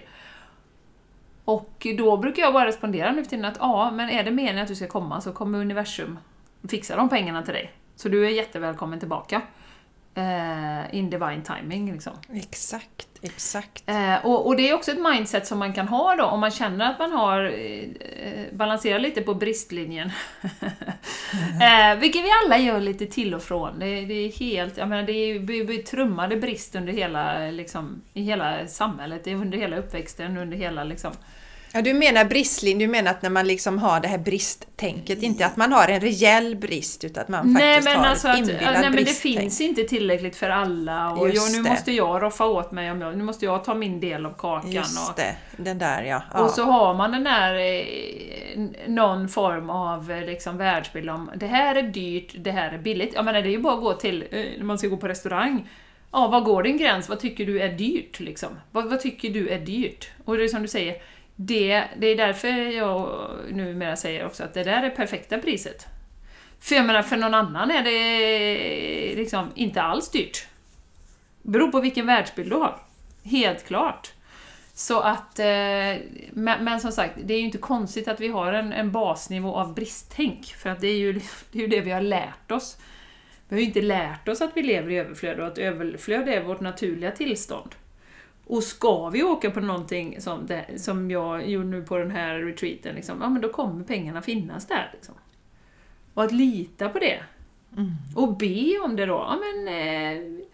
Och 1.45 1.87
då 1.99 2.17
brukar 2.17 2.43
jag 2.43 2.53
bara 2.53 2.67
respondera 2.67 3.13
nu 3.13 3.23
för 3.23 3.31
tiden 3.31 3.45
att 3.45 3.57
ja, 3.61 3.91
men 3.91 4.11
är 4.11 4.25
det 4.25 4.31
meningen 4.31 4.63
att 4.63 4.69
du 4.69 4.75
ska 4.75 4.87
komma 4.87 5.21
så 5.21 5.33
kommer 5.33 5.59
universum 5.59 6.19
fixa 6.69 6.97
de 6.97 7.09
pengarna 7.09 7.43
till 7.43 7.55
dig. 7.55 7.73
Så 7.97 8.09
du 8.09 8.27
är 8.27 8.31
jättevälkommen 8.31 8.99
tillbaka. 8.99 9.43
Eh, 10.17 10.95
in 10.95 11.11
divine 11.11 11.43
timing 11.43 11.93
liksom. 11.93 12.13
Exakt, 12.33 13.09
exakt. 13.23 13.83
Eh, 13.87 14.27
och, 14.27 14.47
och, 14.47 14.57
det 14.57 14.71
är 14.71 14.75
också 14.75 14.91
ett 14.91 15.03
mindset 15.13 15.47
som 15.47 15.59
man 15.59 15.73
kan 15.73 15.89
ha 15.89 16.17
då 16.17 16.25
om 16.25 16.41
man 16.41 16.51
känner 16.51 16.91
att 16.91 16.99
man 16.99 17.13
har 17.13 17.45
eh, 17.45 18.53
balanserat 18.53 19.03
lite 19.03 19.23
på 19.23 19.35
bristlinjen. 19.35 20.11
eh, 21.63 21.99
vilket 21.99 22.25
vi 22.25 22.29
alla 22.45 22.59
gör 22.59 22.81
lite 22.81 23.07
till 23.07 23.35
och 23.35 23.43
från. 23.43 23.79
Det, 23.79 23.87
det 23.87 24.15
är 24.15 24.33
helt, 24.33 24.77
jag 24.77 24.89
menar, 24.89 25.03
det 25.03 25.13
är 25.13 25.39
vi 25.65 25.79
trummade 25.79 26.37
brist 26.37 26.75
under 26.75 26.93
hela, 26.93 27.39
liksom, 27.51 28.03
i 28.13 28.23
hela 28.23 28.67
samhället, 28.67 29.27
under 29.27 29.59
hela 29.59 29.77
uppväxten, 29.77 30.37
under 30.37 30.57
hela 30.57 30.85
liksom, 30.85 31.13
Ja, 31.77 31.83
du 31.83 31.95
menar 31.95 32.25
bristling, 32.25 32.79
du 32.79 32.89
menar 32.89 33.11
att 33.11 33.23
när 33.23 33.31
man 33.31 33.47
liksom 33.47 33.79
har 33.79 34.01
det 34.01 34.09
här 34.09 34.19
bristtänket, 34.19 35.23
inte 35.23 35.47
att 35.47 35.57
man 35.57 35.73
har 35.73 35.89
en 35.89 36.01
rejäl 36.01 36.57
brist 36.57 37.05
utan 37.05 37.23
att 37.23 37.29
man 37.29 37.53
nej, 37.53 37.75
faktiskt 37.75 37.97
har 37.97 38.07
alltså 38.07 38.29
ett 38.29 38.35
att, 38.35 38.39
inbillat 38.41 38.73
nej, 38.73 38.91
men 38.91 39.05
det 39.05 39.11
finns 39.11 39.61
inte 39.61 39.85
tillräckligt 39.85 40.37
för 40.37 40.51
alla 40.51 41.11
och 41.11 41.29
jag, 41.29 41.53
nu 41.53 41.63
det. 41.63 41.71
måste 41.71 41.93
jag 41.93 42.23
roffa 42.23 42.47
åt 42.47 42.73
mig, 42.73 42.91
om 42.91 43.01
jag, 43.01 43.17
nu 43.17 43.25
måste 43.25 43.45
jag 43.45 43.65
ta 43.65 43.75
min 43.75 44.01
del 44.01 44.27
av 44.27 44.35
kakan. 44.39 44.73
Just 44.73 45.11
och, 45.11 45.17
det, 45.17 45.37
den 45.57 45.79
där 45.79 46.03
ja. 46.03 46.23
ja. 46.33 46.45
och 46.45 46.51
så 46.51 46.65
har 46.65 46.95
man 46.95 47.13
den 47.13 47.25
där 47.25 47.55
eh, 47.55 48.61
någon 48.87 49.29
form 49.29 49.71
av 49.71 50.11
eh, 50.11 50.27
liksom, 50.27 50.57
världsbild 50.57 51.11
om 51.11 51.31
det 51.37 51.47
här 51.47 51.75
är 51.75 51.83
dyrt, 51.83 52.35
det 52.37 52.51
här 52.51 52.73
är 52.73 52.79
billigt. 52.79 53.15
Jag 53.15 53.25
menar, 53.25 53.43
det 53.43 53.49
är 53.49 53.53
ju 53.53 53.63
bara 53.63 53.75
att 53.75 53.81
gå 53.81 53.93
till, 53.95 54.25
eh, 54.31 54.45
när 54.59 54.65
man 54.65 54.79
ska 54.79 54.89
gå 54.89 54.97
på 54.97 55.09
restaurang, 55.09 55.69
Ja, 56.15 56.29
var 56.29 56.41
går 56.41 56.63
din 56.63 56.77
gräns? 56.77 57.09
Vad 57.09 57.21
tycker 57.21 57.47
du 57.47 57.61
är 57.61 57.73
dyrt? 57.73 58.21
Liksom? 58.21 58.49
Vad, 58.71 58.91
vad 58.91 59.01
tycker 59.01 59.31
du 59.31 59.49
är 59.49 59.59
dyrt? 59.59 60.11
Och 60.25 60.37
det 60.37 60.45
är 60.45 60.49
som 60.49 60.63
du 60.63 60.69
säger, 60.69 60.97
det, 61.37 61.85
det 61.99 62.07
är 62.07 62.17
därför 62.17 62.49
jag 62.49 63.31
numera 63.51 63.97
säger 63.97 64.27
också 64.27 64.45
att 64.45 64.55
det 64.55 64.65
där 64.65 64.83
är 64.83 64.91
perfekta 64.91 65.39
priset. 65.39 65.87
För 66.61 66.75
jag 66.75 66.87
menar, 66.87 67.03
för 67.03 67.17
någon 67.17 67.35
annan 67.35 67.71
är 67.71 67.83
det 67.83 69.15
liksom 69.17 69.53
inte 69.55 69.83
alls 69.83 70.11
dyrt. 70.11 70.47
Beror 71.43 71.69
på 71.69 71.81
vilken 71.81 72.07
världsbild 72.07 72.51
du 72.51 72.57
har. 72.57 72.79
Helt 73.23 73.67
klart. 73.67 74.13
Så 74.75 75.01
att, 75.01 75.39
eh, 75.39 75.47
men, 76.33 76.65
men 76.65 76.81
som 76.81 76.93
sagt, 76.93 77.15
det 77.25 77.35
är 77.35 77.39
ju 77.39 77.45
inte 77.45 77.59
konstigt 77.59 78.09
att 78.09 78.21
vi 78.21 78.29
har 78.29 78.53
en, 78.53 78.73
en 78.73 78.93
basnivå 78.93 79.55
av 79.55 79.75
bristtänk, 79.75 80.47
för 80.47 80.71
att 80.71 80.81
det 80.81 80.89
är, 80.89 80.97
ju, 80.97 81.13
det 81.53 81.59
är 81.59 81.63
ju 81.63 81.69
det 81.69 81.81
vi 81.81 81.91
har 81.91 82.01
lärt 82.01 82.51
oss. 82.51 82.79
Vi 83.49 83.57
har 83.57 83.61
ju 83.61 83.67
inte 83.67 83.83
lärt 83.83 84.29
oss 84.29 84.41
att 84.41 84.51
vi 84.55 84.63
lever 84.63 84.91
i 84.91 84.97
överflöd 84.97 85.41
och 85.41 85.47
att 85.47 85.59
överflöd 85.59 86.29
är 86.29 86.43
vårt 86.43 86.61
naturliga 86.61 87.11
tillstånd. 87.11 87.75
Och 88.47 88.63
ska 88.63 89.09
vi 89.09 89.23
åka 89.23 89.51
på 89.51 89.61
någonting 89.61 90.21
som, 90.21 90.47
det, 90.47 90.65
som 90.77 91.11
jag 91.11 91.51
gjorde 91.51 91.69
nu 91.69 91.83
på 91.83 91.99
den 91.99 92.11
här 92.11 92.35
retreaten, 92.35 92.95
liksom, 92.95 93.19
ja 93.21 93.29
men 93.29 93.43
då 93.43 93.49
kommer 93.49 93.85
pengarna 93.85 94.23
finnas 94.23 94.67
där. 94.67 94.91
Liksom. 94.93 95.15
Och 96.15 96.25
att 96.25 96.33
lita 96.33 96.89
på 96.89 96.99
det. 96.99 97.23
Och 98.15 98.37
be 98.37 98.79
om 98.79 98.97
det 98.97 99.07
då. 99.07 99.15
Ja, 99.15 99.39
men, 99.41 99.69
eh, 99.69 100.45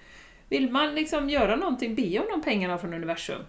vill 0.48 0.70
man 0.70 0.94
liksom 0.94 1.30
göra 1.30 1.56
någonting, 1.56 1.94
be 1.94 2.18
om 2.18 2.26
de 2.30 2.42
pengarna 2.42 2.78
från 2.78 2.94
universum. 2.94 3.42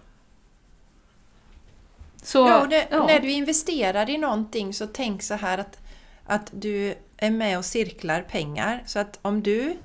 Så, 2.22 2.38
Ja, 2.38 2.66
det, 2.70 2.88
ja. 2.90 3.06
När 3.06 3.20
du 3.20 3.30
investerar 3.30 4.10
i 4.10 4.18
någonting 4.18 4.74
så 4.74 4.86
tänk 4.86 5.22
så 5.22 5.34
här 5.34 5.58
att, 5.58 5.80
att 6.26 6.50
du 6.54 6.94
är 7.16 7.30
med 7.30 7.58
och 7.58 7.64
cirklar 7.64 8.22
pengar. 8.22 8.82
Så 8.86 8.98
att 8.98 9.18
om 9.22 9.42
du 9.42 9.76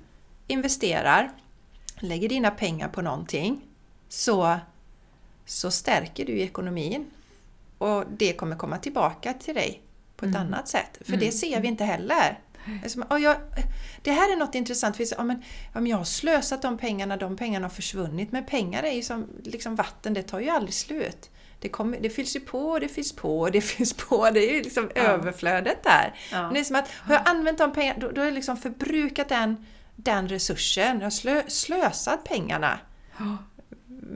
investerar, 0.47 1.31
lägger 1.99 2.29
dina 2.29 2.51
pengar 2.51 2.87
på 2.87 3.01
någonting, 3.01 3.61
så, 4.09 4.57
så 5.45 5.71
stärker 5.71 6.25
du 6.25 6.39
ekonomin. 6.39 7.05
Och 7.77 8.03
det 8.17 8.33
kommer 8.33 8.55
komma 8.55 8.77
tillbaka 8.77 9.33
till 9.33 9.55
dig 9.55 9.81
på 10.15 10.25
ett 10.25 10.35
annat 10.35 10.67
sätt. 10.67 10.97
För 11.05 11.17
det 11.17 11.31
ser 11.31 11.61
vi 11.61 11.67
inte 11.67 11.83
heller. 11.83 12.39
Det 12.65 12.85
är 12.85 12.89
som, 12.89 13.03
"Åh, 13.09 13.21
jag, 13.23 13.35
det 14.03 14.11
här 14.11 14.31
är 14.33 14.35
något 14.37 14.55
intressant. 14.55 14.97
För, 14.97 15.05
ja, 15.17 15.23
men, 15.23 15.43
ja, 15.73 15.79
men 15.79 15.87
jag 15.87 15.97
har 15.97 16.03
slösat 16.03 16.61
de 16.61 16.77
pengarna, 16.77 17.17
de 17.17 17.37
pengarna 17.37 17.65
har 17.65 17.69
försvunnit. 17.69 18.31
Men 18.31 18.45
pengar 18.45 18.83
är 18.83 18.91
ju 18.91 19.01
som 19.01 19.27
liksom 19.43 19.75
vatten, 19.75 20.13
det 20.13 20.21
tar 20.23 20.39
ju 20.39 20.49
aldrig 20.49 20.73
slut. 20.73 21.29
Det, 21.59 21.69
kommer, 21.69 21.99
det 21.99 22.09
fylls 22.09 22.35
ju 22.35 22.39
på 22.39 22.69
och 22.69 22.79
det 22.79 22.87
fylls 22.87 23.13
på 23.15 23.39
och 23.39 23.51
det 23.51 23.61
fylls 23.61 23.93
på. 23.93 24.29
Det 24.29 24.39
är 24.49 24.53
ju 24.53 24.63
liksom 24.63 24.91
Ja. 24.95 25.01
överflödet 25.01 25.83
där. 25.83 26.13
Ja. 26.31 26.41
Men 26.41 26.53
det 26.53 26.59
är 26.59 26.63
som 26.63 26.75
att 26.75 26.87
har 26.91 27.13
jag 27.13 27.29
använt 27.29 27.57
de 27.57 27.73
pengarna, 27.73 27.99
då, 27.99 28.11
då 28.11 28.21
har 28.21 28.25
jag 28.25 28.33
liksom 28.33 28.57
förbrukat 28.57 29.29
den, 29.29 29.65
den 29.95 30.27
resursen. 30.29 30.97
Jag 30.97 31.05
har 31.05 31.09
slö, 31.11 31.43
slösat 31.47 32.23
pengarna. 32.23 32.79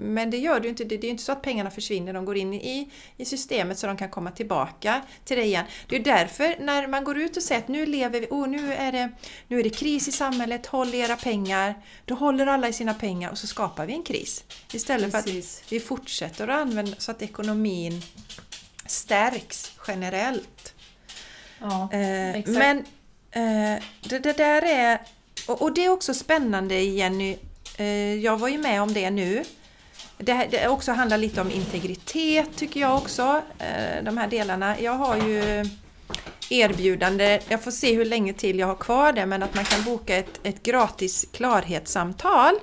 Men 0.01 0.29
det 0.29 0.37
gör 0.37 0.59
du 0.59 0.69
inte. 0.69 0.83
Det 0.83 0.97
det 0.97 1.07
är 1.07 1.11
inte 1.11 1.23
så 1.23 1.31
att 1.31 1.41
pengarna 1.41 1.71
försvinner. 1.71 2.13
De 2.13 2.25
går 2.25 2.37
in 2.37 2.53
i, 2.53 2.89
i 3.17 3.25
systemet 3.25 3.79
så 3.79 3.87
de 3.87 3.97
kan 3.97 4.09
komma 4.09 4.31
tillbaka 4.31 5.01
till 5.25 5.37
dig 5.37 5.45
igen. 5.45 5.65
Det 5.87 5.95
är 5.95 5.99
därför 5.99 6.55
när 6.59 6.87
man 6.87 7.03
går 7.03 7.17
ut 7.17 7.37
och 7.37 7.43
säger 7.43 7.61
att 7.61 7.67
nu 7.67 7.85
lever 7.85 8.19
vi, 8.19 8.27
oh, 8.29 8.47
nu, 8.47 8.73
är 8.73 8.91
det, 8.91 9.11
nu 9.47 9.59
är 9.59 9.63
det 9.63 9.69
kris 9.69 10.07
i 10.07 10.11
samhället, 10.11 10.65
håll 10.65 10.95
era 10.95 11.15
pengar. 11.15 11.75
Då 12.05 12.15
håller 12.15 12.47
alla 12.47 12.67
i 12.67 12.73
sina 12.73 12.93
pengar 12.93 13.31
och 13.31 13.37
så 13.37 13.47
skapar 13.47 13.85
vi 13.85 13.93
en 13.93 14.03
kris. 14.03 14.43
Istället 14.73 15.11
Precis. 15.11 15.59
för 15.59 15.65
att 15.65 15.71
vi 15.71 15.79
fortsätter 15.79 16.47
att 16.47 16.61
använda 16.61 16.95
så 16.97 17.11
att 17.11 17.21
ekonomin 17.21 18.01
stärks 18.85 19.71
generellt. 19.87 20.73
Ja, 21.59 21.89
Eh, 21.91 22.43
men 22.45 22.77
eh, 23.31 23.83
det, 24.03 24.19
det 24.19 24.37
där 24.37 24.61
är... 24.61 25.01
Och, 25.47 25.61
och 25.61 25.73
det 25.73 25.85
är 25.85 25.89
också 25.89 26.13
spännande 26.13 26.75
Jenny. 26.75 27.37
Eh, 27.77 28.15
jag 28.15 28.37
var 28.37 28.47
ju 28.47 28.57
med 28.57 28.81
om 28.81 28.93
det 28.93 29.09
nu. 29.09 29.43
Det, 30.23 30.47
det 30.51 30.67
också 30.67 30.91
handlar 30.91 31.17
lite 31.17 31.41
om 31.41 31.51
integritet 31.51 32.49
tycker 32.55 32.79
jag 32.79 32.97
också. 32.97 33.41
Eh, 33.59 34.03
de 34.03 34.17
här 34.17 34.27
delarna. 34.27 34.79
Jag 34.79 34.93
har 34.93 35.17
ju 35.17 35.65
erbjudande, 36.49 37.39
jag 37.47 37.63
får 37.63 37.71
se 37.71 37.95
hur 37.95 38.05
länge 38.05 38.33
till 38.33 38.59
jag 38.59 38.67
har 38.67 38.75
kvar 38.75 39.13
det, 39.13 39.25
men 39.25 39.43
att 39.43 39.55
man 39.55 39.65
kan 39.65 39.83
boka 39.83 40.15
ett, 40.15 40.39
ett 40.43 40.63
gratis 40.63 41.25
klarhetssamtal. 41.31 42.53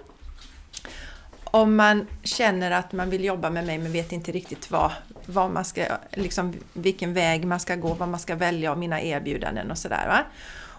Om 1.44 1.76
man 1.76 2.06
känner 2.22 2.70
att 2.70 2.92
man 2.92 3.10
vill 3.10 3.24
jobba 3.24 3.50
med 3.50 3.66
mig 3.66 3.78
men 3.78 3.92
vet 3.92 4.12
inte 4.12 4.32
riktigt 4.32 4.70
vad, 4.70 4.92
vad 5.26 5.50
man 5.50 5.64
ska, 5.64 5.84
liksom, 6.10 6.54
vilken 6.72 7.14
väg 7.14 7.44
man 7.44 7.60
ska 7.60 7.76
gå, 7.76 7.94
vad 7.94 8.08
man 8.08 8.20
ska 8.20 8.34
välja 8.34 8.70
av 8.70 8.78
mina 8.78 9.02
erbjudanden 9.02 9.70
och 9.70 9.78
sådär. 9.78 10.24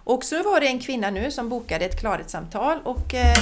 Och 0.04 0.24
så 0.24 0.44
var 0.44 0.60
det 0.60 0.68
en 0.68 0.80
kvinna 0.80 1.10
nu 1.10 1.32
som 1.32 1.50
bokade 1.50 1.86
ett 1.86 2.00
klarhetssamtal 2.00 2.80
och 2.84 3.14
eh, 3.14 3.38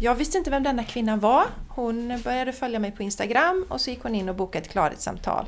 jag 0.00 0.14
visste 0.14 0.38
inte 0.38 0.50
vem 0.50 0.62
denna 0.62 0.84
kvinnan 0.84 1.20
var. 1.20 1.44
Hon 1.68 2.20
började 2.24 2.52
följa 2.52 2.78
mig 2.78 2.92
på 2.92 3.02
Instagram 3.02 3.66
och 3.68 3.80
så 3.80 3.90
gick 3.90 4.02
hon 4.02 4.14
in 4.14 4.28
och 4.28 4.34
bokade 4.34 4.64
ett 4.64 4.70
klarhetssamtal. 4.70 5.46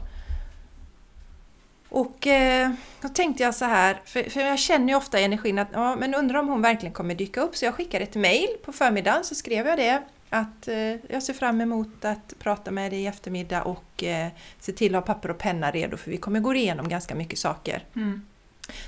Och 1.89 2.27
eh, 2.27 2.71
då 3.01 3.09
tänkte 3.09 3.43
jag 3.43 3.55
så 3.55 3.65
här, 3.65 4.01
för, 4.05 4.31
för 4.31 4.41
jag 4.41 4.59
känner 4.59 4.89
ju 4.89 4.95
ofta 4.95 5.21
i 5.21 5.25
energin 5.25 5.59
att 5.59 5.69
ja, 5.73 5.97
men 5.97 6.15
undrar 6.15 6.39
om 6.39 6.49
hon 6.49 6.63
verkligen 6.63 6.93
kommer 6.93 7.15
dyka 7.15 7.41
upp. 7.41 7.57
Så 7.57 7.65
jag 7.65 7.75
skickade 7.75 8.05
ett 8.05 8.15
mail 8.15 8.49
på 8.65 8.73
förmiddagen 8.73 9.25
så 9.25 9.35
skrev 9.35 9.67
jag 9.67 9.79
det 9.79 10.03
att 10.31 10.69
eh, 10.69 11.13
jag 11.13 11.23
ser 11.23 11.33
fram 11.33 11.61
emot 11.61 12.05
att 12.05 12.35
prata 12.39 12.71
med 12.71 12.93
dig 12.93 13.01
i 13.01 13.07
eftermiddag 13.07 13.63
och 13.63 14.05
eh, 14.05 14.29
se 14.61 14.73
till 14.73 14.95
att 14.95 15.07
ha 15.07 15.15
papper 15.15 15.31
och 15.31 15.39
penna 15.39 15.71
redo 15.71 15.97
för 15.97 16.11
vi 16.11 16.17
kommer 16.17 16.41
gå 16.41 16.55
igenom 16.55 16.89
ganska 16.89 17.15
mycket 17.15 17.39
saker. 17.39 17.85
Mm. 17.97 18.27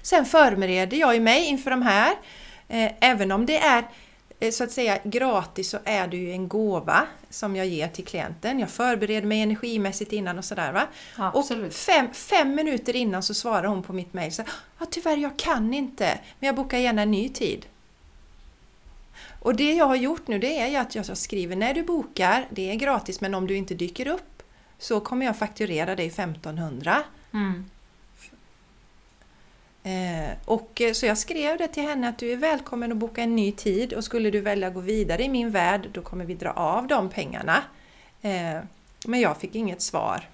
Sen 0.03 0.25
förbereder 0.25 0.97
jag 0.97 1.15
ju 1.15 1.21
mig 1.21 1.45
inför 1.45 1.71
de 1.71 1.83
här. 1.83 2.15
Eh, 2.69 2.93
även 3.01 3.33
om 3.33 3.47
det 3.47 3.59
är 3.59 3.85
så 4.53 4.65
att 4.65 4.73
säga 4.73 4.99
gratis 5.05 5.71
så 5.71 5.79
är 5.85 6.09
det 6.09 6.17
ju 6.17 6.33
en 6.33 6.49
gåva 6.49 7.07
som 7.31 7.57
jag 7.57 7.67
ger 7.67 7.89
till 7.89 8.05
klienten. 8.05 8.59
Jag 8.59 8.71
förbereder 8.71 9.27
mig 9.27 9.41
energimässigt 9.41 10.13
innan 10.13 10.39
och 10.39 10.45
sådär 10.45 10.73
va. 10.73 10.87
Och 11.35 11.73
fem, 11.73 12.09
fem 12.13 12.55
minuter 12.55 12.97
innan 12.97 13.23
så 13.23 13.35
svarar 13.35 13.69
hon 13.69 13.83
på 13.83 13.93
mitt 13.93 14.13
mejl 14.13 14.33
ja, 14.79 14.87
tyvärr 14.91 15.17
jag 15.17 15.37
kan 15.39 15.75
inte 15.75 16.19
men 16.39 16.47
jag 16.47 16.57
bokar 16.57 16.79
gärna 16.79 17.03
en 17.03 17.11
ny 17.11 17.29
tid. 17.29 17.67
Och 19.41 19.57
det 19.57 19.73
jag 19.73 19.87
har 19.87 19.97
gjort 19.97 20.29
nu 20.29 20.39
det 20.39 20.59
är 20.59 20.69
ju 20.69 20.77
att 20.77 20.95
jag 20.95 21.19
skriver 21.19 21.57
när 21.57 21.75
du 21.75 21.83
bokar, 21.83 22.47
det 22.51 22.71
är 22.71 22.75
gratis 22.75 23.21
men 23.21 23.35
om 23.35 23.47
du 23.47 23.57
inte 23.57 23.75
dyker 23.75 24.09
upp 24.09 24.43
så 24.79 25.01
kommer 25.01 25.27
jag 25.27 25.39
fakturera 25.39 25.97
dig 25.97 26.07
1500. 26.07 27.03
Mm. 27.33 27.65
Eh, 29.83 30.31
och 30.45 30.81
eh, 30.81 30.93
så 30.93 31.07
jag 31.07 31.19
skrev 31.19 31.59
det 31.59 31.69
till 31.69 31.83
henne 31.83 32.09
att 32.09 32.19
du 32.19 32.33
är 32.33 32.37
välkommen 32.37 32.93
att 32.93 32.99
boka 32.99 33.23
en 33.23 33.37
ny 33.37 33.53
tid 33.53 33.93
och 33.93 34.05
skulle 34.05 34.31
du 34.31 34.41
välja 34.41 34.69
att 34.69 34.75
gå 34.75 34.81
vidare 34.81 35.25
i 35.25 35.29
min 35.29 35.51
värld 35.51 35.89
då 35.93 36.03
kommer 36.03 36.25
vi 36.25 36.35
dra 36.35 36.51
av 36.51 36.87
de 36.87 37.09
pengarna. 37.09 37.63
Eh, 38.23 38.59
men 39.07 39.21
jag 39.21 39.37
fick 39.37 39.55
inget 39.55 39.83
svar 39.83 40.29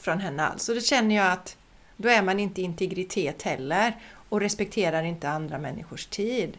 från 0.00 0.20
henne 0.20 0.46
alls. 0.46 0.62
Så 0.62 0.74
då 0.74 0.80
känner 0.80 1.16
jag 1.16 1.32
att 1.32 1.56
då 1.96 2.08
är 2.08 2.22
man 2.22 2.40
inte 2.40 2.62
integritet 2.62 3.42
heller 3.42 3.96
och 4.28 4.40
respekterar 4.40 5.02
inte 5.02 5.28
andra 5.28 5.58
människors 5.58 6.06
tid. 6.06 6.58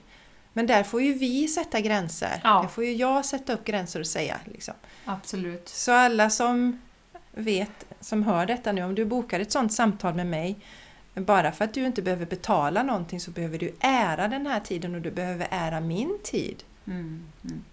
Men 0.53 0.68
där 0.68 0.84
får 0.84 1.01
ju 1.01 1.13
vi 1.13 1.47
sätta 1.47 1.80
gränser. 1.80 2.41
Ja. 2.43 2.61
Där 2.61 2.68
får 2.68 2.86
ju 2.86 2.93
jag 2.93 3.26
sätta 3.26 3.53
upp 3.53 3.65
gränser 3.65 3.99
och 3.99 4.07
säga. 4.07 4.39
Liksom. 4.45 4.74
Absolut. 5.05 5.70
Så 5.70 5.91
alla 5.91 6.30
som 6.30 6.82
vet, 7.32 7.86
som 7.99 8.24
hör 8.24 8.45
detta 8.45 8.72
nu, 8.72 8.84
om 8.84 8.95
du 8.95 9.05
bokar 9.05 9.39
ett 9.39 9.51
sådant 9.51 9.74
samtal 9.74 10.13
med 10.13 10.28
mig 10.28 10.59
bara 11.24 11.51
för 11.51 11.65
att 11.65 11.74
du 11.74 11.86
inte 11.86 12.01
behöver 12.01 12.26
betala 12.26 12.84
någonting 12.84 13.20
så 13.20 13.32
behöver 13.32 13.57
du 13.57 13.76
ära 13.80 14.28
den 14.28 14.47
här 14.47 14.59
tiden 14.59 14.95
och 14.95 15.01
du 15.01 15.11
behöver 15.11 15.47
ära 15.51 15.80
min 15.80 16.20
tid. 16.24 16.63
Mm. 16.88 17.28
Mm. 17.43 17.63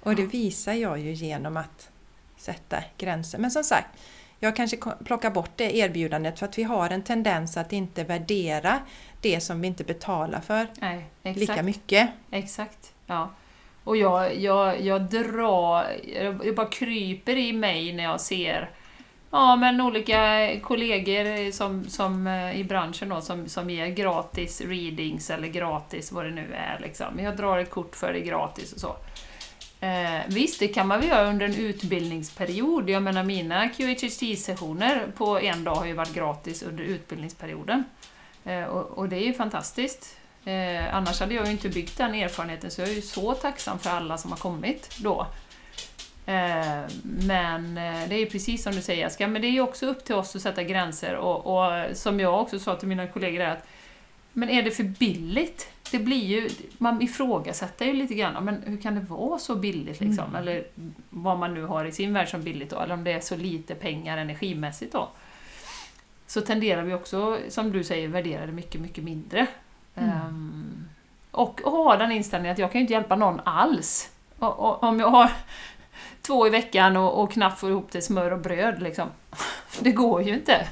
Och 0.00 0.14
det 0.14 0.26
visar 0.26 0.72
jag 0.72 0.98
ju 0.98 1.12
genom 1.12 1.56
att 1.56 1.90
sätta 2.36 2.76
gränser. 2.98 3.38
Men 3.38 3.50
som 3.50 3.64
sagt, 3.64 3.88
jag 4.38 4.56
kanske 4.56 4.76
plockar 5.04 5.30
bort 5.30 5.50
det 5.56 5.76
erbjudandet 5.76 6.38
för 6.38 6.46
att 6.46 6.58
vi 6.58 6.62
har 6.62 6.90
en 6.90 7.02
tendens 7.02 7.56
att 7.56 7.72
inte 7.72 8.04
värdera 8.04 8.80
det 9.20 9.40
som 9.40 9.60
vi 9.60 9.66
inte 9.66 9.84
betalar 9.84 10.40
för 10.40 10.66
Nej, 10.80 11.10
lika 11.22 11.62
mycket. 11.62 12.10
Exakt. 12.30 12.92
Ja. 13.06 13.30
Och 13.84 13.96
jag, 13.96 14.40
jag, 14.40 14.80
jag 14.80 15.02
drar, 15.02 15.86
jag 16.04 16.46
jag 16.46 16.54
bara 16.54 16.68
kryper 16.68 17.36
i 17.36 17.52
mig 17.52 17.92
när 17.92 18.04
jag 18.04 18.20
ser 18.20 18.70
ja, 19.34 19.56
men 19.56 19.80
olika 19.80 20.50
kollegor 20.62 21.52
som, 21.52 21.84
som, 21.84 22.26
eh, 22.26 22.60
i 22.60 22.64
branschen 22.64 23.08
då, 23.08 23.20
som, 23.20 23.48
som 23.48 23.70
ger 23.70 23.86
gratis 23.86 24.60
readings 24.60 25.30
eller 25.30 25.48
gratis 25.48 26.12
vad 26.12 26.24
det 26.24 26.30
nu 26.30 26.54
är. 26.54 26.78
Liksom. 26.82 27.18
Jag 27.18 27.36
drar 27.36 27.58
ett 27.58 27.70
kort 27.70 27.96
för 27.96 28.12
det 28.12 28.20
gratis 28.20 28.72
och 28.72 28.80
så. 28.80 28.96
Eh, 29.80 30.20
visst, 30.28 30.60
det 30.60 30.68
kan 30.68 30.88
man 30.88 31.00
väl 31.00 31.08
göra 31.08 31.28
under 31.28 31.46
en 31.46 31.54
utbildningsperiod. 31.54 32.90
Jag 32.90 33.02
menar 33.02 33.24
mina 33.24 33.68
QHHT-sessioner 33.68 35.06
på 35.16 35.40
en 35.40 35.64
dag 35.64 35.74
har 35.74 35.86
ju 35.86 35.92
varit 35.92 36.14
gratis 36.14 36.62
under 36.62 36.84
utbildningsperioden. 36.84 37.84
Eh, 38.44 38.64
och, 38.64 38.98
och 38.98 39.08
det 39.08 39.16
är 39.16 39.26
ju 39.26 39.34
fantastiskt. 39.34 40.16
Eh, 40.44 40.94
annars 40.94 41.20
hade 41.20 41.34
jag 41.34 41.46
ju 41.46 41.52
inte 41.52 41.68
byggt 41.68 41.98
den 41.98 42.14
erfarenheten, 42.14 42.70
så 42.70 42.80
jag 42.80 42.88
är 42.88 42.94
ju 42.94 43.02
så 43.02 43.34
tacksam 43.34 43.78
för 43.78 43.90
alla 43.90 44.18
som 44.18 44.30
har 44.30 44.38
kommit 44.38 44.96
då. 44.98 45.26
Eh, 46.26 46.82
men 47.02 47.78
eh, 47.78 48.08
det 48.08 48.14
är 48.14 48.26
precis 48.30 48.62
som 48.62 48.72
du 48.72 48.80
säger 48.82 49.02
Jessica, 49.02 49.28
men 49.28 49.42
det 49.42 49.48
är 49.48 49.60
också 49.60 49.86
upp 49.86 50.04
till 50.04 50.14
oss 50.14 50.36
att 50.36 50.42
sätta 50.42 50.62
gränser 50.62 51.16
och, 51.16 51.46
och 51.46 51.96
som 51.96 52.20
jag 52.20 52.40
också 52.40 52.58
sa 52.58 52.76
till 52.76 52.88
mina 52.88 53.06
kollegor 53.06 53.40
är 53.40 53.50
att 53.50 53.66
men 54.36 54.50
är 54.50 54.62
det 54.62 54.70
för 54.70 54.84
billigt? 54.84 55.68
Det 55.90 55.98
blir 55.98 56.24
ju, 56.24 56.50
man 56.78 57.02
ifrågasätter 57.02 57.84
ju 57.84 57.92
lite 57.92 58.14
grann, 58.14 58.44
men 58.44 58.62
hur 58.66 58.80
kan 58.80 58.94
det 58.94 59.00
vara 59.00 59.38
så 59.38 59.54
billigt 59.54 60.00
liksom? 60.00 60.24
Mm. 60.24 60.34
Eller 60.34 60.64
vad 61.10 61.38
man 61.38 61.54
nu 61.54 61.64
har 61.64 61.84
i 61.84 61.92
sin 61.92 62.12
värld 62.12 62.28
som 62.28 62.42
billigt 62.42 62.70
då, 62.70 62.80
eller 62.80 62.94
om 62.94 63.04
det 63.04 63.12
är 63.12 63.20
så 63.20 63.36
lite 63.36 63.74
pengar 63.74 64.18
energimässigt 64.18 64.92
då. 64.92 65.08
Så 66.26 66.40
tenderar 66.40 66.82
vi 66.82 66.94
också, 66.94 67.38
som 67.48 67.72
du 67.72 67.84
säger, 67.84 68.08
värdera 68.08 68.46
det 68.46 68.52
mycket, 68.52 68.80
mycket 68.80 69.04
mindre. 69.04 69.46
Mm. 69.94 70.10
Ehm, 70.10 70.88
och, 71.30 71.60
och 71.64 71.72
ha 71.72 71.96
den 71.96 72.12
inställningen 72.12 72.52
att 72.52 72.58
jag 72.58 72.72
kan 72.72 72.78
ju 72.78 72.82
inte 72.82 72.92
hjälpa 72.92 73.16
någon 73.16 73.40
alls. 73.44 74.10
Och, 74.38 74.58
och, 74.58 74.82
om 74.82 75.00
jag 75.00 75.10
har 75.10 75.30
två 76.26 76.46
i 76.46 76.50
veckan 76.50 76.96
och, 76.96 77.22
och 77.22 77.32
knappt 77.32 77.60
får 77.60 77.70
ihop 77.70 77.90
till 77.90 78.02
smör 78.02 78.30
och 78.30 78.38
bröd 78.38 78.82
liksom. 78.82 79.08
Det 79.80 79.92
går 79.92 80.22
ju 80.22 80.34
inte 80.34 80.68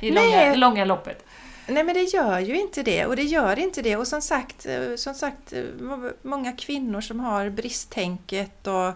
i 0.00 0.10
långa, 0.10 0.54
långa 0.54 0.84
loppet. 0.84 1.24
Nej 1.66 1.84
men 1.84 1.94
det 1.94 2.02
gör 2.02 2.38
ju 2.38 2.60
inte 2.60 2.82
det 2.82 3.06
och 3.06 3.16
det 3.16 3.22
gör 3.22 3.58
inte 3.58 3.82
det 3.82 3.96
och 3.96 4.06
som 4.06 4.22
sagt, 4.22 4.66
eh, 4.66 4.96
som 4.96 5.14
sagt 5.14 5.52
eh, 5.52 5.62
må- 5.80 6.10
många 6.22 6.52
kvinnor 6.52 7.00
som 7.00 7.20
har 7.20 7.50
bristtänket 7.50 8.66
och 8.66 8.92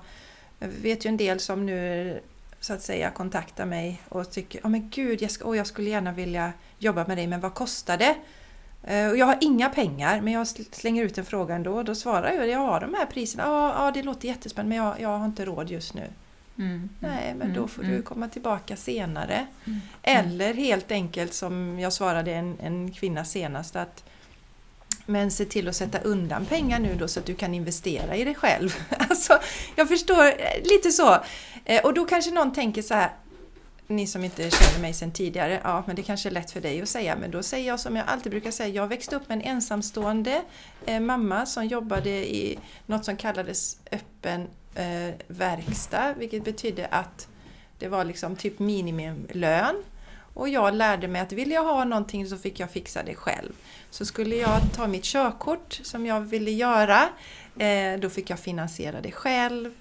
jag 0.58 0.68
vet 0.82 1.04
ju 1.04 1.08
en 1.08 1.16
del 1.16 1.40
som 1.40 1.66
nu 1.66 2.20
så 2.60 2.72
att 2.72 2.82
säga 2.82 3.10
kontaktar 3.10 3.64
mig 3.66 4.02
och 4.08 4.30
tycker 4.30 4.60
ja 4.62 4.68
men 4.68 4.90
gud 4.90 5.22
jag, 5.22 5.30
ska, 5.30 5.44
åh, 5.48 5.56
jag 5.56 5.66
skulle 5.66 5.90
gärna 5.90 6.12
vilja 6.12 6.52
jobba 6.78 7.06
med 7.06 7.16
dig 7.18 7.26
men 7.26 7.40
vad 7.40 7.54
kostar 7.54 7.96
det? 7.96 8.14
Eh, 8.86 9.08
Och 9.10 9.16
jag 9.16 9.26
har 9.26 9.38
inga 9.40 9.68
pengar 9.68 10.20
men 10.20 10.32
jag 10.32 10.44
sl- 10.44 10.74
slänger 10.74 11.04
ut 11.04 11.18
en 11.18 11.24
fråga 11.24 11.54
ändå 11.54 11.72
och 11.76 11.84
då 11.84 11.94
svarar 11.94 12.32
jag 12.32 12.48
jag 12.48 12.58
har 12.58 12.80
de 12.80 12.94
här 12.94 13.06
priserna. 13.06 13.42
Ja, 13.44 13.74
ja 13.84 13.90
det 13.90 14.02
låter 14.02 14.28
jättespännande 14.28 14.76
men 14.76 14.86
jag, 14.86 15.00
jag 15.00 15.18
har 15.18 15.26
inte 15.26 15.44
råd 15.44 15.70
just 15.70 15.94
nu. 15.94 16.08
Mm. 16.58 16.88
Nej, 17.00 17.34
men 17.34 17.42
Mm, 17.42 17.54
då 17.56 17.68
får 17.68 17.82
mm. 17.84 17.96
du 17.96 18.02
komma 18.02 18.28
tillbaka 18.28 18.76
senare. 18.76 19.46
Mm. 19.66 19.80
Eller 20.02 20.54
helt 20.54 20.90
enkelt 20.90 21.34
som 21.34 21.78
jag 21.80 21.92
svarade 21.92 22.32
en, 22.34 22.56
en 22.60 22.92
kvinna 22.92 23.24
senast 23.24 23.76
att 23.76 24.04
men 25.08 25.30
se 25.30 25.44
till 25.44 25.68
att 25.68 25.76
sätta 25.76 25.98
undan 25.98 26.44
pengar 26.44 26.78
nu 26.78 26.94
då 26.94 27.08
så 27.08 27.20
att 27.20 27.26
du 27.26 27.34
kan 27.34 27.54
investera 27.54 28.16
i 28.16 28.24
dig 28.24 28.34
själv. 28.34 28.74
Alltså, 29.10 29.38
jag 29.76 29.88
förstår 29.88 30.24
eh, 30.26 30.62
lite 30.64 30.90
så. 30.90 31.16
Eh, 31.64 31.84
Och 31.84 31.94
då 31.94 32.04
kanske 32.04 32.30
någon 32.30 32.52
tänker 32.52 32.82
så 32.82 32.94
här 32.94 33.10
ni 33.86 34.06
som 34.06 34.24
inte 34.24 34.50
känner 34.50 34.80
mig 34.80 34.92
sedan 34.94 35.10
tidigare, 35.10 35.60
ja 35.64 35.84
men 35.86 35.96
det 35.96 36.02
kanske 36.02 36.28
är 36.28 36.30
lätt 36.30 36.50
för 36.50 36.60
dig 36.60 36.82
att 36.82 36.88
säga, 36.88 37.16
men 37.16 37.30
då 37.30 37.42
säger 37.42 37.68
jag 37.68 37.80
som 37.80 37.96
jag 37.96 38.06
alltid 38.08 38.32
brukar 38.32 38.50
säga, 38.50 38.68
jag 38.68 38.86
växte 38.86 39.16
upp 39.16 39.28
med 39.28 39.38
en 39.38 39.44
ensamstående 39.44 40.42
eh, 40.86 41.00
mamma 41.00 41.46
som 41.46 41.66
jobbade 41.66 42.10
i 42.10 42.58
något 42.86 43.04
som 43.04 43.16
kallades 43.16 43.78
öppen 43.92 44.48
eh, 44.74 45.14
verkstad, 45.26 46.12
vilket 46.12 46.44
betydde 46.44 46.86
att 46.86 47.28
det 47.78 47.88
var 47.88 48.04
liksom 48.04 48.36
typ 48.36 48.58
minimilön 48.58 49.82
Och 50.34 50.48
jag 50.48 50.74
lärde 50.74 51.08
mig 51.08 51.20
att 51.20 51.32
vill 51.32 51.50
jag 51.50 51.64
ha 51.64 51.84
någonting 51.84 52.26
så 52.26 52.36
fick 52.36 52.60
jag 52.60 52.70
fixa 52.70 53.02
det 53.02 53.14
själv. 53.14 53.52
Så 53.90 54.04
skulle 54.04 54.36
jag 54.36 54.60
ta 54.74 54.86
mitt 54.86 55.04
körkort 55.04 55.80
som 55.82 56.06
jag 56.06 56.20
ville 56.20 56.50
göra, 56.50 57.08
eh, 57.58 58.00
då 58.00 58.10
fick 58.10 58.30
jag 58.30 58.38
finansiera 58.38 59.00
det 59.00 59.12
själv. 59.12 59.74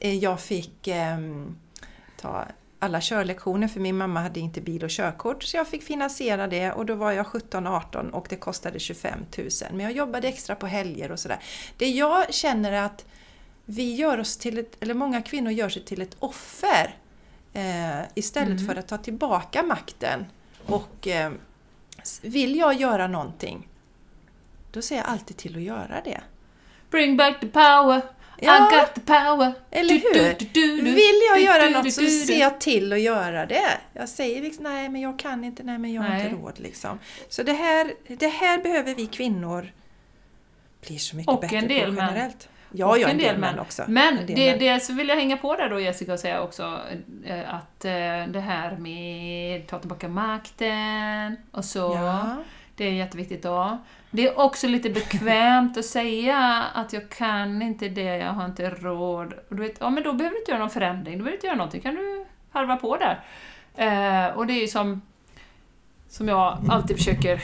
Eh, 0.00 0.14
jag 0.14 0.40
fick 0.40 0.88
ehm, 0.88 1.56
ta 2.20 2.46
alla 2.84 3.00
körlektioner 3.00 3.68
för 3.68 3.80
min 3.80 3.96
mamma 3.96 4.20
hade 4.20 4.40
inte 4.40 4.60
bil 4.60 4.84
och 4.84 4.90
körkort 4.90 5.42
så 5.42 5.56
jag 5.56 5.68
fick 5.68 5.82
finansiera 5.82 6.46
det 6.46 6.72
och 6.72 6.86
då 6.86 6.94
var 6.94 7.12
jag 7.12 7.26
17-18 7.26 8.10
och 8.10 8.26
det 8.30 8.36
kostade 8.36 8.78
25 8.78 9.18
000. 9.38 9.48
Men 9.70 9.80
jag 9.80 9.92
jobbade 9.92 10.28
extra 10.28 10.54
på 10.54 10.66
helger 10.66 11.12
och 11.12 11.18
sådär. 11.18 11.38
Det 11.76 11.88
jag 11.88 12.34
känner 12.34 12.72
är 12.72 12.82
att 12.82 13.04
vi 13.64 13.94
gör 13.94 14.18
oss 14.20 14.36
till 14.36 14.58
ett, 14.58 14.76
eller 14.82 14.94
många 14.94 15.22
kvinnor 15.22 15.52
gör 15.52 15.68
sig 15.68 15.84
till 15.84 16.02
ett 16.02 16.16
offer 16.18 16.96
eh, 17.52 18.00
istället 18.14 18.60
Mm. 18.60 18.66
för 18.66 18.76
att 18.76 18.88
ta 18.88 18.98
tillbaka 18.98 19.62
makten. 19.62 20.26
Och 20.66 21.08
eh, 21.08 21.32
vill 22.22 22.56
jag 22.56 22.74
göra 22.74 23.06
någonting 23.06 23.68
då 24.70 24.82
ser 24.82 24.96
jag 24.96 25.04
alltid 25.06 25.36
till 25.36 25.56
att 25.56 25.62
göra 25.62 26.00
det. 26.04 26.20
Bring 26.90 27.16
back 27.16 27.40
the 27.40 27.46
power, 27.46 28.02
Ja. 28.44 28.68
I 28.72 28.76
got 28.80 28.94
the 28.94 29.00
power. 29.00 29.52
Eller 29.70 29.94
hur? 29.94 30.14
du, 30.14 30.46
du, 30.52 30.76
du. 30.76 30.82
Vill 30.82 31.20
jag 31.30 31.40
göra 31.42 31.70
något 31.70 31.92
så 31.92 32.00
ser 32.06 32.40
jag 32.40 32.60
till 32.60 32.92
att 32.92 33.00
göra 33.00 33.46
det. 33.46 33.78
Jag 33.92 34.08
säger 34.08 34.42
liksom, 34.42 34.64
nej 34.64 34.88
men 34.88 35.00
jag 35.00 35.18
kan 35.18 35.44
inte, 35.44 35.62
nej 35.62 35.78
men 35.78 35.92
jag 35.92 36.02
har 36.02 36.08
Nej. 36.08 36.26
inte 36.26 36.36
råd 36.36 36.60
liksom. 36.60 36.98
Så 37.28 37.42
det 37.42 37.52
här, 37.52 37.92
det 38.18 38.28
här 38.28 38.58
behöver 38.58 38.94
vi 38.94 39.06
kvinnor 39.06 39.72
bli 40.86 40.98
så 40.98 41.16
mycket 41.16 41.32
Och 41.34 41.40
bättre 41.40 41.56
en 41.56 41.68
del 41.68 41.86
på 41.86 41.92
män. 41.92 42.08
generellt. 42.14 42.48
Ja, 42.76 42.86
Och 42.90 42.98
ja, 42.98 43.08
en 43.08 43.18
del 43.18 43.38
män 43.38 43.58
också. 43.58 43.84
Men 43.88 44.18
En 44.18 44.26
del 44.26 44.36
det, 44.36 44.50
män. 44.50 44.58
det 44.58 44.80
så 44.84 44.92
vill 44.92 45.08
jag 45.08 45.16
hänga 45.16 45.36
på 45.36 45.56
där 45.56 45.68
då 45.70 45.80
Jessica 45.80 46.12
och 46.12 46.20
säga 46.20 46.42
också 46.42 46.80
eh, 47.26 47.54
att 47.54 47.84
eh, 47.84 47.90
det 48.32 48.40
här 48.46 48.76
med 48.76 49.66
ta 49.66 49.78
tillbaka 49.78 50.08
makten 50.08 51.36
och 51.50 51.64
så. 51.64 51.78
Ja. 51.78 52.36
Det 52.76 52.84
är 52.84 52.90
jätteviktigt 52.92 53.42
då. 53.42 53.78
Det 54.16 54.28
är 54.28 54.38
också 54.38 54.66
lite 54.66 54.90
bekvämt 54.90 55.76
att 55.76 55.84
säga 55.84 56.64
att 56.74 56.92
jag 56.92 57.08
kan 57.10 57.62
inte 57.62 57.88
det, 57.88 58.16
jag 58.16 58.32
har 58.32 58.44
inte 58.44 58.70
råd. 58.70 59.32
Och 59.48 59.56
du 59.56 59.62
vet, 59.62 59.76
ja 59.80 59.90
men 59.90 60.02
då 60.02 60.12
behöver 60.12 60.34
du 60.34 60.40
inte 60.40 60.50
göra 60.50 60.60
någon 60.60 60.70
förändring, 60.70 61.18
då 61.18 61.24
behöver 61.24 61.30
du 61.30 61.36
inte 61.36 61.46
göra 61.46 61.56
någonting, 61.56 61.80
kan 61.80 61.94
du 61.94 62.24
harva 62.50 62.76
på 62.76 62.96
där. 62.96 63.20
Eh, 63.74 64.36
och 64.36 64.46
det 64.46 64.52
är 64.52 64.60
ju 64.60 64.68
som, 64.68 65.02
som 66.08 66.28
jag 66.28 66.58
alltid 66.68 66.96
försöker 66.96 67.42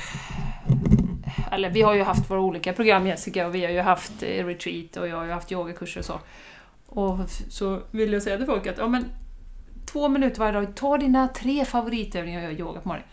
eller 1.51 1.71
vi 1.71 1.83
har 1.83 1.95
ju 1.95 2.03
haft 2.03 2.31
våra 2.31 2.41
olika 2.41 2.73
program 2.73 3.07
Jessica 3.07 3.47
och 3.47 3.55
vi 3.55 3.64
har 3.64 3.73
ju 3.73 3.81
haft 3.81 4.23
eh, 4.23 4.47
retreat 4.47 4.97
och 4.97 5.09
jag 5.09 5.16
har 5.16 5.25
ju 5.25 5.33
haft 5.33 5.53
yogakurser 5.53 6.01
och 6.01 6.05
så. 6.05 6.21
Och 6.87 7.18
så 7.49 7.83
vill 7.91 8.12
jag 8.12 8.23
säga 8.23 8.37
till 8.37 8.47
folk 8.47 8.66
att 8.66 8.79
ja, 8.79 8.89
men, 8.89 9.05
två 9.93 10.09
minuter 10.09 10.39
varje 10.39 10.53
dag, 10.53 10.75
ta 10.75 10.99
dina 10.99 11.29
tre 11.29 11.64
favoritövningar 11.64 12.47
och 12.47 12.53
gör 12.53 12.61
yoga 12.61 12.81
på 12.81 12.89
morgonen. 12.89 13.09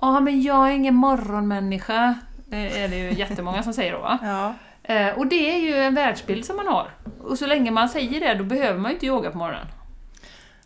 Ja 0.00 0.20
men 0.20 0.42
jag 0.42 0.68
är 0.68 0.72
ingen 0.72 0.94
morgonmänniska, 0.94 2.14
eh, 2.52 2.82
är 2.82 2.88
det 2.88 2.96
ju 2.96 3.12
jättemånga 3.12 3.62
som 3.62 3.72
säger 3.72 3.92
då 3.92 3.98
va? 3.98 4.18
Ja. 4.22 4.54
Eh, 4.94 5.18
Och 5.18 5.26
det 5.26 5.50
är 5.54 5.58
ju 5.58 5.74
en 5.76 5.94
världsbild 5.94 6.44
som 6.44 6.56
man 6.56 6.66
har. 6.66 6.90
Och 7.22 7.38
så 7.38 7.46
länge 7.46 7.70
man 7.70 7.88
säger 7.88 8.20
det, 8.20 8.34
då 8.34 8.44
behöver 8.44 8.78
man 8.78 8.90
ju 8.90 8.94
inte 8.94 9.06
yoga 9.06 9.30
på 9.30 9.38
morgonen. 9.38 9.66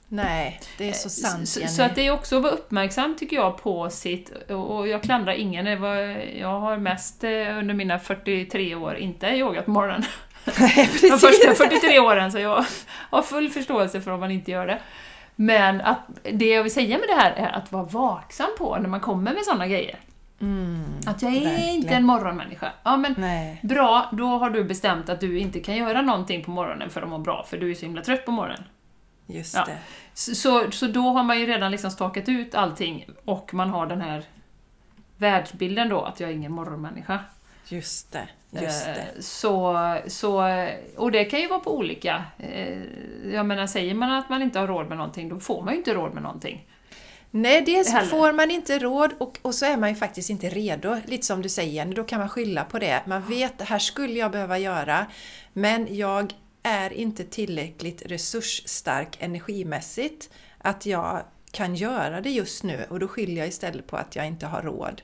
Nej, 0.09 0.61
det 0.79 0.89
är 0.89 0.93
så 0.93 1.09
sant 1.11 1.49
Så, 1.49 1.61
Jenny. 1.61 1.73
så 1.73 1.83
att 1.83 1.95
det 1.95 2.07
är 2.07 2.11
också 2.11 2.37
att 2.37 2.43
vara 2.43 2.53
uppmärksam 2.53 3.17
tycker 3.19 3.37
jag 3.37 3.63
på 3.63 3.91
sitt, 3.91 4.51
och 4.51 4.89
jag 4.89 5.03
klandrar 5.03 5.33
ingen, 5.33 5.65
det 5.65 5.77
var, 5.77 5.95
jag 6.39 6.61
har 6.61 6.77
mest 6.77 7.25
eh, 7.25 7.31
under 7.59 7.75
mina 7.75 7.99
43 7.99 8.75
år 8.75 8.97
inte 8.97 9.27
yogat 9.27 9.65
på 9.65 9.71
morgonen. 9.71 10.03
Nej, 10.59 10.91
De 11.03 11.19
första 11.19 11.55
43 11.55 11.99
åren, 12.01 12.33
så 12.33 12.39
jag 12.39 12.65
har 13.11 13.23
full 13.23 13.51
förståelse 13.51 14.01
för 14.01 14.11
om 14.11 14.21
man 14.21 14.31
inte 14.31 14.51
gör 14.51 14.67
det. 14.67 14.79
Men 15.37 15.81
att 15.81 15.99
det 16.33 16.47
jag 16.47 16.63
vill 16.63 16.73
säga 16.73 16.99
med 16.99 17.09
det 17.09 17.15
här 17.23 17.33
är 17.33 17.49
att 17.57 17.73
vara 17.73 17.85
vaksam 17.85 18.51
på 18.59 18.77
när 18.77 18.89
man 18.89 19.01
kommer 19.01 19.35
med 19.35 19.45
sådana 19.45 19.67
grejer. 19.67 19.99
Mm, 20.41 20.85
Att 21.07 21.23
jag 21.23 21.33
är 21.37 21.45
verkligen. 21.45 21.69
inte 21.75 21.95
en 21.95 22.05
morgonmänniska. 22.05 22.73
Ja 22.83 22.97
men 22.97 23.15
Nej. 23.19 23.61
bra, 23.63 24.09
då 24.13 24.27
har 24.27 24.51
du 24.51 24.65
bestämt 24.65 25.09
att 25.09 25.21
du 25.21 25.39
inte 25.39 25.61
kan 25.61 25.77
göra 25.77 26.03
någonting 26.03 26.45
på 26.45 26.51
morgonen 26.51 26.91
för 26.91 27.03
att 27.03 27.09
må 27.09 27.19
bra, 27.19 27.45
för 27.49 27.57
du 27.57 27.71
är 27.71 27.75
så 27.75 27.87
himla 27.87 28.03
trött 28.03 28.25
på 28.27 28.31
morgonen. 28.33 28.65
Just 29.27 29.55
Ja. 29.55 29.65
det. 29.67 29.79
Så, 30.15 30.35
så, 30.35 30.71
så 30.71 30.87
då 30.87 31.01
har 31.01 31.23
man 31.23 31.41
ju 31.41 31.47
redan 31.47 31.71
liksom 31.71 31.91
stakat 31.91 32.29
ut 32.29 32.55
allting 32.55 33.07
och 33.25 33.55
man 33.55 33.71
har 33.71 33.87
den 33.87 34.01
här 34.01 34.25
världsbilden 35.17 35.89
då, 35.89 36.01
att 36.01 36.21
jag 36.21 36.31
är 36.31 36.35
ingen 36.35 36.53
morgonmänniska. 36.53 37.19
Just 37.69 38.13
det. 38.13 38.29
Just 38.51 38.87
Eh, 38.87 38.95
det. 38.95 39.23
Så, 39.23 39.77
så, 40.07 40.43
och 40.97 41.13
det 41.13 41.25
kan 41.25 41.41
ju 41.41 41.49
vara 41.49 41.61
på 41.61 41.77
olika... 41.77 42.25
eh, 42.39 42.79
Jag 43.33 43.47
menar, 43.47 43.67
säger 43.67 43.95
man 43.95 44.11
att 44.13 44.29
man 44.29 44.43
inte 44.43 44.59
har 44.59 44.67
råd 44.67 44.89
med 44.89 44.97
någonting, 44.97 45.29
då 45.29 45.41
får 45.41 45.63
man 45.63 45.73
ju 45.73 45.79
inte 45.79 45.95
råd 45.95 46.15
med 46.15 46.23
någonting. 46.23 46.67
Nej, 47.37 47.63
dels 47.63 47.93
Heller. 47.93 48.09
får 48.09 48.33
man 48.33 48.51
inte 48.51 48.79
råd 48.79 49.13
och, 49.19 49.39
och 49.43 49.55
så 49.55 49.67
är 49.67 49.77
man 49.77 49.89
ju 49.89 49.95
faktiskt 49.95 50.31
inte 50.31 50.49
redo. 50.49 50.97
Lite 51.07 51.27
som 51.27 51.43
du 51.43 51.49
säger, 51.49 51.87
då 51.87 52.05
kan 52.05 52.19
man 52.21 52.29
skylla 52.29 52.65
på 52.65 52.79
det. 52.79 53.03
Man 53.07 53.29
vet, 53.29 53.59
det 53.59 53.65
här 53.65 53.79
skulle 53.79 54.19
jag 54.19 54.31
behöva 54.31 54.59
göra, 54.59 55.07
men 55.53 55.97
jag 55.97 56.33
är 56.63 56.93
inte 56.93 57.25
tillräckligt 57.25 58.03
resursstark 58.07 59.17
energimässigt 59.21 60.31
att 60.59 60.87
jag 60.87 61.23
kan 61.51 61.75
göra 61.75 62.21
det 62.21 62.31
just 62.31 62.63
nu 62.63 62.87
och 62.91 63.01
då 63.01 63.09
skyller 63.09 63.39
jag 63.39 63.49
istället 63.49 63.87
på 63.87 63.97
att 63.97 64.17
jag 64.17 64.27
inte 64.27 64.47
har 64.47 64.63
råd. 64.63 65.03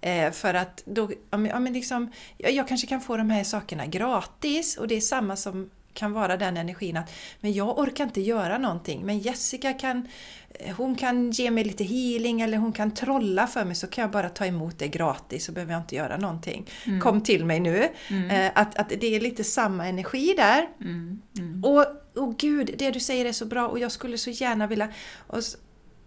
Eh, 0.00 0.32
för 0.32 0.54
att 0.54 0.82
då, 0.86 1.10
ja, 1.30 1.38
men 1.38 1.72
liksom, 1.72 2.12
jag, 2.38 2.52
jag 2.52 2.68
kanske 2.68 2.86
kan 2.86 3.00
få 3.00 3.16
de 3.16 3.30
här 3.30 3.44
sakerna 3.44 3.86
gratis 3.86 4.76
och 4.76 4.88
det 4.88 4.94
är 4.94 5.00
samma 5.00 5.36
som 5.36 5.70
kan 5.96 6.12
vara 6.12 6.36
den 6.36 6.56
energin 6.56 6.96
att 6.96 7.10
men 7.40 7.52
jag 7.52 7.78
orkar 7.78 8.04
inte 8.04 8.20
göra 8.20 8.58
någonting 8.58 9.06
men 9.06 9.18
Jessica 9.18 9.72
kan 9.72 10.08
eh, 10.50 10.76
hon 10.76 10.96
kan 10.96 11.30
ge 11.30 11.50
mig 11.50 11.64
lite 11.64 11.84
healing 11.84 12.40
eller 12.40 12.58
hon 12.58 12.72
kan 12.72 12.94
trolla 12.94 13.46
för 13.46 13.64
mig 13.64 13.74
så 13.74 13.86
kan 13.86 14.02
jag 14.02 14.10
bara 14.10 14.28
ta 14.28 14.46
emot 14.46 14.78
det 14.78 14.88
gratis 14.88 15.44
så 15.44 15.52
behöver 15.52 15.72
jag 15.72 15.82
inte 15.82 15.96
göra 15.96 16.16
någonting. 16.16 16.66
Mm. 16.86 17.00
Kom 17.00 17.20
till 17.20 17.44
mig 17.44 17.60
nu. 17.60 17.88
Eh, 18.30 18.50
att, 18.54 18.78
att 18.78 18.88
det 18.88 19.16
är 19.16 19.20
lite 19.20 19.44
samma 19.44 19.86
energi 19.86 20.34
där. 20.36 20.68
Mm. 20.80 21.22
Mm. 21.38 21.64
Och, 21.64 21.86
och 22.22 22.38
gud, 22.38 22.74
det 22.78 22.90
du 22.90 23.00
säger 23.00 23.24
är 23.24 23.32
så 23.32 23.46
bra 23.46 23.68
och 23.68 23.78
jag 23.78 23.92
skulle 23.92 24.18
så 24.18 24.30
gärna 24.30 24.66
vilja... 24.66 24.88
Och, 25.26 25.40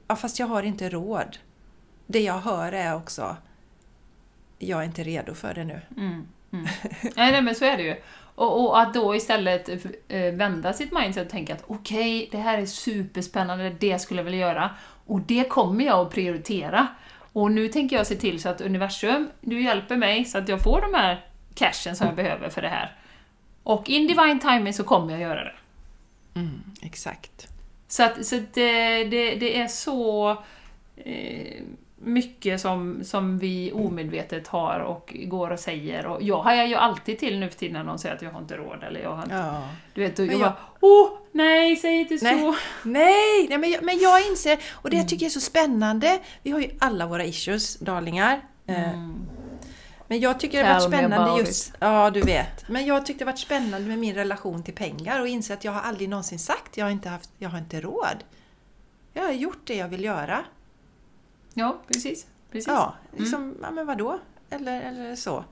ja, 0.08 0.16
fast 0.16 0.40
jag 0.40 0.48
har 0.48 0.64
inte 0.64 0.90
råd. 0.90 1.38
Det 2.08 2.22
jag 2.22 2.40
hör 2.40 2.72
är 2.72 2.96
också 2.96 3.38
jag 4.60 4.80
är 4.80 4.86
inte 4.86 5.04
redo 5.04 5.34
för 5.34 5.54
det 5.54 5.64
nu. 5.64 5.82
Mm. 5.98 6.28
Mm. 6.52 6.68
nej, 7.02 7.32
nej, 7.32 7.42
men 7.42 7.56
så 7.56 7.66
är 7.66 7.78
det 7.78 7.84
ju. 7.84 7.96
Och, 8.40 8.66
och 8.66 8.80
att 8.80 8.94
då 8.94 9.16
istället 9.16 9.70
eh, 10.08 10.34
vända 10.34 10.74
sitt 10.74 10.92
mindset 10.92 11.26
och 11.26 11.32
tänka 11.32 11.54
att 11.54 11.64
okej, 11.68 12.30
det 12.32 12.38
här 12.38 12.58
är 12.58 12.66
superspännande, 12.66 13.76
det 13.80 14.00
skulle 14.00 14.20
jag 14.20 14.26
vilja 14.26 14.40
göra. 14.40 14.70
Och 15.06 15.22
det 15.22 15.50
kommer 15.50 15.86
jag 15.86 16.00
att 16.00 16.14
prioritera. 16.14 16.88
Och 17.34 17.52
nu 17.52 17.68
tänker 17.68 17.96
jag 17.96 18.08
se 18.08 18.16
till 18.16 18.42
så 18.42 18.50
att 18.50 18.62
universum, 18.62 19.30
du 19.42 19.62
hjälper 19.62 19.98
mig 19.98 20.26
så 20.26 20.38
att 20.38 20.50
jag 20.50 20.64
får 20.64 20.82
de 20.82 20.94
här 20.94 21.26
cashen 21.56 21.96
som 21.96 22.08
jag 22.08 22.16
behöver 22.16 22.50
för 22.50 22.62
det 22.62 22.68
här. 22.68 22.96
Och 23.64 23.90
in 23.90 24.08
divine 24.08 24.40
timing 24.40 24.74
så 24.74 24.84
kommer 24.84 25.12
jag 25.12 25.22
göra 25.22 25.44
det. 25.44 25.56
Mm, 26.36 26.62
exakt. 26.82 27.48
Så, 27.88 28.04
att, 28.04 28.26
så 28.26 28.36
att 28.36 28.54
det, 28.54 29.04
det, 29.04 29.36
det 29.36 29.60
är 29.60 29.68
så 29.68 30.32
eh, 30.96 31.64
mycket 32.02 32.62
som, 32.62 33.04
som 33.04 33.39
vi 33.39 33.72
omedvetet 33.72 34.47
har 34.47 34.80
och 34.80 35.16
går 35.26 35.50
och 35.50 35.60
säger. 35.60 36.06
Och 36.06 36.24
jag 36.24 36.41
hajar 36.41 36.66
ju 36.66 36.76
alltid 36.76 37.20
till 37.20 37.39
nu 37.39 37.50
för 37.50 37.60
tiden 37.60 37.74
när 37.74 37.84
någon 37.84 38.00
säger 38.00 38.16
att 38.16 38.22
jag 38.22 38.32
har 38.32 38.39
inte 38.39 38.58
råd 38.58 38.84
eller 38.84 39.02
jag 39.02 39.16
har 39.16 39.24
inte... 39.24 39.36
Ja. 39.36 39.70
Du 39.93 40.02
vet, 40.02 40.20
och 40.20 40.26
jag 40.26 40.32
Men 40.32 40.39
bara 40.39 40.56
Åh, 40.80 41.10
nej, 41.32 41.76
säg 41.76 42.00
inte 42.00 42.18
Nej. 42.22 42.39
så! 42.39 42.56
Nej, 42.84 43.47
nej 43.50 43.58
men, 43.58 43.72
jag, 43.72 43.84
men 43.84 44.00
jag 44.00 44.28
inser, 44.28 44.60
och 44.72 44.89
det 44.89 44.97
jag 44.97 45.08
tycker 45.08 45.26
är 45.26 45.30
så 45.30 45.41
spännande, 45.41 46.20
vi 46.43 46.52
har 46.52 46.60
ju 46.60 46.70
alla 46.80 47.08
våra 47.08 47.26
issues, 47.26 47.80
darlingar. 47.80 48.41
Eh, 48.68 48.89
Mm. 48.93 49.16
Men 50.08 50.20
jag 50.20 50.39
tycker 50.39 50.64
det 50.64 50.70
har 50.70 50.74
varit 50.74 50.93
spännande 50.93 51.39
just... 51.39 51.74
Ja, 51.80 52.10
du 52.10 52.22
vet. 52.22 52.70
Men 52.70 52.86
jag 52.86 53.06
tyckte 53.06 53.24
det 53.24 53.28
har 53.28 53.34
varit 53.34 53.39
spännande 53.39 53.88
med 53.88 54.00
min 54.00 54.16
relation 54.16 54.64
till 54.64 54.74
pengar 54.74 55.22
och 55.22 55.28
inse 55.28 55.54
att 55.54 55.64
jag 55.64 55.72
har 55.72 55.82
aldrig 55.82 56.10
någonsin 56.10 56.39
sagt 56.39 56.78
jag 56.78 56.86
har 56.86 56.91
inte, 56.91 57.10
haft, 57.10 57.30
jag 57.38 57.50
har 57.50 57.58
inte 57.58 57.82
råd. 57.82 58.24
Jag 59.14 59.24
har 59.24 59.32
gjort 59.32 59.62
det 59.64 59.76
jag 59.76 59.88
vill 59.88 60.04
göra. 60.04 60.43
Ja, 61.54 61.78
precis. 61.88 62.28
precis. 62.52 62.68
Ja, 62.68 62.93
liksom, 63.18 63.58
ja 63.62 63.72
men 63.72 63.86
vadå? 63.86 64.20
Eller, 64.50 64.82
eller 64.82 65.16
så. 65.16 65.43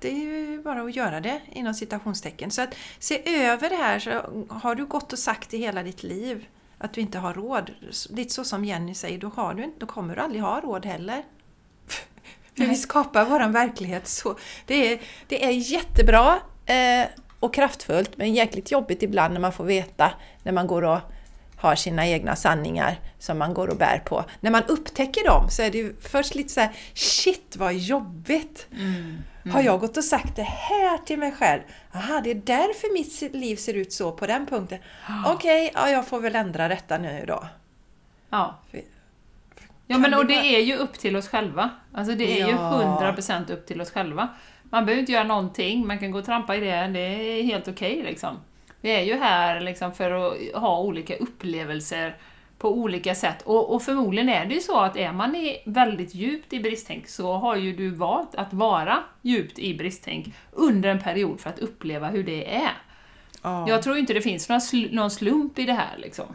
Det 0.00 0.08
är 0.08 0.14
ju 0.14 0.62
bara 0.62 0.82
att 0.82 0.96
göra 0.96 1.20
det 1.20 1.40
inom 1.52 1.74
citationstecken. 1.74 2.50
Så 2.50 2.62
att 2.62 2.74
se 2.98 3.36
över 3.44 3.70
det 3.70 3.76
här. 3.76 3.98
Så 3.98 4.10
har 4.48 4.74
du 4.74 4.86
gått 4.86 5.12
och 5.12 5.18
sagt 5.18 5.54
i 5.54 5.58
hela 5.58 5.82
ditt 5.82 6.02
liv 6.02 6.46
att 6.78 6.92
du 6.92 7.00
inte 7.00 7.18
har 7.18 7.34
råd, 7.34 7.70
lite 8.10 8.34
så 8.34 8.44
som 8.44 8.64
Jenny 8.64 8.94
säger, 8.94 9.18
då, 9.18 9.28
har 9.28 9.54
du, 9.54 9.64
inte- 9.64 9.78
då 9.78 9.86
kommer 9.86 10.16
du 10.16 10.20
aldrig 10.22 10.42
ha 10.42 10.60
råd 10.60 10.86
heller. 10.86 11.22
För 12.56 12.64
vi 12.64 12.74
skapar 12.76 13.24
våran 13.24 13.52
verklighet 13.52 14.08
så. 14.08 14.36
Det 14.66 14.92
är, 14.92 15.00
det 15.28 15.44
är 15.44 15.50
jättebra 15.50 16.38
eh, 16.66 17.06
och 17.40 17.54
kraftfullt 17.54 18.16
men 18.16 18.34
jäkligt 18.34 18.70
jobbigt 18.70 19.02
ibland 19.02 19.34
när 19.34 19.40
man 19.40 19.52
får 19.52 19.64
veta 19.64 20.12
när 20.42 20.52
man 20.52 20.66
går 20.66 20.82
och 20.84 20.98
har 21.64 21.74
sina 21.74 22.06
egna 22.06 22.36
sanningar 22.36 22.98
som 23.18 23.38
man 23.38 23.54
går 23.54 23.68
och 23.68 23.76
bär 23.76 23.98
på. 23.98 24.24
När 24.40 24.50
man 24.50 24.62
upptäcker 24.68 25.24
dem 25.24 25.50
så 25.50 25.62
är 25.62 25.70
det 25.70 25.78
ju 25.78 25.94
först 26.00 26.34
lite 26.34 26.48
så 26.52 26.60
här 26.60 26.70
Shit 26.94 27.56
vad 27.56 27.74
jobbigt! 27.74 28.66
Mm. 28.72 29.22
Har 29.52 29.62
jag 29.62 29.80
gått 29.80 29.96
och 29.96 30.04
sagt 30.04 30.36
det 30.36 30.42
här 30.42 30.98
till 30.98 31.18
mig 31.18 31.32
själv? 31.32 31.60
Aha, 31.94 32.20
det 32.24 32.30
är 32.30 32.34
därför 32.34 32.92
mitt 32.92 33.34
liv 33.34 33.56
ser 33.56 33.74
ut 33.74 33.92
så 33.92 34.12
på 34.12 34.26
den 34.26 34.46
punkten. 34.46 34.78
Okej, 35.26 35.70
ja, 35.74 35.90
jag 35.90 36.06
får 36.06 36.20
väl 36.20 36.34
ändra 36.36 36.68
detta 36.68 36.98
nu 36.98 37.24
då. 37.28 37.46
Ja. 38.30 38.58
För- 38.70 38.80
Ja 39.86 39.98
men 39.98 40.14
och 40.14 40.26
bara- 40.26 40.28
det 40.28 40.56
är 40.56 40.60
ju 40.60 40.76
upp 40.76 40.98
till 40.98 41.16
oss 41.16 41.28
själva. 41.28 41.70
Alltså 41.92 42.14
det 42.14 42.40
är 42.40 42.46
ju 42.46 42.52
Ja. 42.52 42.58
100% 42.58 43.50
upp 43.50 43.66
till 43.66 43.80
oss 43.80 43.90
själva. 43.90 44.28
Man 44.62 44.84
behöver 44.86 45.00
inte 45.00 45.12
göra 45.12 45.24
någonting, 45.24 45.86
man 45.86 45.98
kan 45.98 46.10
gå 46.10 46.18
och 46.18 46.24
trampa 46.24 46.56
i 46.56 46.60
det, 46.60 46.86
det 46.86 47.00
är 47.00 47.42
helt 47.42 47.68
okej 47.68 48.02
liksom. 48.02 48.36
Vi 48.84 48.90
är 48.90 49.02
ju 49.02 49.14
här 49.14 49.60
liksom 49.60 49.92
för 49.92 50.10
att 50.10 50.62
ha 50.62 50.80
olika 50.80 51.16
upplevelser 51.16 52.16
på 52.58 52.72
olika 52.72 53.14
sätt. 53.14 53.42
Och, 53.42 53.74
och 53.74 53.82
förmodligen 53.82 54.28
är 54.28 54.44
det 54.44 54.54
ju 54.54 54.60
så 54.60 54.80
att 54.80 54.96
är 54.96 55.12
man 55.12 55.36
i 55.36 55.62
väldigt 55.66 56.14
djupt 56.14 56.52
i 56.52 56.60
bristtänk 56.60 57.08
så 57.08 57.32
har 57.32 57.56
ju 57.56 57.72
du 57.76 57.90
valt 57.90 58.34
att 58.34 58.52
vara 58.52 58.98
djupt 59.22 59.58
i 59.58 59.74
bristtänk 59.74 60.34
under 60.52 60.88
en 60.88 61.00
period 61.00 61.40
för 61.40 61.50
att 61.50 61.58
uppleva 61.58 62.08
hur 62.08 62.24
det 62.24 62.54
är. 62.54 62.72
Ja. 63.42 63.68
Jag 63.68 63.82
tror 63.82 63.96
inte 63.96 64.12
det 64.12 64.22
finns 64.22 64.48
någon, 64.48 64.58
sl- 64.58 64.94
någon 64.94 65.10
slump 65.10 65.58
i 65.58 65.64
det 65.64 65.72
här 65.72 65.94
liksom. 65.96 66.26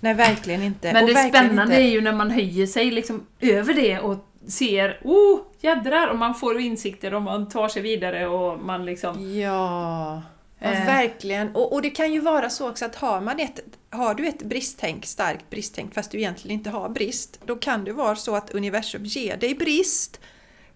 Nej, 0.00 0.14
verkligen 0.14 0.62
inte. 0.62 0.92
Men 0.92 1.04
Och 1.04 1.10
det 1.10 1.28
spännande 1.28 1.62
inte. 1.62 1.76
är 1.76 1.90
ju 1.90 2.00
när 2.00 2.12
man 2.12 2.30
höjer 2.30 2.66
sig 2.66 2.90
liksom 2.90 3.26
över 3.40 3.74
det 3.74 3.98
och 4.00 4.26
ser 4.48 5.00
oh, 5.04 5.40
jädrar! 5.60 6.08
Och 6.08 6.18
man 6.18 6.34
får 6.34 6.60
insikter 6.60 7.14
och 7.14 7.22
man 7.22 7.48
tar 7.48 7.68
sig 7.68 7.82
vidare 7.82 8.26
och 8.26 8.60
man 8.60 8.84
liksom... 8.86 9.38
Ja, 9.40 10.22
ja 10.58 10.72
Eh. 10.72 10.86
verkligen. 10.86 11.54
Och, 11.54 11.72
och 11.72 11.82
det 11.82 11.90
kan 11.90 12.12
ju 12.12 12.20
vara 12.20 12.50
så 12.50 12.70
också 12.70 12.84
att 12.84 12.94
har, 12.94 13.20
man 13.20 13.40
ett, 13.40 13.60
har 13.90 14.14
du 14.14 14.26
ett 14.26 14.42
bristtänk, 14.42 15.06
starkt 15.06 15.50
bristtänk, 15.50 15.94
fast 15.94 16.10
du 16.10 16.18
egentligen 16.18 16.58
inte 16.58 16.70
har 16.70 16.88
brist, 16.88 17.40
då 17.44 17.56
kan 17.56 17.84
det 17.84 17.92
vara 17.92 18.16
så 18.16 18.36
att 18.36 18.50
universum 18.50 19.04
ger 19.04 19.36
dig 19.36 19.54
brist 19.54 20.20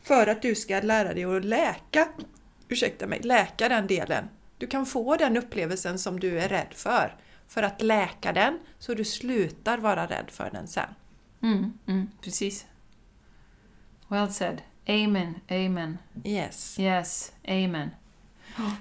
för 0.02 0.26
att 0.26 0.42
du 0.42 0.54
ska 0.54 0.80
lära 0.80 1.14
dig 1.14 1.24
att 1.24 1.44
läka, 1.44 2.08
ursäkta 2.68 3.06
mig, 3.06 3.20
läka 3.22 3.68
den 3.68 3.86
delen. 3.86 4.28
Du 4.58 4.66
kan 4.66 4.86
få 4.86 5.16
den 5.16 5.36
upplevelsen 5.36 5.98
som 5.98 6.20
du 6.20 6.40
är 6.40 6.48
rädd 6.48 6.74
för, 6.74 7.16
för 7.48 7.62
att 7.62 7.82
läka 7.82 8.32
den 8.32 8.58
så 8.78 8.94
du 8.94 9.04
slutar 9.04 9.78
vara 9.78 10.06
rädd 10.06 10.30
för 10.30 10.50
den 10.50 10.66
sen. 10.66 10.94
Mm, 11.42 11.72
mm, 11.86 12.10
precis. 12.22 12.66
Well 14.08 14.28
said. 14.32 14.62
Amen, 14.88 15.34
amen. 15.48 15.98
Yes. 16.24 16.78
Yes, 16.78 17.32
amen. 17.48 17.90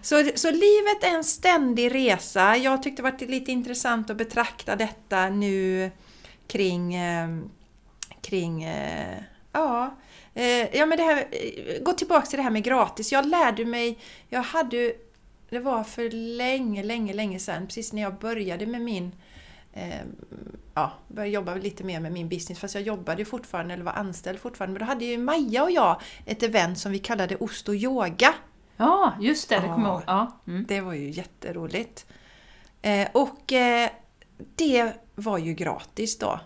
Så, 0.01 0.32
så 0.36 0.51
livet 0.51 1.03
är 1.03 1.15
en 1.15 1.24
ständig 1.24 1.95
resa. 1.95 2.57
Jag 2.57 2.84
tyckte 2.84 3.01
det 3.01 3.11
var 3.11 3.28
lite 3.28 3.51
intressant 3.51 4.09
att 4.09 4.17
betrakta 4.17 4.76
detta 4.76 5.30
nu 5.30 5.91
kring, 6.47 6.95
eh, 6.95 7.30
kring 8.22 8.63
eh, 8.63 9.24
ja, 9.51 9.97
eh, 10.34 10.76
ja 10.76 10.86
men 10.86 10.97
det 10.97 11.03
här, 11.03 11.28
eh, 11.32 11.84
gå 11.84 11.93
tillbaka 11.93 12.26
till 12.26 12.38
det 12.38 12.43
här 12.43 12.51
med 12.51 12.63
gratis. 12.63 13.11
Jag 13.11 13.26
lärde 13.26 13.65
mig, 13.65 13.99
jag 14.30 14.41
hade, 14.41 14.93
det 15.49 15.59
var 15.59 15.84
för 15.84 16.09
länge, 16.38 16.84
länge, 16.84 17.13
länge 17.13 17.39
sedan, 17.39 17.67
precis 17.67 17.93
när 17.93 18.01
jag 18.01 18.20
började 18.20 18.65
med 18.65 18.82
min 18.82 19.11
eh, 19.74 20.01
ja, 20.74 20.91
började 21.07 21.34
jobba 21.34 21.55
lite 21.55 21.84
mer 21.84 21.99
med 21.99 22.11
min 22.11 22.30
business 22.30 22.59
fast 22.59 22.76
jag 22.76 22.84
jobbade 22.84 23.26
fortfarande 23.26 23.74
eller 23.74 23.84
var 23.84 23.93
anställd 23.93 24.39
fortfarande. 24.39 24.74
Men 24.74 24.88
då 24.88 24.93
hade 24.93 25.05
ju 25.05 25.17
Maja 25.17 25.63
och 25.63 25.72
jag 25.72 26.01
ett 26.26 26.43
event 26.43 26.80
som 26.80 26.91
vi 26.91 26.99
kallade 26.99 27.36
Ost 27.36 27.70
och 27.70 27.76
yoga. 27.76 28.34
Ja, 28.80 29.13
just 29.19 29.49
det, 29.49 29.55
det 29.55 29.67
kommer 29.67 29.88
jag 29.89 30.03
Ja. 30.07 30.21
ihåg. 30.21 30.32
Ja. 30.45 30.51
Mm. 30.51 30.65
Det 30.67 30.82
var 30.82 30.93
ju 30.93 31.09
jätteroligt. 31.09 32.05
Eh, 32.82 33.07
och 33.13 33.53
eh, 33.53 33.89
det 34.55 34.93
var 35.15 35.38
ju 35.38 35.53
gratis 35.53 36.17
då. 36.19 36.39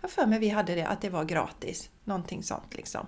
Jag 0.00 0.10
för 0.10 0.26
mig 0.26 0.38
vi 0.38 0.48
hade 0.48 0.74
det, 0.74 0.86
att 0.86 1.00
det 1.00 1.10
var 1.10 1.24
gratis. 1.24 1.90
Någonting 2.04 2.42
sånt 2.42 2.74
liksom. 2.76 3.06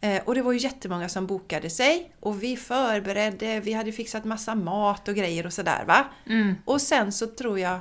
Eh, 0.00 0.22
och 0.24 0.34
det 0.34 0.42
var 0.42 0.52
ju 0.52 0.58
jättemånga 0.58 1.08
som 1.08 1.26
bokade 1.26 1.70
sig 1.70 2.14
och 2.20 2.42
vi 2.42 2.56
förberedde, 2.56 3.60
vi 3.60 3.72
hade 3.72 3.92
fixat 3.92 4.24
massa 4.24 4.54
mat 4.54 5.08
och 5.08 5.14
grejer 5.14 5.46
och 5.46 5.52
sådär 5.52 5.84
va. 5.86 6.04
Mm. 6.26 6.54
Och 6.64 6.80
sen 6.80 7.12
så 7.12 7.26
tror 7.26 7.58
jag 7.58 7.78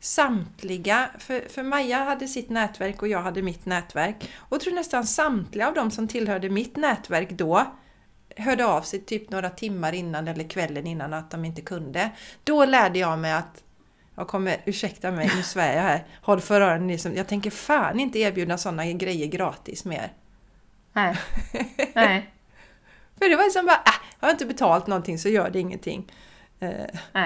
samtliga, 0.00 1.10
för, 1.18 1.48
för 1.48 1.62
Maja 1.62 2.04
hade 2.04 2.28
sitt 2.28 2.50
nätverk 2.50 3.02
och 3.02 3.08
jag 3.08 3.22
hade 3.22 3.42
mitt 3.42 3.66
nätverk. 3.66 4.16
Och 4.36 4.52
jag 4.52 4.60
tror 4.60 4.74
nästan 4.74 5.06
samtliga 5.06 5.68
av 5.68 5.74
dem 5.74 5.90
som 5.90 6.08
tillhörde 6.08 6.50
mitt 6.50 6.76
nätverk 6.76 7.30
då 7.30 7.66
hörde 8.36 8.66
av 8.66 8.82
sig 8.82 9.00
typ 9.00 9.30
några 9.30 9.50
timmar 9.50 9.92
innan 9.92 10.28
eller 10.28 10.44
kvällen 10.48 10.86
innan 10.86 11.12
att 11.12 11.30
de 11.30 11.44
inte 11.44 11.60
kunde. 11.60 12.10
Då 12.44 12.64
lärde 12.64 12.98
jag 12.98 13.18
mig 13.18 13.32
att 13.32 13.64
jag 14.16 14.28
kommer, 14.28 14.56
ursäkta 14.64 15.10
mig, 15.10 15.30
nu 15.36 15.42
svär 15.42 15.74
jag 15.76 15.82
här, 15.82 16.06
håll 16.22 16.40
för 16.40 16.60
öronen 16.60 16.88
liksom. 16.88 17.14
Jag 17.14 17.28
tänker 17.28 17.50
fan 17.50 18.00
inte 18.00 18.18
erbjuda 18.18 18.58
sådana 18.58 18.86
grejer 18.92 19.26
gratis 19.26 19.84
mer. 19.84 20.12
Nej. 20.92 21.16
Nej. 21.94 22.30
För 23.18 23.28
det 23.28 23.36
var 23.36 23.50
som 23.50 23.66
bara, 23.66 23.82
äh, 23.86 23.92
har 24.18 24.28
jag 24.28 24.34
inte 24.34 24.46
betalt 24.46 24.86
någonting 24.86 25.18
så 25.18 25.28
gör 25.28 25.50
det 25.50 25.60
ingenting. 25.60 26.12
Eh, 26.60 26.70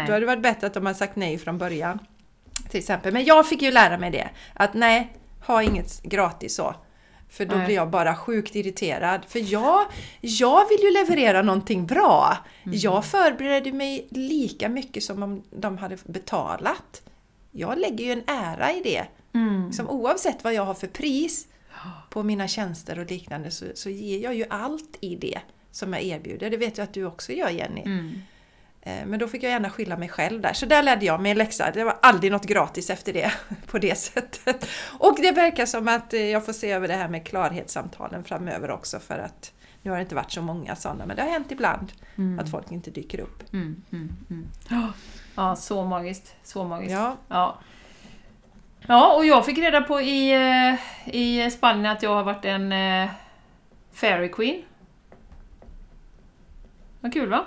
Då 0.06 0.12
hade 0.12 0.20
det 0.20 0.26
varit 0.26 0.42
bättre 0.42 0.66
att 0.66 0.74
de 0.74 0.86
hade 0.86 0.98
sagt 0.98 1.16
nej 1.16 1.38
från 1.38 1.59
början. 1.59 1.98
Till 2.70 2.78
exempel. 2.78 3.12
Men 3.12 3.24
jag 3.24 3.48
fick 3.48 3.62
ju 3.62 3.70
lära 3.70 3.98
mig 3.98 4.11
det. 4.11 4.28
Att 4.54 4.74
nej, 4.74 5.12
ha 5.46 5.62
inget 5.62 6.02
gratis 6.02 6.54
så. 6.54 6.74
För 7.29 7.45
då 7.45 7.57
Nej. 7.57 7.66
blir 7.66 7.74
jag 7.74 7.91
bara 7.91 8.16
sjukt 8.16 8.57
irriterad. 8.57 9.20
För 9.29 9.53
jag, 9.53 9.87
jag 10.20 10.68
vill 10.68 10.81
ju 10.83 10.91
leverera 10.91 11.43
någonting 11.43 11.87
bra. 11.87 12.37
Mm. 12.64 12.79
Jag 12.79 13.05
förberedde 13.05 13.72
mig 13.72 14.07
lika 14.11 14.68
mycket 14.68 15.03
som 15.03 15.22
om 15.22 15.43
de 15.51 15.79
hade 15.79 15.97
betalat. 16.05 17.03
Jag 17.51 17.79
lägger 17.79 18.05
ju 18.05 18.12
en 18.12 18.22
ära 18.26 18.72
i 18.72 18.83
det. 18.83 19.07
Mm. 19.35 19.72
Som 19.72 19.89
oavsett 19.89 20.45
vad 20.45 20.55
jag 20.55 20.64
har 20.64 20.74
för 20.74 20.87
pris 20.87 21.47
på 22.11 22.22
mina 22.22 22.49
tjänster 22.49 22.99
och 22.99 23.11
liknande 23.11 23.51
så, 23.51 23.64
så 23.74 23.91
ger 23.91 24.18
jag 24.18 24.35
ju 24.35 24.45
allt 24.51 24.99
i 25.01 25.16
det 25.16 25.39
som 25.70 25.93
jag 25.93 26.03
erbjuder. 26.03 26.51
Det 26.51 26.57
vet 26.57 26.79
jag 26.79 26.85
att 26.85 26.95
du 26.95 27.05
också 27.05 27.33
gör 27.33 27.51
Jenny. 27.51 27.81
Mm. 27.81 28.20
Eh, 28.89 29.07
Men 29.07 29.18
då 29.18 29.28
fick 29.28 29.43
jag 29.43 29.51
gärna 29.51 29.70
skylla 29.70 29.97
mig 29.97 30.09
själv 30.09 30.41
där. 30.41 30.53
Så 30.53 30.66
där 30.66 30.82
lärde 30.82 31.05
jag 31.07 31.20
mig 31.20 31.30
en 31.30 31.39
läxa. 31.39 31.70
Det 31.70 31.84
var 31.84 31.97
aldrig 32.03 32.32
något 32.32 32.47
gratis 32.47 32.91
efter 32.91 33.12
det 33.12 33.32
på 33.66 33.78
det 33.78 33.99
sättet. 33.99 34.68
Och 34.99 35.16
det 35.22 35.32
verkar 35.32 35.66
som 35.66 35.89
att 35.89 36.14
eh, 36.14 36.20
jag 36.26 36.47
får 36.47 36.53
se 36.53 36.70
över 36.72 36.89
det 36.89 36.95
här 36.95 37.09
med 37.09 37.26
klarhetssamtalen 37.26 38.24
framöver 38.24 38.70
också 38.70 38.99
för 38.99 39.18
att 39.18 39.53
nu 39.82 39.91
har 39.91 39.99
det 39.99 40.03
inte 40.03 40.14
varit 40.14 40.32
så 40.32 40.43
många 40.43 40.76
sådana 40.76 41.07
men 41.07 41.16
det 41.16 41.22
har 41.22 41.30
hänt 41.30 41.51
ibland 41.53 41.93
Mm. 42.16 42.39
att 42.39 42.51
folk 42.51 42.70
inte 42.72 42.91
dyker 42.91 43.20
upp. 43.20 43.53
Mm. 43.53 43.82
Mm. 43.93 44.16
Mm. 44.30 44.47
Ja. 45.36 45.57
Så 45.57 45.84
magiskt. 45.84 46.34
Så 46.45 46.64
magiskt. 46.64 46.93
Ja, 46.93 47.16
Ja. 47.28 47.59
Ja, 48.86 49.16
och 49.16 49.26
jag 49.26 49.47
fick 49.47 49.59
reda 49.59 49.80
på 49.80 50.01
i, 50.01 50.32
eh, 50.34 51.14
i 51.16 51.51
Spanien 51.51 51.86
att 51.86 52.03
jag 52.03 52.14
har 52.14 52.22
varit 52.24 52.45
en 52.45 52.74
Fairy 53.93 54.28
Queen. 54.28 54.62
Vad 57.01 57.12
kul 57.12 57.28
va? 57.28 57.47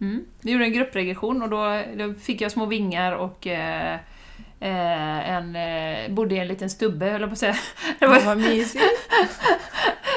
Mm. 0.00 0.24
Vi 0.40 0.52
gjorde 0.52 0.64
en 0.64 0.72
gruppregression 0.72 1.42
och 1.42 1.48
då, 1.48 1.82
då 1.96 2.14
fick 2.14 2.40
jag 2.40 2.52
små 2.52 2.66
vingar 2.66 3.12
och 3.12 3.46
eh, 3.46 3.94
eh, 4.60 5.30
en, 5.30 5.56
eh, 5.56 6.10
bodde 6.10 6.34
i 6.34 6.38
en 6.38 6.48
liten 6.48 6.70
stubbe, 6.70 7.06
höll 7.06 7.20
jag 7.20 7.30
på 7.30 7.32
att 7.32 7.38
säga. 7.38 7.56
Det 7.98 8.06
var, 8.06 8.20
vad 8.20 8.38
mysigt. 8.38 8.84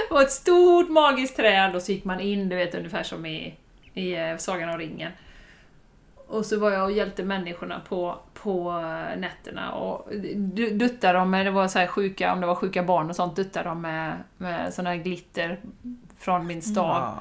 det 0.09 0.13
var 0.13 0.21
ett 0.21 0.31
stort 0.31 0.89
magiskt 0.89 1.35
träd 1.35 1.75
och 1.75 1.81
så 1.81 1.91
gick 1.91 2.03
man 2.03 2.19
in, 2.19 2.49
du 2.49 2.55
vet 2.55 2.75
ungefär 2.75 3.03
som 3.03 3.25
i, 3.25 3.55
i 3.93 4.13
eh, 4.13 4.37
Sagan 4.37 4.69
om 4.69 4.77
ringen. 4.77 5.11
Och 6.27 6.45
så 6.45 6.59
var 6.59 6.71
jag 6.71 6.83
och 6.83 6.91
hjälpte 6.91 7.23
människorna 7.23 7.81
på, 7.89 8.19
på 8.33 8.71
eh, 8.71 9.19
nätterna 9.19 9.71
och 9.71 10.07
du- 10.53 10.69
duttade 10.69 11.19
dem 11.19 11.29
med, 11.29 11.45
det 11.45 11.51
var 11.51 11.67
så 11.67 11.79
här 11.79 11.87
sjuka, 11.87 12.33
om 12.33 12.41
det 12.41 12.47
var 12.47 12.55
sjuka 12.55 12.83
barn 12.83 13.09
och 13.09 13.15
sånt, 13.15 13.35
duttade 13.35 13.69
dem 13.69 13.81
med, 13.81 14.23
med 14.37 14.73
sån 14.73 14.85
här 14.85 14.95
glitter 14.95 15.59
från 16.21 16.47
min 16.47 16.61
stav. 16.61 17.17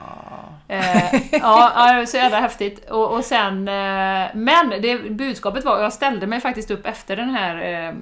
Ja. 0.66 0.74
Eh, 0.74 1.22
ja, 1.32 2.04
så 2.06 2.16
jävla 2.16 2.40
häftigt. 2.40 2.90
Och, 2.90 3.12
och 3.12 3.24
sen, 3.24 3.68
eh, 3.68 4.28
men 4.34 4.70
det, 4.82 5.10
budskapet 5.10 5.64
var, 5.64 5.80
jag 5.80 5.92
ställde 5.92 6.26
mig 6.26 6.40
faktiskt 6.40 6.70
upp 6.70 6.86
efter 6.86 7.16
den 7.16 7.30
här, 7.30 7.56
eh, 7.56 7.94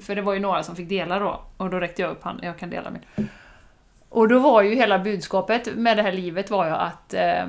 för 0.00 0.14
det 0.14 0.22
var 0.22 0.34
ju 0.34 0.40
några 0.40 0.62
som 0.62 0.76
fick 0.76 0.88
dela 0.88 1.18
då, 1.18 1.40
och 1.56 1.70
då 1.70 1.80
räckte 1.80 2.02
jag 2.02 2.10
upp 2.10 2.24
handen, 2.24 2.46
jag 2.46 2.58
kan 2.58 2.70
dela 2.70 2.90
min. 2.90 3.28
Och 4.08 4.28
då 4.28 4.38
var 4.38 4.62
ju 4.62 4.74
hela 4.74 4.98
budskapet 4.98 5.76
med 5.76 5.96
det 5.96 6.02
här 6.02 6.12
livet 6.12 6.50
var 6.50 6.66
ju 6.66 6.72
att 6.72 7.14
eh, 7.14 7.46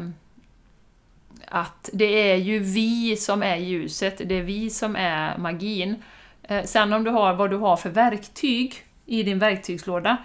att 1.48 1.90
det 1.94 2.32
är 2.32 2.36
ju 2.36 2.60
vi 2.60 3.16
som 3.18 3.44
är 3.44 3.56
ljuset, 3.56 4.22
det 4.26 4.36
är 4.36 4.42
vi 4.42 4.70
som 4.70 4.96
är 4.96 5.38
magin. 5.38 6.04
Eh, 6.44 6.64
sen 6.64 6.94
om 6.94 7.04
du 7.04 7.12
har 7.12 7.34
vad 7.34 7.50
du 7.50 7.58
har 7.58 7.78
för 7.78 7.90
verktyg 7.90 8.84
i 9.06 9.24
din 9.24 9.40
verktygslåda, 9.40 10.18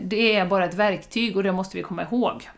det 0.00 0.36
är 0.36 0.46
bara 0.46 0.64
ett 0.64 0.74
verktyg 0.74 1.36
och 1.36 1.42
det 1.42 1.52
måste 1.52 1.76
vi 1.76 1.82
komma 1.82 2.02
ihåg. 2.02 2.48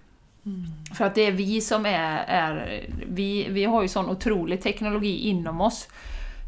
För 0.94 1.04
att 1.04 1.14
det 1.14 1.26
är 1.26 1.32
vi 1.32 1.60
som 1.60 1.86
är, 1.86 2.24
är 2.26 2.84
vi, 3.06 3.46
vi 3.48 3.64
har 3.64 3.82
ju 3.82 3.88
sån 3.88 4.10
otrolig 4.10 4.62
teknologi 4.62 5.28
inom 5.28 5.60
oss. 5.60 5.88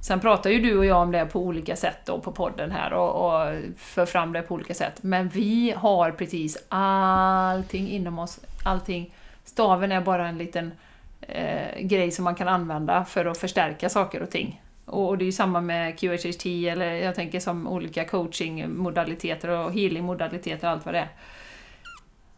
Sen 0.01 0.21
pratar 0.21 0.51
ju 0.51 0.61
du 0.61 0.79
och 0.79 0.87
jag 0.87 1.03
om 1.03 1.13
det 1.13 1.27
på 1.27 1.41
olika 1.41 1.77
sätt 1.77 1.99
då 2.05 2.21
på 2.21 2.33
podden 2.33 2.71
här 2.71 2.93
och, 2.93 3.27
och 3.27 3.57
för 3.77 4.07
fram 4.07 4.33
det 4.33 4.43
på 4.43 4.55
olika 4.55 4.75
sätt. 4.75 5.03
Men 5.03 5.29
vi 5.29 5.75
har 5.77 6.11
precis 6.11 6.59
allting 6.69 7.91
inom 7.91 8.19
oss. 8.19 8.41
Allting. 8.65 9.15
Staven 9.45 9.93
är 9.93 10.01
bara 10.01 10.29
en 10.29 10.39
liten 10.39 10.73
eh, 11.21 11.81
grej 11.81 12.11
som 12.11 12.25
man 12.25 12.35
kan 12.35 12.49
använda 12.49 13.05
för 13.05 13.25
att 13.27 13.39
förstärka 13.39 13.89
saker 13.89 14.23
och 14.23 14.31
ting. 14.31 14.63
Och, 14.89 15.09
och 15.09 15.19
det 15.19 15.25
är 15.25 15.27
ju 15.27 15.33
samma 15.33 15.61
med 15.61 15.99
QHHT 15.99 16.47
eller 16.47 16.93
jag 16.93 17.15
tänker 17.15 17.41
som 17.41 17.67
olika 17.67 18.05
coachingmodaliteter 18.05 19.49
och 19.49 19.73
healingmodaliteter 19.73 20.67
och 20.67 20.73
allt 20.73 20.85
vad 20.85 20.95
det 20.95 20.99
är. 20.99 21.09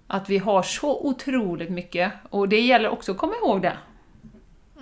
Att 0.06 0.28
vi 0.28 0.38
har 0.38 0.62
så 0.62 1.06
otroligt 1.06 1.70
mycket 1.70 2.12
och 2.30 2.48
det 2.48 2.60
gäller 2.60 2.88
också 2.88 3.12
att 3.12 3.18
komma 3.18 3.34
ihåg 3.42 3.62
det. 3.62 3.76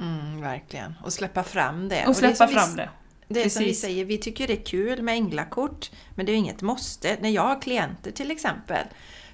Mm, 0.00 0.40
verkligen. 0.40 0.94
Och 1.04 1.12
släppa 1.12 1.42
fram 1.42 1.88
det. 1.88 2.02
Och 2.02 2.08
det 2.08 2.14
släppa 2.14 2.34
som 2.34 2.46
vi 2.46 2.54
fram 2.54 2.76
det. 2.76 2.88
Det 3.28 3.44
är 3.44 3.48
som 3.48 3.64
vi 3.64 3.74
säger, 3.74 4.04
vi 4.04 4.18
tycker 4.18 4.46
det 4.46 4.52
är 4.52 4.64
kul 4.64 5.02
med 5.02 5.14
änglakort, 5.14 5.90
men 6.14 6.26
det 6.26 6.32
är 6.32 6.36
inget 6.36 6.62
måste. 6.62 7.16
När 7.20 7.28
jag 7.28 7.42
har 7.42 7.62
klienter 7.62 8.10
till 8.10 8.30
exempel, 8.30 8.86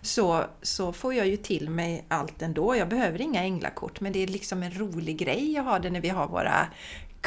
så, 0.03 0.45
så 0.63 0.93
får 0.93 1.15
jag 1.15 1.27
ju 1.27 1.37
till 1.37 1.71
mig 1.71 2.05
allt 2.09 2.43
ändå. 2.43 2.77
Jag 2.77 2.89
behöver 2.89 3.21
inga 3.21 3.43
änglakort, 3.43 4.01
men 4.01 4.13
det 4.13 4.23
är 4.23 4.27
liksom 4.27 4.63
en 4.63 4.79
rolig 4.79 5.19
grej 5.19 5.59
att 5.59 5.65
ha 5.65 5.79
det 5.79 5.91
när 5.91 6.01
vi 6.01 6.09
har 6.09 6.29
våra 6.29 6.67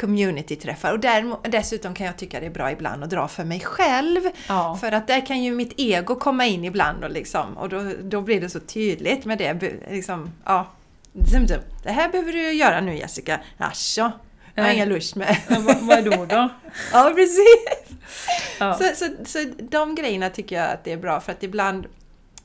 community-träffar. 0.00 0.92
Och 0.92 1.00
där, 1.00 1.36
dessutom 1.48 1.94
kan 1.94 2.06
jag 2.06 2.16
tycka 2.16 2.40
det 2.40 2.46
är 2.46 2.50
bra 2.50 2.72
ibland 2.72 3.04
att 3.04 3.10
dra 3.10 3.28
för 3.28 3.44
mig 3.44 3.60
själv. 3.60 4.20
Ja. 4.48 4.78
För 4.80 4.92
att 4.92 5.06
där 5.06 5.26
kan 5.26 5.42
ju 5.42 5.54
mitt 5.54 5.72
ego 5.76 6.14
komma 6.14 6.46
in 6.46 6.64
ibland 6.64 7.04
och, 7.04 7.10
liksom, 7.10 7.58
och 7.58 7.68
då, 7.68 7.92
då 8.02 8.20
blir 8.20 8.40
det 8.40 8.50
så 8.50 8.60
tydligt 8.60 9.24
med 9.24 9.38
det. 9.38 9.54
Liksom, 9.90 10.30
ja. 10.44 10.66
Det 11.82 11.90
här 11.90 12.08
behöver 12.08 12.32
du 12.32 12.52
göra 12.52 12.80
nu 12.80 12.96
Jessica. 12.96 13.40
Jaså? 13.58 14.12
Jag 14.54 14.64
har 14.64 14.72
ingen 14.72 14.88
lust 14.88 15.16
med. 15.16 15.36
Ja, 15.48 15.56
vad, 15.60 15.76
vad 15.80 16.04
då 16.04 16.24
då? 16.24 16.48
Ja, 16.92 17.12
precis! 17.14 17.98
Ja. 18.58 18.74
Så, 18.74 18.84
så, 18.94 19.06
så 19.24 19.38
de 19.58 19.94
grejerna 19.94 20.30
tycker 20.30 20.56
jag 20.56 20.70
att 20.70 20.84
det 20.84 20.92
är 20.92 20.96
bra 20.96 21.20
för 21.20 21.32
att 21.32 21.42
ibland 21.42 21.86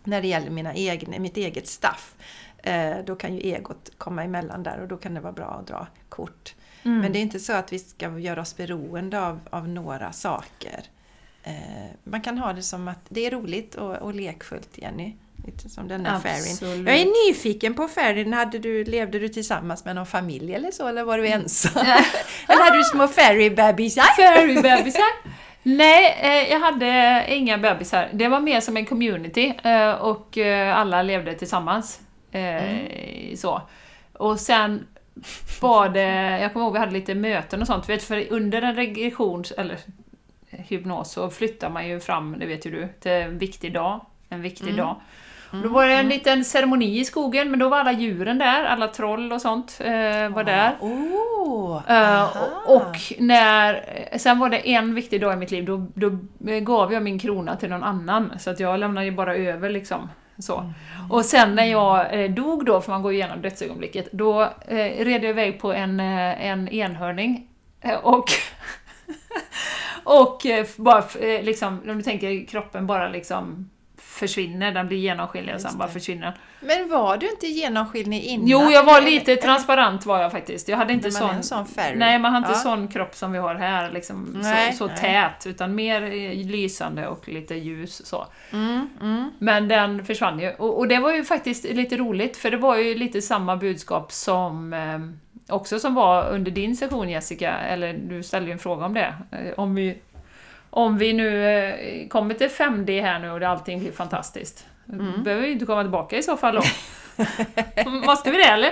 när 0.04 0.22
det 0.22 0.28
gäller 0.28 0.50
mina 0.50 0.76
egna, 0.76 1.20
mitt 1.20 1.38
eget 1.38 1.68
staff 1.68 2.16
eh, 2.58 2.96
då 3.06 3.16
kan 3.16 3.36
ju 3.36 3.42
egot 3.42 3.92
komma 3.98 4.24
emellan 4.24 4.64
där 4.64 4.82
och 4.82 4.88
då 4.88 4.98
kan 4.98 5.14
det 5.14 5.20
vara 5.20 5.34
bra 5.34 5.58
att 5.60 5.68
dra 5.68 5.88
kort. 6.10 6.56
Mm. 6.86 7.00
Men 7.00 7.14
det 7.14 7.20
är 7.20 7.22
inte 7.22 7.40
så 7.40 7.54
att 7.54 7.74
vi 7.74 7.80
ska 7.80 8.20
göra 8.20 8.42
oss 8.42 8.58
beroende 8.58 9.22
av, 9.22 9.40
av 9.50 9.68
några 9.68 10.12
saker. 10.12 10.84
Eh, 11.44 11.54
man 12.04 12.22
kan 12.22 12.38
ha 12.38 12.54
det 12.54 12.64
som 12.64 12.88
att 12.88 13.06
det 13.10 13.26
är 13.26 13.32
roligt 13.32 13.76
och, 13.76 13.96
och 13.96 14.14
lekfullt, 14.14 14.70
Jenny. 14.76 15.14
Lite 15.46 15.70
som 15.70 15.88
den 15.88 16.04
där. 16.04 16.16
Absolut. 16.16 16.88
Jag 16.88 16.98
är 16.98 17.28
nyfiken 17.28 17.74
på 17.74 17.88
fairin. 17.88 18.34
Hade 18.34 18.60
du, 18.60 18.84
levde 18.84 19.20
du 19.20 19.30
tillsammans 19.30 19.86
med 19.86 19.96
någon 19.96 20.06
familj 20.06 20.54
eller 20.54 20.72
så? 20.72 20.88
Eller 20.88 21.04
var 21.04 21.18
du 21.18 21.28
ensam? 21.28 21.72
eller 22.48 22.64
hade 22.64 22.78
du 22.78 22.84
små 22.84 23.08
fairy-bebisar? 23.08 24.04
Fairy-bebisar? 24.18 25.34
Nej, 25.64 26.18
eh, 26.22 26.52
jag 26.52 26.60
hade 26.60 27.26
inga 27.30 27.58
bebisar. 27.58 28.10
Det 28.14 28.28
var 28.28 28.40
mer 28.40 28.62
som 28.62 28.78
en 28.78 28.86
community 28.86 29.54
eh, 29.64 29.92
och 29.92 30.38
eh, 30.38 30.78
alla 30.78 31.02
levde 31.02 31.34
tillsammans. 31.34 32.00
Eh, 32.32 33.36
Så. 33.36 33.62
Och 34.14 34.40
sen 34.40 34.88
var 35.62 35.90
det, 35.90 36.40
jag 36.42 36.54
kommer 36.54 36.66
ihåg 36.66 36.74
vi 36.74 36.80
hade 36.80 36.92
lite 36.92 37.16
möten 37.16 37.62
och 37.62 37.68
sånt, 37.68 37.90
vet, 37.90 38.04
för 38.04 38.32
under 38.32 38.62
en 38.62 38.76
regression, 38.76 39.44
eller 39.58 39.78
hypnos, 40.50 41.12
så 41.12 41.30
flyttar 41.30 41.70
man 41.70 41.88
ju 41.88 42.00
fram, 42.00 42.36
det 42.40 42.46
vet 42.46 42.66
ju 42.66 42.72
du, 42.72 42.88
till 43.00 43.12
en 43.12 43.38
viktig 43.38 43.74
dag. 43.74 44.06
En 44.30 44.42
viktig 44.42 44.78
dag. 44.78 44.96
Då 45.64 45.70
var 45.70 45.88
det 45.88 45.94
en 45.94 46.10
liten 46.10 46.46
ceremoni 46.46 47.00
i 47.00 47.06
skogen, 47.06 47.52
men 47.52 47.60
då 47.60 47.70
var 47.70 47.80
alla 47.80 47.92
djuren 47.92 48.38
där, 48.38 48.66
alla 48.66 48.88
troll 48.88 49.32
och 49.32 49.42
sånt 49.42 49.78
eh, 49.80 50.30
var 50.30 50.44
där. 50.44 50.76
Oh, 50.80 51.34
Eh, 51.88 52.38
och, 52.68 52.76
och 52.76 52.98
när, 53.20 53.86
sen 54.18 54.40
var 54.40 54.50
det 54.50 54.70
en 54.70 54.96
viktig 54.96 55.22
dag 55.22 55.34
i 55.34 55.36
mitt 55.36 55.52
liv, 55.52 55.66
då, 55.66 55.88
då 55.94 56.08
eh, 56.48 56.60
gav 56.60 56.94
jag 56.94 57.04
min 57.04 57.20
krona 57.20 57.56
till 57.56 57.70
någon 57.70 57.84
annan. 57.84 58.34
Så 58.40 58.50
att 58.50 58.60
jag 58.60 58.80
lämnade 58.80 59.06
ju 59.06 59.12
bara 59.12 59.36
över 59.36 59.70
liksom. 59.70 60.10
Så. 60.38 60.74
Och 61.10 61.26
sen 61.26 61.56
när 61.56 61.66
jag 61.66 62.24
eh, 62.24 62.32
dog 62.32 62.66
då, 62.66 62.82
för 62.82 62.92
man 62.92 63.02
går 63.02 63.14
igenom 63.14 63.42
dödsögonblicket, 63.42 64.12
då 64.12 64.42
eh, 64.68 65.06
red 65.06 65.24
jag 65.24 65.30
iväg 65.30 65.60
på 65.60 65.74
en, 65.74 66.00
eh, 66.00 66.46
en 66.46 66.70
enhörning. 66.70 67.48
Eh, 67.82 67.96
och 67.96 68.26
och 70.04 70.42
bara 70.78 71.04
liksom, 71.42 71.82
om 71.90 71.98
du 71.98 72.04
tänker 72.04 72.48
kroppen 72.48 72.88
bara 72.88 73.10
liksom 73.10 73.70
försvinner, 74.28 74.72
den 74.72 74.88
blir 74.88 74.98
genomskinlig 74.98 75.56
och 75.56 75.62
sen 75.62 75.78
bara 75.78 75.88
försvinner. 75.88 76.34
Men 76.60 76.90
var 76.90 77.18
du 77.18 77.30
inte 77.30 77.48
genomskinlig 77.48 78.24
innan? 78.24 78.48
Jo, 78.48 78.72
jag 78.72 78.84
var 78.84 79.02
lite 79.02 79.36
transparent 79.36 80.06
var 80.06 80.22
jag 80.22 80.32
faktiskt. 80.32 80.68
Jag 80.68 80.78
hade 80.78 80.94
inte 80.94 81.08
man 81.08 81.12
sån... 81.12 81.30
en 81.30 81.44
sån 81.44 81.66
fairy. 81.66 81.96
Nej, 81.96 82.20
man 82.20 82.32
har 82.32 82.38
inte 82.38 82.52
Ja. 82.52 82.56
sån 82.56 82.88
kropp 82.88 83.16
som 83.16 83.32
vi 83.32 83.38
har 83.40 83.56
här, 83.56 83.92
liksom, 83.92 84.42
Nej, 84.44 84.74
så, 84.74 84.88
så 84.88 84.96
tät, 84.96 85.46
utan 85.48 85.76
mer 85.76 86.02
eh, 86.04 86.46
lysande 86.46 87.08
och 87.08 87.28
lite 87.28 87.56
ljus 87.56 88.06
så. 88.06 88.28
Mm, 88.52 88.90
mm. 89.02 89.32
Men 89.40 89.68
den 89.68 90.06
försvann 90.06 90.40
ju. 90.40 90.50
Och, 90.50 90.78
och 90.78 90.88
det 90.88 91.00
var 91.00 91.14
ju 91.14 91.24
faktiskt 91.24 91.64
lite 91.64 91.98
roligt, 91.98 92.38
för 92.38 92.52
det 92.52 92.58
var 92.58 92.76
ju 92.78 92.96
lite 92.96 93.22
samma 93.22 93.58
budskap 93.58 94.12
som 94.12 94.74
eh, 94.74 95.00
också 95.56 95.80
som 95.80 95.94
var 95.94 96.30
under 96.30 96.52
din 96.52 96.76
session 96.76 97.10
Jessica, 97.10 97.52
eller 97.52 97.94
du 97.94 98.24
ställde 98.24 98.48
ju 98.48 98.54
en 98.54 98.60
fråga 98.60 98.86
om 98.86 98.94
det. 98.94 99.14
Eh, 99.32 99.54
om 99.58 99.76
vi, 99.76 99.98
om 100.76 100.98
vi 100.98 101.14
nu 101.14 101.46
eh, 101.46 102.08
kommer 102.08 102.34
till 102.34 102.48
5D 102.48 103.02
här 103.02 103.20
nu 103.20 103.32
och 103.32 103.40
det 103.40 103.50
allting 103.50 103.80
blir 103.80 103.92
fantastiskt. 103.92 104.66
Mm. 104.94 105.24
Behöver 105.24 105.44
vi 105.44 105.52
inte 105.52 105.66
komma 105.66 105.82
tillbaka 105.82 106.18
i 106.18 106.24
så 106.24 106.38
fall 106.38 106.56
då. 106.56 106.62
Måste 108.06 108.32
vi 108.32 108.38
det 108.38 108.44
eller? 108.44 108.72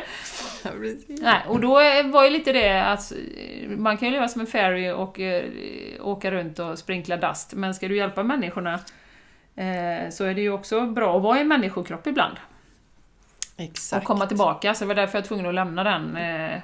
Ja. 0.64 0.70
Nej, 1.08 1.42
och 1.48 1.60
då 1.60 1.74
var 2.12 2.24
ju 2.24 2.30
lite 2.30 2.52
det 2.52 2.84
att 2.84 3.12
eh, 3.12 3.70
man 3.70 3.98
kan 3.98 4.08
ju 4.08 4.14
leva 4.14 4.28
som 4.28 4.42
en 4.42 4.48
fairy 4.48 4.92
och 4.92 5.20
eh, 5.20 5.44
åka 6.00 6.32
runt 6.32 6.60
och 6.60 6.80
sprinkla 6.80 7.18
dust, 7.18 7.54
men 7.54 7.74
ska 7.74 7.88
du 7.88 7.98
hjälpa 7.98 8.24
människorna 8.24 8.74
eh, 9.56 10.10
så 10.10 10.26
är 10.26 10.34
det 10.34 10.42
ju 10.42 10.52
också 10.52 10.86
bra 10.86 11.18
att 11.18 11.24
vara 11.24 11.38
i 11.38 11.42
en 11.42 11.48
människokropp 11.48 12.08
ibland 12.08 12.38
Exakt. 13.58 14.02
och 14.02 14.08
komma 14.08 14.26
tillbaka, 14.26 14.74
så 14.74 14.84
det 14.84 14.88
var 14.88 14.96
därför 14.96 15.18
jag 15.18 15.22
var 15.22 15.28
tvungen 15.28 15.46
att 15.46 15.56
lämna 15.56 15.84
den 15.84 16.18
eh, 16.18 16.62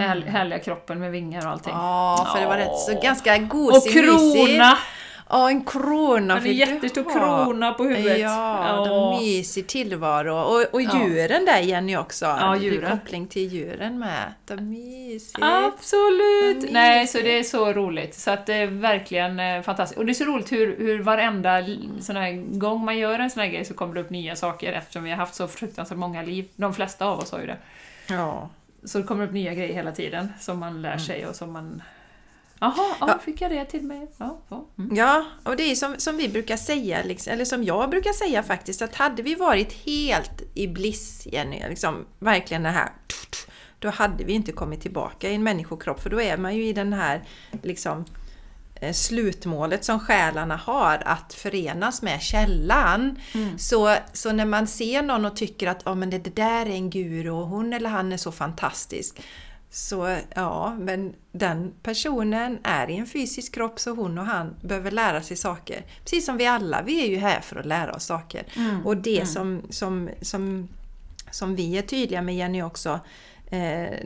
Härl, 0.00 0.22
härliga 0.22 0.58
kroppen 0.58 1.00
med 1.00 1.10
vingar 1.10 1.46
och 1.46 1.52
allting. 1.52 1.72
Ja, 1.74 2.28
för 2.34 2.40
det 2.40 2.46
var 2.48 2.56
rätt 2.56 2.78
så 2.78 2.92
Ja. 2.92 3.00
ganska 3.00 3.34
och 3.36 3.48
gosig, 3.48 3.94
mysig. 4.04 4.04
krona! 4.04 4.78
Ja, 5.30 5.48
en 5.50 5.64
krona. 5.64 6.36
En 6.36 6.42
fick 6.42 6.52
du 6.52 6.58
jättestor 6.74 7.04
ha. 7.04 7.44
krona 7.44 7.72
på 7.72 7.84
huvudet. 7.84 8.18
Ja, 8.20 8.66
Ja. 8.68 8.84
de 8.86 9.24
mysig 9.24 9.66
tillvaro. 9.66 10.34
Och, 10.36 10.74
och 10.74 10.82
Ja. 10.82 10.90
djuren 11.06 11.44
där 11.44 11.58
Jenny 11.58 11.96
också. 11.96 12.24
Ja, 12.26 12.50
Det 12.58 12.64
djuren. 12.64 12.90
koppling 12.98 13.26
till 13.26 13.42
djuren 13.52 13.98
med. 13.98 14.32
De 14.46 14.54
mysigt. 14.56 15.38
Absolut! 15.42 16.62
Vad 16.62 16.72
Nej, 16.72 17.00
mysigt. 17.00 17.12
så 17.18 17.18
det 17.28 17.38
är 17.38 17.42
så 17.42 17.72
roligt. 17.72 18.14
Så 18.14 18.30
att 18.30 18.46
det 18.46 18.54
är 18.54 18.66
verkligen 18.66 19.40
eh, 19.40 19.62
fantastiskt. 19.62 19.98
Och 19.98 20.06
det 20.06 20.12
är 20.12 20.14
så 20.14 20.24
roligt 20.24 20.52
hur, 20.52 20.76
hur 20.78 21.02
varenda 21.02 21.62
sån 22.00 22.16
här 22.16 22.58
gång 22.58 22.84
man 22.84 22.98
gör 22.98 23.18
en 23.18 23.30
sån 23.30 23.42
här 23.42 23.48
grej 23.50 23.64
så 23.64 23.74
kommer 23.74 23.94
det 23.94 24.00
upp 24.00 24.10
nya 24.10 24.36
saker 24.36 24.72
eftersom 24.72 25.04
vi 25.04 25.10
har 25.10 25.16
haft 25.16 25.34
så 25.34 25.48
fruktansvärt 25.48 25.98
många 25.98 26.22
liv. 26.22 26.48
De 26.56 26.74
flesta 26.74 27.06
av 27.06 27.18
oss 27.18 27.32
har 27.32 27.38
ju 27.40 27.46
det. 27.46 27.56
Ja. 28.08 28.48
Så 28.88 28.98
det 28.98 29.04
kommer 29.04 29.24
upp 29.24 29.32
nya 29.32 29.54
grejer 29.54 29.74
hela 29.74 29.92
tiden 29.92 30.32
som 30.40 30.58
man 30.58 30.82
lär 30.82 30.98
sig 30.98 31.26
och 31.26 31.36
som 31.36 31.52
man... 31.52 31.82
Jaha, 32.60 32.74
ja, 32.76 32.96
Mm. 33.00 33.08
Ja. 33.08 33.18
fick 33.24 33.40
jag 33.40 33.50
det 33.50 33.64
till 33.64 33.82
mig? 33.82 34.06
Ja, 34.16 34.38
så. 34.48 34.64
Mm. 34.78 34.96
Ja, 34.96 35.24
och 35.44 35.56
det 35.56 35.62
är 35.62 35.74
som, 35.74 35.94
som 35.98 36.16
vi 36.16 36.28
brukar 36.28 36.56
säga, 36.56 37.02
liksom, 37.04 37.32
eller 37.32 37.44
som 37.44 37.64
jag 37.64 37.90
brukar 37.90 38.12
säga 38.12 38.42
faktiskt, 38.42 38.82
att 38.82 38.94
hade 38.94 39.22
vi 39.22 39.34
varit 39.34 39.72
helt 39.72 40.42
i 40.54 40.68
bliss, 40.68 41.26
Jenny, 41.32 41.62
liksom, 41.68 42.06
verkligen 42.18 42.62
det 42.62 42.68
här, 42.68 42.92
då 43.78 43.90
hade 43.90 44.24
vi 44.24 44.32
inte 44.32 44.52
kommit 44.52 44.80
tillbaka 44.80 45.30
i 45.30 45.34
en 45.34 45.42
människokropp, 45.42 46.00
för 46.00 46.10
då 46.10 46.20
är 46.20 46.36
man 46.36 46.56
ju 46.56 46.64
i 46.66 46.72
den 46.72 46.92
här 46.92 47.22
liksom, 47.62 48.04
slutmålet 48.92 49.84
som 49.84 50.00
själarna 50.00 50.56
har, 50.56 51.02
att 51.04 51.34
förenas 51.34 52.02
med 52.02 52.22
källan. 52.22 53.18
Så, 53.58 53.94
så 54.12 54.32
när 54.32 54.44
man 54.44 54.66
ser 54.66 55.02
någon 55.02 55.24
och 55.24 55.36
tycker 55.36 55.66
att 55.66 55.86
oh, 55.86 55.94
men 55.94 56.10
det, 56.10 56.18
det 56.18 56.36
där 56.36 56.66
är 56.66 56.70
en 56.70 56.90
guru 56.90 57.30
och 57.30 57.46
hon 57.46 57.72
eller 57.72 57.90
han 57.90 58.12
är 58.12 58.16
så 58.16 58.32
fantastisk, 58.32 59.20
så 59.70 60.16
ja, 60.34 60.76
men 60.80 61.14
den 61.32 61.72
personen 61.82 62.58
är 62.62 62.90
i 62.90 62.96
en 62.96 63.06
fysisk 63.06 63.54
kropp 63.54 63.80
så 63.80 63.94
hon 63.94 64.18
och 64.18 64.26
han 64.26 64.54
behöver 64.62 64.90
lära 64.90 65.22
sig 65.22 65.36
saker. 65.36 65.84
Precis 66.02 66.26
som 66.26 66.36
vi 66.36 66.46
alla, 66.46 66.82
vi 66.82 67.04
är 67.04 67.10
ju 67.10 67.16
här 67.16 67.40
för 67.40 67.56
att 67.56 67.66
lära 67.66 67.94
oss 67.94 68.04
saker. 68.04 68.46
Och 68.84 68.96
det 68.96 69.28
som, 69.28 69.62
som, 69.70 70.10
som, 70.22 70.68
som 71.30 71.56
vi 71.56 71.78
är 71.78 71.82
tydliga 71.82 72.22
med 72.22 72.36
Jenny 72.36 72.62
också, 72.62 72.90
eh, 72.90 72.98
Eh, 73.50 73.98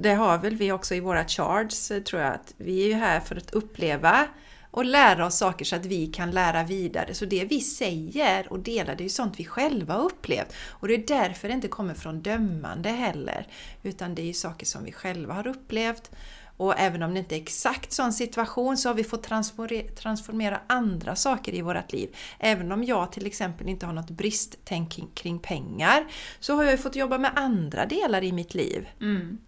det 0.00 0.14
har 0.14 0.38
väl 0.38 0.56
vi 0.56 0.72
också 0.72 0.94
i 0.94 1.00
våra 1.00 1.24
charts 1.24 1.90
eh, 1.90 2.02
tror 2.02 2.22
jag, 2.22 2.34
att 2.34 2.54
vi 2.56 2.82
är 2.82 2.86
ju 2.86 2.94
här 2.94 3.20
för 3.20 3.36
att 3.36 3.50
uppleva 3.50 4.28
och 4.70 4.84
lära 4.84 5.26
oss 5.26 5.38
saker 5.38 5.64
så 5.64 5.76
att 5.76 5.86
vi 5.86 6.06
kan 6.06 6.30
lära 6.30 6.64
vidare. 6.64 7.14
Så 7.14 7.24
det 7.24 7.44
vi 7.44 7.60
säger 7.60 8.52
och 8.52 8.58
delar, 8.58 8.94
det 8.94 9.02
är 9.02 9.04
ju 9.04 9.08
sånt 9.08 9.40
vi 9.40 9.44
själva 9.44 9.94
har 9.94 10.04
upplevt. 10.04 10.54
Och 10.68 10.88
det 10.88 10.94
är 10.94 11.06
därför 11.06 11.48
det 11.48 11.54
inte 11.54 11.68
kommer 11.68 11.94
från 11.94 12.22
dömande 12.22 12.88
heller. 12.88 13.46
Utan 13.82 14.14
det 14.14 14.22
är 14.22 14.26
ju 14.26 14.32
saker 14.32 14.66
som 14.66 14.84
vi 14.84 14.92
själva 14.92 15.34
har 15.34 15.46
upplevt. 15.46 16.10
Och 16.56 16.74
även 16.78 17.02
om 17.02 17.14
det 17.14 17.18
inte 17.20 17.36
är 17.36 17.40
exakt 17.40 17.92
sån 17.92 18.12
situation 18.12 18.76
så 18.76 18.88
har 18.88 18.94
vi 18.94 19.04
fått 19.04 19.22
transformera, 19.96 20.60
andra 20.66 21.16
saker 21.16 21.54
i 21.54 21.60
vårt 21.62 21.92
liv. 21.92 22.16
Även 22.38 22.72
om 22.72 22.84
jag 22.84 23.12
till 23.12 23.26
exempel 23.26 23.68
inte 23.68 23.86
har 23.86 23.92
något 23.92 24.10
bristtänk 24.10 25.14
kring 25.14 25.38
pengar 25.38 26.04
så 26.40 26.54
har 26.56 26.62
jag 26.64 26.72
ju 26.72 26.78
fått 26.78 26.96
jobba 26.96 27.18
med 27.18 27.30
andra 27.34 27.86
delar 27.86 28.24
i 28.24 28.32
mitt 28.32 28.54
liv 28.54 28.88
Mm. 29.00 29.38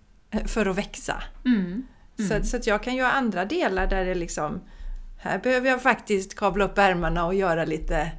för 0.47 0.67
att 0.67 0.77
växa. 0.79 1.23
Mm. 1.45 1.87
Så, 2.29 2.35
att- 2.35 2.47
så 2.47 2.57
att 2.57 2.67
jag 2.67 2.83
kan 2.83 2.97
göra 2.97 3.11
andra 3.13 3.45
delar 3.45 3.87
där 3.87 4.05
det 4.05 4.15
liksom... 4.15 4.61
Här 5.21 5.39
behöver 5.39 5.69
jag 5.71 5.83
faktiskt 5.83 6.35
kavla 6.35 6.65
upp 6.65 6.79
ärmarna 6.79 7.27
och 7.27 7.35
göra 7.35 7.65
lite... 7.65 8.11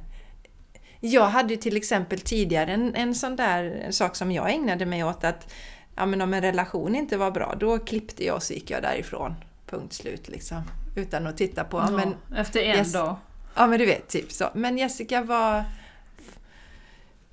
Jag 1.00 1.24
hade 1.26 1.54
ju 1.54 1.60
till 1.60 1.76
exempel 1.76 2.20
tidigare 2.20 2.72
en, 2.72 2.94
en 2.94 3.14
sån 3.14 3.36
där 3.36 3.86
sak 3.90 4.16
som 4.16 4.32
jag 4.32 4.50
ägnade 4.50 4.86
mig 4.86 5.04
åt 5.04 5.24
att 5.24 5.52
ja, 5.96 6.06
men 6.06 6.20
om 6.20 6.34
en 6.34 6.40
relation 6.40 6.94
inte 6.94 7.16
var 7.16 7.30
bra, 7.30 7.54
då 7.60 7.78
klippte 7.78 8.24
jag 8.24 8.36
och 8.36 8.42
så 8.42 8.52
gick 8.52 8.70
jag 8.70 8.82
därifrån. 8.82 9.34
Punkt 9.66 9.92
slut 9.92 10.28
liksom. 10.28 10.62
Utan 10.96 11.26
att 11.26 11.36
titta 11.36 11.64
på... 11.64 11.78
Ja, 11.78 11.90
men, 11.90 12.14
efter 12.36 12.60
en 12.62 12.76
Yes. 12.76 12.92
dag. 12.92 13.16
ja 13.54 13.66
men 13.66 13.78
du 13.78 13.86
vet, 13.86 14.08
typ 14.08 14.32
så. 14.32 14.48
Men 14.54 14.78
Jessica, 14.78 15.22
vad... 15.22 15.64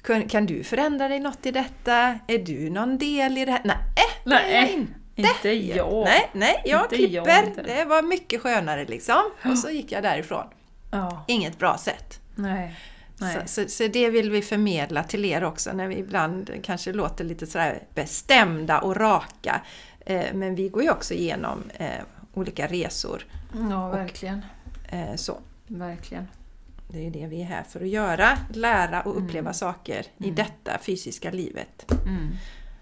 Kan, 0.01 0.27
kan 0.29 0.45
du 0.45 0.63
förändra 0.63 1.07
dig 1.07 1.19
något 1.19 1.45
i 1.45 1.51
detta? 1.51 2.19
Är 2.27 2.37
du 2.45 2.69
någon 2.69 2.97
del 2.97 3.37
i 3.37 3.45
det 3.45 3.51
här? 3.51 3.61
Nej, 3.65 3.77
jag 4.23 4.33
Nej, 4.43 4.73
inte. 4.73 4.91
inte 5.31 5.49
jag. 5.77 6.03
Nej, 6.05 6.29
nej, 6.33 6.61
jag 6.65 6.83
Inte 6.85 6.95
klipper. 6.95 7.15
jag 7.55 7.65
det 7.65 7.85
var 7.85 8.01
mycket 8.01 8.41
skönare 8.41 8.85
liksom. 8.85 9.21
Och 9.45 9.57
så 9.57 9.69
gick 9.69 9.91
jag 9.91 10.03
därifrån. 10.03 10.45
Ja, 10.91 11.23
Inget 11.27 11.59
bra 11.59 11.77
sätt. 11.77 12.19
nej. 12.35 12.75
Så, 13.19 13.41
så, 13.45 13.69
så 13.69 13.87
det 13.87 14.09
vill 14.09 14.31
vi 14.31 14.41
förmedla 14.41 15.03
till 15.03 15.25
er 15.25 15.43
också 15.43 15.73
när 15.73 15.87
vi 15.87 15.97
ibland 15.97 16.51
kanske 16.63 16.93
låter 16.93 17.23
lite 17.23 17.47
sådär 17.47 17.83
bestämda 17.93 18.79
och 18.79 18.95
raka. 18.95 19.61
Eh, 19.99 20.25
men 20.33 20.55
vi 20.55 20.69
går 20.69 20.83
ju 20.83 20.91
också 20.91 21.13
igenom 21.13 21.63
eh, 21.77 21.87
olika 22.33 22.67
resor. 22.67 23.25
Ja, 23.69 23.89
verkligen. 23.89 24.45
Eh, 24.89 25.15
så. 25.15 25.37
Verkligen. 25.67 26.27
Det 26.89 26.97
är 26.97 27.03
ju 27.03 27.09
det 27.09 27.27
vi 27.27 27.41
är 27.41 27.45
här 27.45 27.63
för 27.63 27.81
att 27.81 27.87
göra. 27.87 28.37
Lära 28.53 29.01
och 29.01 29.17
uppleva 29.17 29.39
Mm. 29.39 29.53
saker 29.53 30.05
i 30.17 30.31
detta 30.31 30.77
fysiska 30.81 31.31
livet. 31.31 31.91
Mm. 32.05 32.29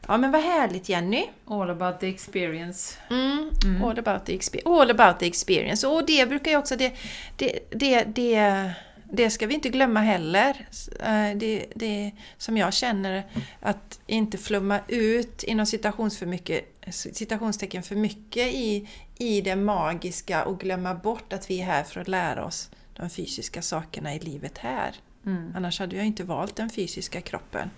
Ja 0.08 0.18
men 0.18 0.32
vad 0.32 0.42
härligt 0.42 0.90
Jenny! 0.90 1.26
All 1.46 1.70
about 1.70 2.00
the 2.00 2.08
experience. 2.08 2.98
Mm. 3.10 3.50
Mm. 3.66 3.84
All, 3.84 4.00
about 4.00 4.26
the 4.26 4.38
expe- 4.38 4.82
all 4.82 4.92
about 4.92 5.20
the 5.20 5.28
experience. 5.28 5.88
Och 5.88 6.06
det 6.06 6.30
brukar 6.30 6.52
ju 6.52 6.58
också, 6.58 6.76
det, 6.76 6.94
det, 7.38 7.60
det, 7.72 8.04
det, 8.04 8.72
det 9.16 9.30
ska 9.30 9.48
vi 9.48 9.54
inte 9.54 9.70
glömma 9.70 10.00
heller. 10.00 10.68
Eh, 11.00 11.38
Det, 11.38 11.66
det 11.76 12.12
som 12.38 12.58
jag 12.58 12.74
känner, 12.74 13.24
att 13.60 14.00
inte 14.08 14.38
flumma 14.38 14.80
ut 14.88 15.44
inom 15.44 15.66
citations 15.66 16.18
för 16.18 16.26
mycket, 16.26 16.66
citationstecken 16.92 17.84
för 17.84 17.96
mycket 17.96 18.54
i, 18.54 18.90
i 19.18 19.42
det 19.42 19.56
magiska 19.56 20.46
och 20.46 20.60
glömma 20.60 20.96
bort 20.96 21.34
att 21.34 21.50
vi 21.50 21.62
är 21.62 21.66
här 21.66 21.84
för 21.84 22.02
att 22.02 22.08
lära 22.08 22.46
oss 22.46 22.70
de 22.94 23.10
fysiska 23.10 23.62
sakerna 23.62 24.16
i 24.16 24.20
livet 24.20 24.58
här. 24.58 24.96
Mm. 25.26 25.54
Annars 25.56 25.80
hade 25.80 25.96
jag 25.96 26.06
inte 26.06 26.24
valt 26.24 26.56
den 26.56 26.70
fysiska 26.70 27.22
kroppen. 27.22 27.70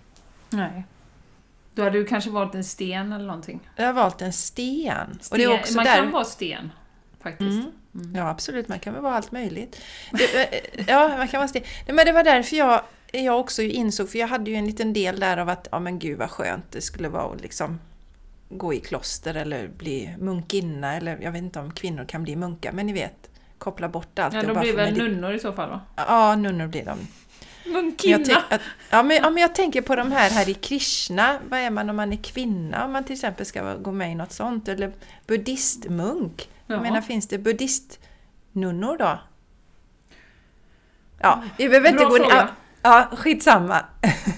Nej. 0.49 0.83
Då 1.73 1.83
hade 1.83 1.97
du 1.97 2.05
kanske 2.05 2.29
valt 2.29 2.55
en 2.55 2.63
sten 2.63 3.11
eller 3.11 3.25
någonting. 3.25 3.59
Jag 3.75 3.85
har 3.85 3.93
valt 3.93 4.21
en 4.21 4.33
sten. 4.33 5.19
sten. 5.21 5.31
Och 5.31 5.37
det 5.37 5.43
är 5.43 5.59
också 5.59 5.75
Man 5.75 5.85
där... 5.85 5.95
kan 5.95 6.11
vara 6.11 6.23
sten, 6.23 6.71
faktiskt. 7.31 7.67
Mm. 7.95 8.15
Ja, 8.15 8.29
absolut. 8.29 8.67
Man 8.67 8.79
kan 8.79 8.93
väl 8.93 9.03
vara 9.03 9.15
allt 9.15 9.31
möjligt. 9.31 9.81
Det, 10.11 10.53
eh, 10.53 10.85
ja, 10.87 11.17
man 11.17 11.27
kan 11.27 11.39
vara. 11.39 11.49
Nej, 11.53 11.65
Men 11.87 12.05
det 12.05 12.11
var 12.11 12.23
därför 12.23 12.55
jag, 12.55 12.81
jag 13.11 13.39
också 13.39 13.61
insåg, 13.61 14.09
för 14.09 14.19
jag 14.19 14.27
hade 14.27 14.51
ju 14.51 14.57
en 14.57 14.65
liten 14.65 14.93
del 14.93 15.19
där 15.19 15.37
av 15.37 15.49
att, 15.49 15.67
ja 15.71 15.79
men 15.79 15.99
gud 15.99 16.17
vad 16.17 16.29
skönt 16.29 16.71
det 16.71 16.81
skulle 16.81 17.09
vara 17.09 17.33
att 17.33 17.41
liksom 17.41 17.79
gå 18.49 18.73
i 18.73 18.79
kloster 18.79 19.35
eller 19.35 19.67
bli 19.67 20.15
munkinna, 20.19 20.95
eller 20.95 21.17
jag 21.21 21.31
vet 21.31 21.41
inte 21.41 21.59
om 21.59 21.71
kvinnor 21.71 22.05
kan 22.05 22.23
bli 22.23 22.35
munkar, 22.35 22.71
men 22.71 22.87
ni 22.87 22.93
vet, 22.93 23.29
koppla 23.57 23.89
bort 23.89 24.19
allt. 24.19 24.33
Ja, 24.33 24.43
de 24.43 24.59
blir 24.59 24.75
väl 24.75 24.97
nunnor 24.97 25.33
i 25.33 25.39
så 25.39 25.53
fall 25.53 25.69
va? 25.69 25.81
Ja, 25.95 26.35
nunnor 26.35 26.67
blir 26.67 26.85
de. 26.85 26.97
Tänk, 27.97 28.29
att, 28.29 28.61
ja, 28.89 29.03
men, 29.03 29.17
ja, 29.17 29.29
men 29.29 29.41
jag 29.41 29.55
tänker 29.55 29.81
på 29.81 29.95
de 29.95 30.11
här 30.11 30.29
här 30.29 30.49
i 30.49 30.53
Krishna. 30.53 31.39
Vad 31.49 31.59
är 31.59 31.69
man 31.69 31.89
om 31.89 31.95
man 31.95 32.13
är 32.13 32.17
kvinna? 32.17 32.85
Om 32.85 32.91
man 32.91 33.03
till 33.03 33.13
exempel 33.13 33.45
ska 33.45 33.75
gå 33.75 33.91
med 33.91 34.11
i 34.11 34.15
något 34.15 34.31
sånt. 34.31 34.67
Eller 34.67 34.91
buddhistmunk. 35.27 36.49
Jag 36.67 36.77
Ja. 36.77 36.81
menar, 36.81 37.01
finns 37.01 37.27
det 37.27 37.37
buddhistnunnor 37.37 38.97
då? 38.97 39.19
Ja, 41.19 41.43
vi 41.57 41.69
behöver 41.69 41.89
inte 41.89 42.05
Bra 42.05 42.09
gå 42.09 42.17
fråga. 42.17 42.49
Ja, 42.81 43.07
ja, 43.11 43.17
skitsamma. 43.17 43.85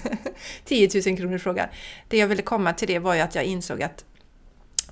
10 0.64 0.88
000 1.06 1.16
kronor 1.16 1.38
frågan. 1.38 1.68
Det 2.08 2.16
jag 2.18 2.26
ville 2.26 2.42
komma 2.42 2.72
till 2.72 2.88
det 2.88 2.98
var 2.98 3.14
ju 3.14 3.20
att 3.20 3.34
jag 3.34 3.44
insåg 3.44 3.82
att 3.82 4.04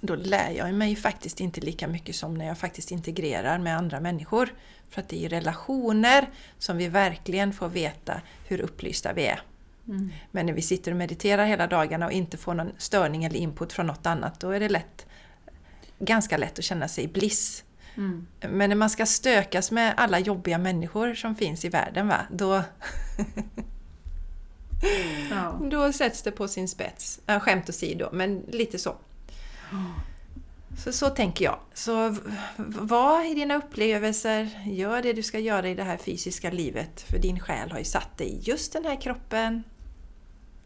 då 0.01 0.15
lär 0.15 0.51
jag 0.51 0.75
mig 0.75 0.97
faktiskt 0.97 1.41
inte 1.41 1.61
lika 1.61 1.89
mycket 1.89 2.17
som 2.17 2.35
när 2.35 2.47
jag 2.47 2.59
faktiskt 2.59 2.91
integrerar 2.91 3.59
med 3.59 3.77
andra 3.77 4.01
människor. 4.01 4.49
För 4.91 5.01
att 5.01 5.09
det 5.09 5.17
är 5.17 5.21
i 5.27 5.29
relationer 5.29 6.29
som 6.59 6.77
vi 6.77 6.89
verkligen 6.89 7.53
får 7.53 7.69
veta 7.69 8.21
hur 8.49 8.61
upplysta 8.61 9.13
vi 9.13 9.27
är. 9.27 9.41
Mm. 9.89 10.11
Men 10.31 10.47
när 10.47 10.53
vi 10.53 10.63
sitter 10.63 10.91
och 10.91 10.97
mediterar 10.97 11.47
hela 11.47 11.67
dagarna 11.67 12.07
och 12.07 12.13
inte 12.13 12.37
får 12.37 12.55
någon 12.55 12.73
störning 12.79 13.25
eller 13.25 13.37
input 13.37 13.73
från 13.73 13.87
något 13.87 14.07
annat, 14.07 14.41
då 14.41 14.51
är 14.51 14.61
det 14.61 14.69
lätt, 14.69 15.07
ganska 15.99 16.37
lätt 16.37 16.59
att 16.59 16.65
känna 16.65 16.89
sig 16.89 17.05
i 17.05 17.09
bliss. 17.09 17.65
Mm. 17.97 18.27
Men 18.41 18.71
när 18.71 18.77
man 18.77 18.91
ska 18.91 19.07
stökas 19.07 19.71
med 19.71 19.95
alla 19.97 20.19
jobbiga 20.19 20.59
människor 20.59 21.15
som 21.15 21.37
finns 21.37 21.65
i 21.65 21.69
världen, 21.69 22.09
va? 22.09 22.21
Då, 22.31 22.63
Ja. 25.31 25.61
då 25.71 25.93
sätts 25.93 26.23
det 26.23 26.31
på 26.31 26.49
sin 26.49 26.69
spets. 26.69 27.21
Äh, 27.27 27.41
skämt 27.41 27.69
åsido, 27.69 28.09
men 28.13 28.45
lite 28.49 28.79
så. 28.79 28.97
Så, 30.85 30.93
så 30.93 31.11
tänker 31.11 31.45
jag. 31.45 31.59
Så 31.75 32.17
var 32.57 33.31
i 33.31 33.35
dina 33.35 33.57
upplevelser, 33.57 34.63
gör 34.67 35.03
det 35.03 35.13
du 35.13 35.23
ska 35.23 35.39
göra 35.39 35.69
i 35.69 35.75
det 35.75 35.83
här 35.83 35.97
fysiska 35.97 36.51
livet. 36.51 37.01
För 37.01 37.19
din 37.19 37.41
själ 37.41 37.71
har 37.71 37.79
ju 37.79 37.85
satt 37.85 38.19
dig 38.19 38.29
i 38.29 38.41
just 38.43 38.73
den 38.73 38.85
här 38.85 39.01
kroppen, 39.01 39.63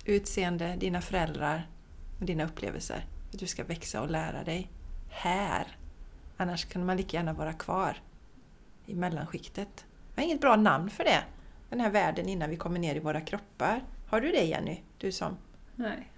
utseende, 0.04 0.76
dina 0.76 1.00
föräldrar 1.00 1.68
och 2.20 2.26
dina 2.26 2.44
upplevelser. 2.44 3.06
För 3.30 3.38
du 3.38 3.46
ska 3.46 3.64
växa 3.64 4.02
och 4.02 4.10
lära 4.10 4.44
dig 4.44 4.70
här. 5.12 5.76
Annars 6.36 6.64
kan 6.64 6.86
man 6.86 6.96
lika 6.96 7.16
gärna 7.16 7.32
vara 7.32 7.52
kvar 7.52 7.96
i 8.86 8.94
mellanskiktet. 8.94 9.84
Jag 10.14 10.22
har 10.22 10.26
inget 10.26 10.40
bra 10.40 10.56
namn 10.56 10.90
för 10.90 11.04
det. 11.04 11.24
Den 11.70 11.80
här 11.80 11.90
världen 11.90 12.28
innan 12.28 12.50
vi 12.50 12.56
kommer 12.56 12.80
ner 12.80 12.94
i 12.94 12.98
våra 12.98 13.20
kroppar. 13.20 13.82
Har 14.08 14.20
du 14.20 14.30
det 14.30 14.44
Jenny? 14.44 14.80
Du 14.98 15.12
som 15.12 15.36
Nej. 15.76 16.08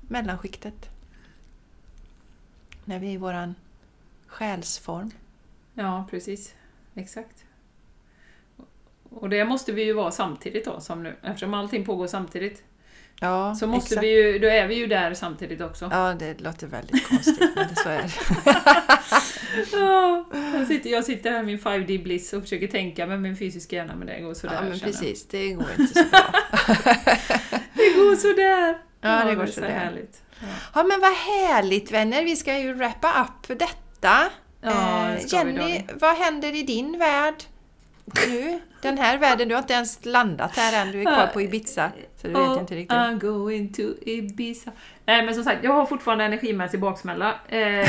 mellanskiktet? 0.00 0.90
när 2.90 2.98
vi 2.98 3.06
är 3.06 3.12
i 3.12 3.16
våran 3.16 3.54
själsform. 4.26 5.10
Ja, 5.74 6.06
precis. 6.10 6.54
Exakt. 6.94 7.44
Och 9.10 9.28
det 9.28 9.44
måste 9.44 9.72
vi 9.72 9.84
ju 9.84 9.92
vara 9.92 10.10
samtidigt 10.10 10.64
då, 10.64 10.80
som 10.80 11.02
nu, 11.02 11.16
eftersom 11.22 11.54
allting 11.54 11.84
pågår 11.84 12.06
samtidigt. 12.06 12.64
Ja, 13.22 13.54
Så 13.54 13.66
måste 13.66 13.86
exakt. 13.94 14.04
vi 14.04 14.10
ju, 14.32 14.38
då 14.38 14.48
är 14.48 14.66
vi 14.66 14.74
ju 14.74 14.86
där 14.86 15.14
samtidigt 15.14 15.60
också. 15.60 15.88
Ja, 15.92 16.14
det 16.18 16.40
låter 16.40 16.66
väldigt 16.66 17.08
konstigt, 17.08 17.50
men 17.54 17.76
så 17.76 17.88
är 17.88 18.02
det. 18.02 18.10
Ja, 19.72 20.24
jag, 20.58 20.66
sitter, 20.66 20.90
jag 20.90 21.04
sitter 21.04 21.30
här 21.30 21.36
med 21.36 21.46
min 21.46 21.58
5D 21.58 22.02
bliss 22.02 22.32
och 22.32 22.42
försöker 22.42 22.66
tänka 22.66 23.06
med 23.06 23.20
min 23.22 23.36
fysiska 23.36 23.76
hjärna, 23.76 23.94
men 23.96 24.06
det 24.06 24.20
går 24.20 24.34
sådär. 24.34 24.54
Ja, 24.54 24.68
men 24.70 24.78
precis. 24.80 25.26
Det 25.28 25.48
går 25.52 25.66
inte 25.78 25.94
så 25.94 26.04
bra. 26.10 26.20
Det 27.74 27.90
går 27.96 28.16
sådär! 28.16 28.78
Ja, 29.00 29.24
det 29.24 29.34
går 29.34 29.42
är 29.42 29.46
så 29.46 29.52
sådär. 29.52 29.68
härligt. 29.70 30.22
Ja, 30.40 30.46
Ja, 30.74 30.82
men 30.82 31.00
vad 31.00 31.12
härligt 31.12 31.90
vänner. 31.90 32.24
Vi 32.24 32.36
ska 32.36 32.58
ju 32.58 32.72
wrappa 32.74 33.08
up 33.22 33.46
för 33.46 33.54
detta. 33.54 34.18
ja 34.62 35.04
det 35.08 35.14
Eh, 35.14 35.26
ska 35.26 35.44
vi 35.44 35.52
Jenny, 35.52 35.84
då. 35.88 35.94
vad 36.00 36.16
händer 36.16 36.54
i 36.56 36.62
din 36.62 36.98
värld 36.98 37.34
nu? 38.28 38.60
Den 38.82 38.98
här 38.98 39.18
världen, 39.18 39.48
du 39.48 39.54
har 39.54 39.62
inte 39.62 39.72
ens 39.72 40.04
landat 40.04 40.56
här 40.56 40.82
än. 40.86 40.92
Du 40.92 41.00
är 41.00 41.04
kvar 41.04 41.26
på 41.26 41.42
Ibiza. 41.42 41.90
Så 42.16 42.26
du 42.28 42.32
vet 42.32 42.60
inte 42.60 42.74
riktigt. 42.74 42.96
I'm 42.98 43.18
going 43.20 43.72
to 43.72 43.82
Ibiza. 44.06 44.70
Nej 45.06 45.24
men 45.24 45.34
som 45.34 45.44
sagt, 45.44 45.64
jag 45.64 45.72
har 45.72 45.86
fortfarande 45.86 46.24
energimässig 46.24 46.80
baksmälla. 46.80 47.34
Eh, 47.48 47.88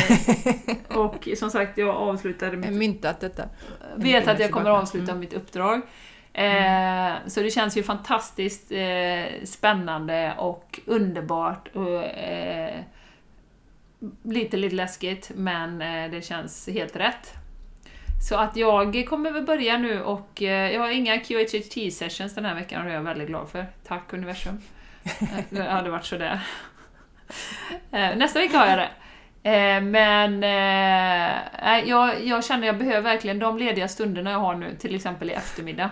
och 0.98 1.28
som 1.38 1.50
sagt, 1.52 1.78
jag 1.78 1.90
avslutade 1.96 2.58
mitt... 2.58 2.72
myntat 2.72 3.20
detta. 3.20 3.44
Vet 3.96 4.28
att 4.28 4.40
jag 4.40 4.52
kommer 4.52 4.70
att 4.70 4.76
Mm. 4.76 4.82
avsluta 4.82 5.16
mitt 5.16 5.34
uppdrag. 5.34 5.82
Eh, 6.34 7.12
så 7.28 7.42
det 7.42 7.50
känns 7.52 7.78
ju 7.78 7.84
fantastiskt 7.84 8.72
eh, 8.72 9.44
spännande 9.46 10.34
och 10.38 10.80
underbart. 10.86 11.68
Och, 11.76 12.04
lite, 14.24 14.58
lite 14.58 14.76
läskigt, 14.76 15.32
men 15.36 15.80
det 16.12 16.26
känns 16.26 16.68
helt 16.68 16.96
rätt. 16.96 17.34
Så 18.30 18.36
att 18.36 18.56
jag 18.56 19.06
kommer 19.10 19.32
väl 19.32 19.44
börja 19.46 19.78
nu 19.78 20.02
och 20.04 20.42
eh, 20.42 20.72
jag 20.74 20.82
har 20.82 20.90
inga 20.90 21.18
QHHT 21.20 21.94
sessions 21.94 22.36
den 22.36 22.46
här 22.46 22.56
veckan 22.56 22.80
och 22.80 22.86
det 22.86 22.92
är 22.92 22.96
jag 22.96 23.04
väldigt 23.04 23.28
glad 23.28 23.50
för. 23.50 23.66
Tack 23.88 24.14
universum. 24.14 24.58
Eh, 25.04 25.28
det 25.50 25.64
hade 25.64 25.90
varit 25.90 26.06
sådär. 26.06 26.40
Eh, 27.92 28.16
nästa 28.18 28.40
vecka 28.40 28.58
har 28.58 28.68
jag 28.68 28.78
det. 28.78 28.90
Men 29.82 30.42
jag, 31.88 32.24
jag 32.26 32.46
känner 32.46 32.68
jag 32.68 32.78
behöver 32.78 33.02
verkligen 33.02 33.40
de 33.40 33.58
lediga 33.58 33.88
stunderna 33.88 34.32
jag 34.32 34.40
har 34.40 34.56
nu, 34.56 34.76
till 34.80 34.96
exempel 34.96 35.30
i 35.30 35.34
eftermiddag, 35.34 35.90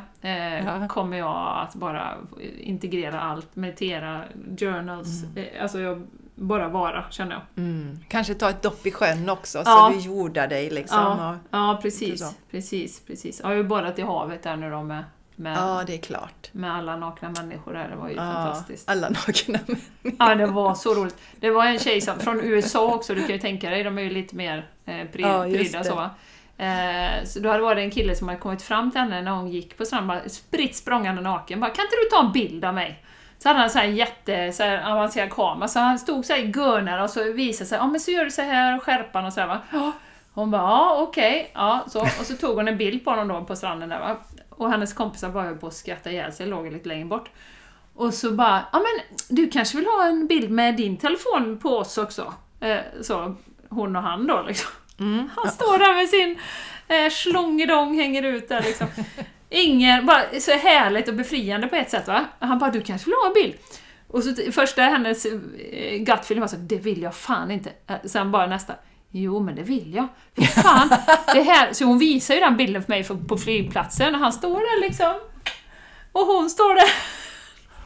Ja. 0.66 0.88
kommer 0.88 1.18
jag 1.18 1.60
att 1.68 1.76
bara 1.76 2.14
integrera 2.60 3.20
allt, 3.22 3.56
meditera, 3.56 4.24
journals, 4.60 5.24
eh, 5.38 5.62
alltså 5.62 5.80
jag, 5.80 6.08
bara 6.40 6.68
vara, 6.68 7.04
känner 7.10 7.32
jag. 7.32 7.42
Mm. 7.64 8.00
Kanske 8.08 8.34
ta 8.34 8.50
ett 8.50 8.62
dopp 8.62 8.86
i 8.86 8.92
sjön 8.92 9.30
också, 9.30 9.58
Ja. 9.58 9.64
så 9.66 9.90
du 10.00 10.06
jordar 10.06 10.48
dig 10.48 10.70
liksom. 10.70 10.98
Ja, 11.00 11.30
och- 11.32 11.38
ja 11.52 11.80
precis, 11.82 12.36
precis, 12.52 13.00
precis. 13.08 13.40
Jag 13.40 13.48
har 13.48 13.56
ju 13.56 13.64
badat 13.64 14.00
i 14.00 14.02
havet 14.02 14.44
där 14.44 14.56
nu 14.56 14.70
då 14.72 14.84
med, 14.84 15.04
med, 15.36 15.58
ja, 15.58 15.84
det 15.88 15.94
är 15.94 15.98
klart. 15.98 16.50
med 16.52 16.76
alla 16.76 16.98
nakna 16.98 17.30
människor 17.30 17.74
där, 17.74 17.88
det 17.90 17.96
var 17.96 18.10
ju 18.10 18.16
Ja, 18.16 18.22
fantastiskt. 18.22 18.90
alla 18.90 19.10
nakna 19.10 19.60
män. 19.68 20.16
Ja, 20.20 20.36
det 20.36 20.46
var 20.46 20.76
så 20.76 20.94
roligt. 20.94 21.18
Det 21.40 21.50
var 21.52 21.66
en 21.66 21.80
tjej 21.80 22.02
som, 22.02 22.20
från 22.20 22.40
USA 22.44 22.94
också, 22.96 23.14
du 23.16 23.22
kan 23.22 23.30
ju 23.36 23.40
tänka 23.40 23.70
dig, 23.70 23.84
de 23.84 23.98
är 23.98 24.02
ju 24.02 24.10
lite 24.10 24.36
mer 24.36 24.70
eh, 24.86 24.92
pry- 24.92 25.70
Ja, 25.74 25.84
så 25.84 25.96
va. 25.96 26.10
Eh, 26.58 27.24
så 27.26 27.40
då 27.40 27.50
hade 27.50 27.60
det 27.60 27.64
varit 27.66 27.78
en 27.84 27.92
kille 27.92 28.16
som 28.16 28.28
hade 28.28 28.40
kommit 28.40 28.62
fram 28.62 28.92
till 28.92 29.00
henne 29.02 29.22
när 29.22 29.32
hon 29.32 29.48
gick 29.48 29.78
på 29.78 29.86
stranden, 29.86 30.08
bara 30.08 30.30
spritt 30.30 30.76
språngande 30.76 31.22
naken, 31.22 31.60
bara 31.60 31.70
kan 31.72 31.86
inte 31.86 31.96
du 32.04 32.10
ta 32.10 32.26
en 32.26 32.32
bild 32.32 32.66
av 32.66 32.74
mig? 32.74 33.04
Så 33.40 33.50
hade 33.50 33.60
han 33.60 33.70
så 33.70 33.80
här 33.80 33.86
en 33.86 33.96
jätte 33.96 34.52
så 34.52 34.64
här 34.64 34.92
avancerad 34.92 35.30
kamera, 35.30 35.68
så 35.68 35.80
han 35.80 36.00
stod 36.00 36.26
så 36.26 36.34
här 36.34 36.40
i 36.40 36.52
görnar 36.56 37.04
och 37.04 37.10
så 37.10 37.32
visade 37.34 37.66
sig, 37.70 37.78
ja 37.78 37.88
men 37.88 38.00
så 38.00 38.12
gör 38.12 38.26
du 38.26 38.32
så 38.32 38.42
här 38.42 38.78
och 38.78 38.84
skärpan 38.84 39.26
och 39.26 39.34
så 39.34 39.40
här 39.40 39.48
va. 39.48 39.60
Ja. 39.72 39.92
Hon 40.34 40.52
bara, 40.52 40.62
ja 40.62 40.98
okej, 41.02 41.52
ja, 41.54 41.86
så, 41.88 42.02
och 42.02 42.26
så 42.26 42.36
tog 42.36 42.56
hon 42.56 42.68
en 42.68 42.78
bild 42.78 43.06
på 43.06 43.10
honom 43.10 43.28
då 43.28 43.46
på 43.46 43.56
stranden 43.56 43.90
där 43.90 44.00
va. 44.00 44.18
Och 44.50 44.72
hennes 44.72 44.94
kompisar 44.94 45.30
bara 45.30 45.44
höll 45.44 45.58
på 45.58 45.68
att 45.68 45.74
skratta 45.74 46.12
ihjäl 46.12 46.34
sig, 46.34 46.48
låg 46.48 46.72
lite 46.72 46.90
längre 46.90 47.06
bort. 47.06 47.30
Och 47.96 48.14
så 48.14 48.32
bara, 48.32 48.66
ja 48.72 48.80
men 48.80 49.18
du 49.38 49.50
kanske 49.50 49.78
vill 49.78 49.86
ha 49.86 50.06
en 50.06 50.28
bild 50.28 50.52
med 50.52 50.76
din 50.76 50.98
telefon 50.98 51.60
på 51.62 51.78
oss 51.78 51.98
också? 51.98 52.34
Eh, 52.60 52.80
så 53.02 53.36
hon 53.70 53.96
och 53.96 54.02
han 54.02 54.28
då 54.28 54.42
liksom. 54.48 54.72
Mm. 55.00 55.30
Han 55.36 55.52
står 55.52 55.78
där 55.78 55.96
med 55.96 56.10
sin 56.10 56.40
eh, 56.88 57.10
slångedong, 57.10 58.00
hänger 58.00 58.24
ut 58.24 58.50
där 58.50 58.62
liksom. 58.62 58.88
Ingen, 59.50 60.06
bara 60.06 60.22
så 60.40 60.52
härligt 60.52 61.08
och 61.08 61.14
befriande 61.16 61.68
på 61.68 61.76
ett 61.76 61.90
sätt 61.90 62.08
va. 62.08 62.26
Han 62.40 62.60
bara, 62.60 62.72
du 62.72 62.82
kanske 62.82 63.06
vill 63.06 63.16
ha 63.24 63.28
en 63.28 63.34
bild? 63.34 63.54
Och 64.08 64.24
så 64.24 64.52
första 64.52 64.82
hennes 64.82 65.26
eh, 65.26 65.98
gut 65.98 66.20
feeling 66.20 66.42
var 66.42 66.48
så, 66.48 66.56
det 66.56 66.76
vill 66.78 67.02
jag 67.02 67.16
fan 67.16 67.52
inte. 67.52 67.70
Sen 68.06 68.32
bara 68.32 68.48
nästa, 68.48 68.74
jo 69.12 69.40
men 69.40 69.56
det 69.56 69.64
vill 69.64 69.94
jag. 69.96 70.08
Fy 70.36 70.46
fan, 70.46 70.90
det 71.34 71.42
här. 71.42 71.74
Så 71.74 71.86
hon 71.86 72.00
visar 72.00 72.34
ju 72.34 72.40
den 72.40 72.58
bilden 72.58 72.84
för 72.84 72.90
mig 72.90 73.04
på 73.28 73.38
flygplatsen, 73.38 74.16
och 74.16 74.22
han 74.22 74.34
står 74.34 74.60
där 74.60 74.82
liksom. 74.88 75.14
Och 76.12 76.26
hon 76.26 76.50
står 76.50 76.76
där. 76.76 76.90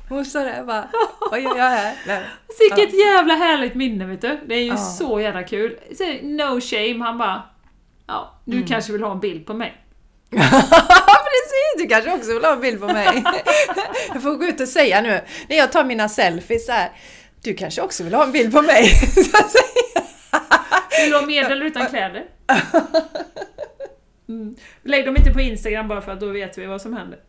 Hon 0.10 0.26
står 0.26 0.40
där 0.46 0.60
och 0.62 0.68
bara, 0.68 0.88
vad 1.32 1.42
gör 1.42 1.58
jag 1.58 1.70
här? 1.70 1.96
Vilket 2.60 3.00
jävla 3.00 3.34
härligt 3.34 3.76
minne 3.76 4.06
vet 4.06 4.22
du. 4.22 4.40
Det 4.46 4.56
är 4.56 4.60
ju 4.62 4.68
Ja. 4.68 4.78
så 4.78 5.20
jävla 5.20 5.44
kul. 5.44 5.78
No 6.24 6.62
shame, 6.62 7.04
han 7.06 7.18
bara... 7.18 7.42
Ja, 8.08 8.40
du 8.46 8.56
Mm. 8.58 8.68
kanske 8.68 8.92
vill 8.94 9.04
ha 9.04 9.12
en 9.12 9.20
bild 9.20 9.46
på 9.46 9.54
mig. 9.54 9.78
Precis, 11.34 11.78
du 11.78 11.88
kanske 11.88 12.12
också 12.14 12.34
vill 12.34 12.44
ha 12.46 12.54
en 12.54 12.62
bild 12.62 12.80
på 12.82 12.88
mig. 12.88 13.24
Jag 14.14 14.22
får 14.24 14.36
gå 14.36 14.46
ut 14.46 14.62
och 14.62 14.68
säga 14.68 15.02
nu, 15.02 15.22
när 15.50 15.58
jag 15.58 15.72
tar 15.72 15.84
mina 15.84 16.10
selfies 16.10 16.66
så 16.66 16.72
här. 16.72 16.92
Du 17.42 17.54
kanske 17.54 17.82
också 17.82 18.04
vill 18.04 18.14
ha 18.14 18.24
en 18.24 18.32
bild 18.32 18.54
på 18.54 18.62
mig? 18.62 18.84
Vill 21.02 21.12
du 21.12 21.18
ha 21.18 21.26
med 21.26 21.52
eller 21.52 21.66
utan 21.66 21.86
kläder? 21.88 22.26
Mm. 24.30 24.56
Lägg 24.84 25.06
dem 25.06 25.16
inte 25.18 25.32
på 25.32 25.42
Instagram 25.42 25.88
bara 25.88 26.02
för 26.02 26.12
att 26.12 26.20
då 26.20 26.28
vet 26.30 26.58
vi 26.58 26.66
vad 26.66 26.82
som 26.82 26.94
händer. 26.94 27.20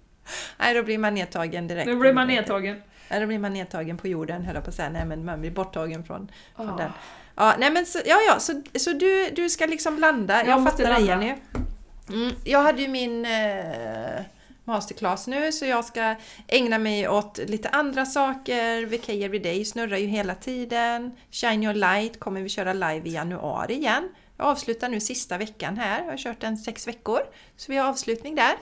Nej, 0.58 0.74
då 0.74 0.82
blir 0.82 0.98
man 0.98 1.14
nedtagen 1.14 1.68
direkt. 1.68 1.86
Då 1.90 1.96
blir 1.96 2.12
man 2.12 2.26
nedtagen. 2.26 2.82
Nej, 3.10 3.20
då 3.20 3.26
blir 3.26 3.38
man 3.38 3.52
nedtagen 3.52 3.96
på 3.98 4.08
jorden, 4.08 4.44
höll 4.44 4.54
jag 4.54 4.64
på 4.64 4.70
att 4.70 4.76
säga. 4.76 4.88
Nej, 4.90 5.04
men 5.06 5.24
man 5.24 5.40
blir 5.40 5.50
borttagen 5.50 6.04
från, 6.04 6.28
från 6.56 6.68
Ah. 6.70 6.76
den. 6.76 6.90
Ja, 7.36 7.54
nej 7.58 7.70
men 7.70 7.86
så, 7.86 7.98
ja, 8.04 8.16
ja, 8.28 8.38
så, 8.40 8.62
så 8.74 8.92
du, 8.92 9.30
du 9.30 9.50
ska 9.50 9.66
liksom 9.66 9.98
landa. 9.98 10.38
Jag, 10.38 10.48
Jag 10.48 10.64
fattar 10.64 10.94
dig. 10.94 11.06
Jenny. 11.06 11.34
Mm, 12.08 12.34
jag 12.44 12.62
hade 12.62 12.82
ju 12.82 12.88
min 12.88 13.24
eh, 13.24 14.22
masterclass 14.64 15.26
nu 15.26 15.52
så 15.52 15.66
jag 15.66 15.84
ska 15.84 16.14
ägna 16.48 16.78
mig 16.78 17.08
åt 17.08 17.38
lite 17.38 17.68
andra 17.68 18.06
saker. 18.06 18.86
VK 18.86 19.08
Everyday 19.08 19.64
snurrar 19.64 19.96
ju 19.96 20.06
hela 20.06 20.34
tiden. 20.34 21.12
Shine 21.30 21.62
Your 21.62 21.74
Light 21.74 22.20
kommer 22.20 22.40
vi 22.40 22.48
köra 22.48 22.72
live 22.72 23.08
i 23.08 23.12
januari 23.12 23.74
igen. 23.74 24.08
Jag 24.36 24.46
avslutar 24.46 24.88
nu 24.88 25.00
sista 25.00 25.38
veckan 25.38 25.76
här. 25.76 26.02
Jag 26.02 26.10
har 26.10 26.16
kört 26.16 26.40
den 26.40 26.58
sex 26.58 26.88
veckor. 26.88 27.20
Så 27.56 27.72
vi 27.72 27.78
har 27.78 27.88
avslutning 27.88 28.34
där. 28.34 28.54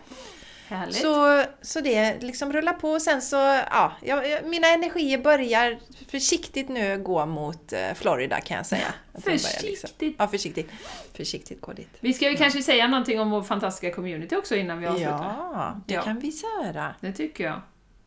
Härligt. 0.77 0.97
Så, 0.97 1.45
så 1.63 1.81
det 1.81 2.23
liksom 2.23 2.53
rullar 2.53 2.73
på 2.73 2.91
och 2.91 3.03
sen 3.03 3.23
så, 3.23 3.37
ja, 3.71 3.93
jag, 4.03 4.25
mina 4.45 4.67
energier 4.69 5.19
börjar 5.19 5.79
försiktigt 6.11 6.69
nu 6.69 6.99
gå 6.99 7.27
mot 7.27 7.73
eh, 7.73 7.95
Florida 7.95 8.41
kan 8.41 8.57
jag 8.57 8.67
säga. 8.67 8.87
Att 9.13 9.27
liksom- 9.27 9.51
Försiktigt. 9.51 10.17
Ja, 10.19 10.29
försiktigt. 10.29 10.71
Försiktigt 11.17 11.61
gå 11.61 11.73
dit. 11.73 11.97
Vi 12.01 12.13
ska 12.13 12.31
ju 12.31 12.37
kanske 12.37 12.63
säga 12.63 12.87
någonting 12.89 13.21
om 13.21 13.31
vår 13.31 13.43
fantastiska 13.43 13.95
community 13.95 14.37
också 14.37 14.57
innan 14.57 14.81
vi 14.81 14.87
avslutar. 14.87 15.35
Ja, 15.53 15.81
det 15.87 15.95
Ja. 15.95 16.03
kan 16.03 16.19
vi 16.21 16.33
göra. 16.65 16.95
Det 17.01 17.13
tycker 17.13 17.45
jag. 17.45 17.61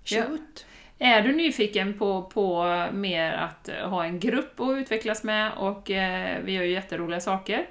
Shoot. 0.05 0.65
Är 0.99 1.21
du 1.21 1.33
nyfiken 1.35 1.99
på, 1.99 2.21
på 2.21 2.63
mer 2.93 3.31
att 3.33 3.69
eh, 3.69 3.89
ha 3.89 4.05
en 4.05 4.19
grupp 4.19 4.59
att 4.59 4.69
utvecklas 4.77 5.23
med 5.23 5.51
och 5.57 5.91
eh, 5.91 6.37
vi 6.43 6.51
gör 6.53 6.63
ju 6.63 6.71
jätteroliga 6.71 7.19
saker. 7.21 7.67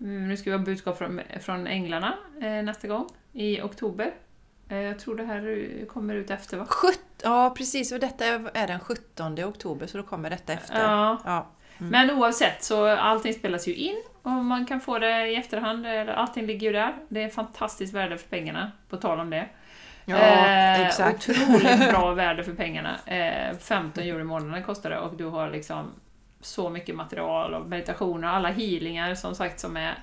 Mm, 0.00 0.28
nu 0.28 0.36
ska 0.36 0.50
vi 0.50 0.56
ha 0.56 0.64
budskap 0.64 0.98
från, 0.98 1.20
från 1.40 1.66
Änglarna 1.66 2.14
eh, 2.42 2.48
nästa 2.62 2.88
gång 2.88 3.06
i 3.32 3.60
oktober. 3.60 4.12
Eh, 4.72 4.80
jag 4.82 4.98
tror 4.98 5.16
det 5.16 5.24
här 5.24 5.68
eh, 5.80 5.86
kommer 5.86 6.14
ut 6.14 6.30
efter 6.30 6.56
va? 6.56 6.66
Sjut, 6.68 7.00
ja, 7.22 7.54
precis. 7.56 7.92
Och 7.92 8.00
detta 8.00 8.24
är 8.54 8.66
den 8.66 8.80
17 8.80 9.44
oktober 9.44 9.86
så 9.86 9.98
då 9.98 10.02
kommer 10.02 10.30
detta 10.30 10.52
efter. 10.52 10.80
Ja. 10.80 11.18
Ja. 11.24 11.46
Men 11.78 12.10
oavsett 12.10 12.64
så 12.64 12.86
allting 12.86 13.34
spelas 13.34 13.68
ju 13.68 13.74
in 13.74 14.02
och 14.22 14.30
man 14.30 14.66
kan 14.66 14.80
få 14.80 14.98
det 14.98 15.28
i 15.28 15.36
efterhand. 15.36 15.86
eller 15.86 16.12
Allting 16.12 16.46
ligger 16.46 16.66
ju 16.66 16.72
där. 16.72 16.94
Det 17.08 17.22
är 17.22 17.28
fantastiskt 17.28 17.94
värde 17.94 18.18
för 18.18 18.28
pengarna, 18.28 18.72
på 18.88 18.96
tal 18.96 19.20
om 19.20 19.30
det. 19.30 19.48
Ja, 20.04 20.16
Eh, 20.16 20.86
exakt. 20.86 21.28
Otroligt 21.28 21.90
bra 21.90 22.14
värde 22.14 22.44
för 22.44 22.52
pengarna. 22.52 22.96
Eh, 23.06 23.56
15 23.58 24.04
euro 24.04 24.20
i 24.20 24.24
månaden 24.24 24.62
kostar 24.64 24.90
det 24.90 24.98
och 24.98 25.16
du 25.16 25.24
har 25.24 25.50
liksom 25.50 25.90
så 26.40 26.70
mycket 26.70 26.94
material 26.94 27.54
och 27.54 27.66
meditationer 27.66 28.28
och 28.28 28.34
alla 28.34 28.48
healingar 28.48 29.14
som 29.14 29.34
sagt 29.34 29.60
som 29.60 29.76
är 29.76 29.98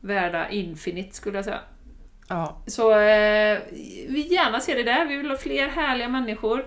värda 0.00 0.48
infinite 0.48 1.16
skulle 1.16 1.38
jag 1.38 1.44
säga. 1.44 1.60
Ja. 2.30 2.56
Så 2.66 2.90
eh, 2.90 3.58
vi 4.08 4.26
gärna 4.30 4.60
ser 4.60 4.76
det 4.76 4.82
där. 4.82 5.06
Vi 5.06 5.16
vill 5.16 5.30
ha 5.30 5.36
fler 5.36 5.68
härliga 5.68 6.08
människor 6.08 6.66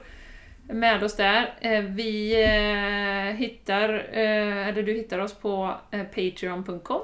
med 0.67 1.03
oss 1.03 1.15
där. 1.15 1.53
Eh, 1.61 1.81
vi 1.81 2.43
eh, 2.43 3.35
hittar, 3.37 3.89
eh, 4.11 4.67
eller 4.67 4.83
du 4.83 4.93
hittar 4.93 5.19
oss 5.19 5.33
på 5.33 5.75
patreon.com 6.15 7.01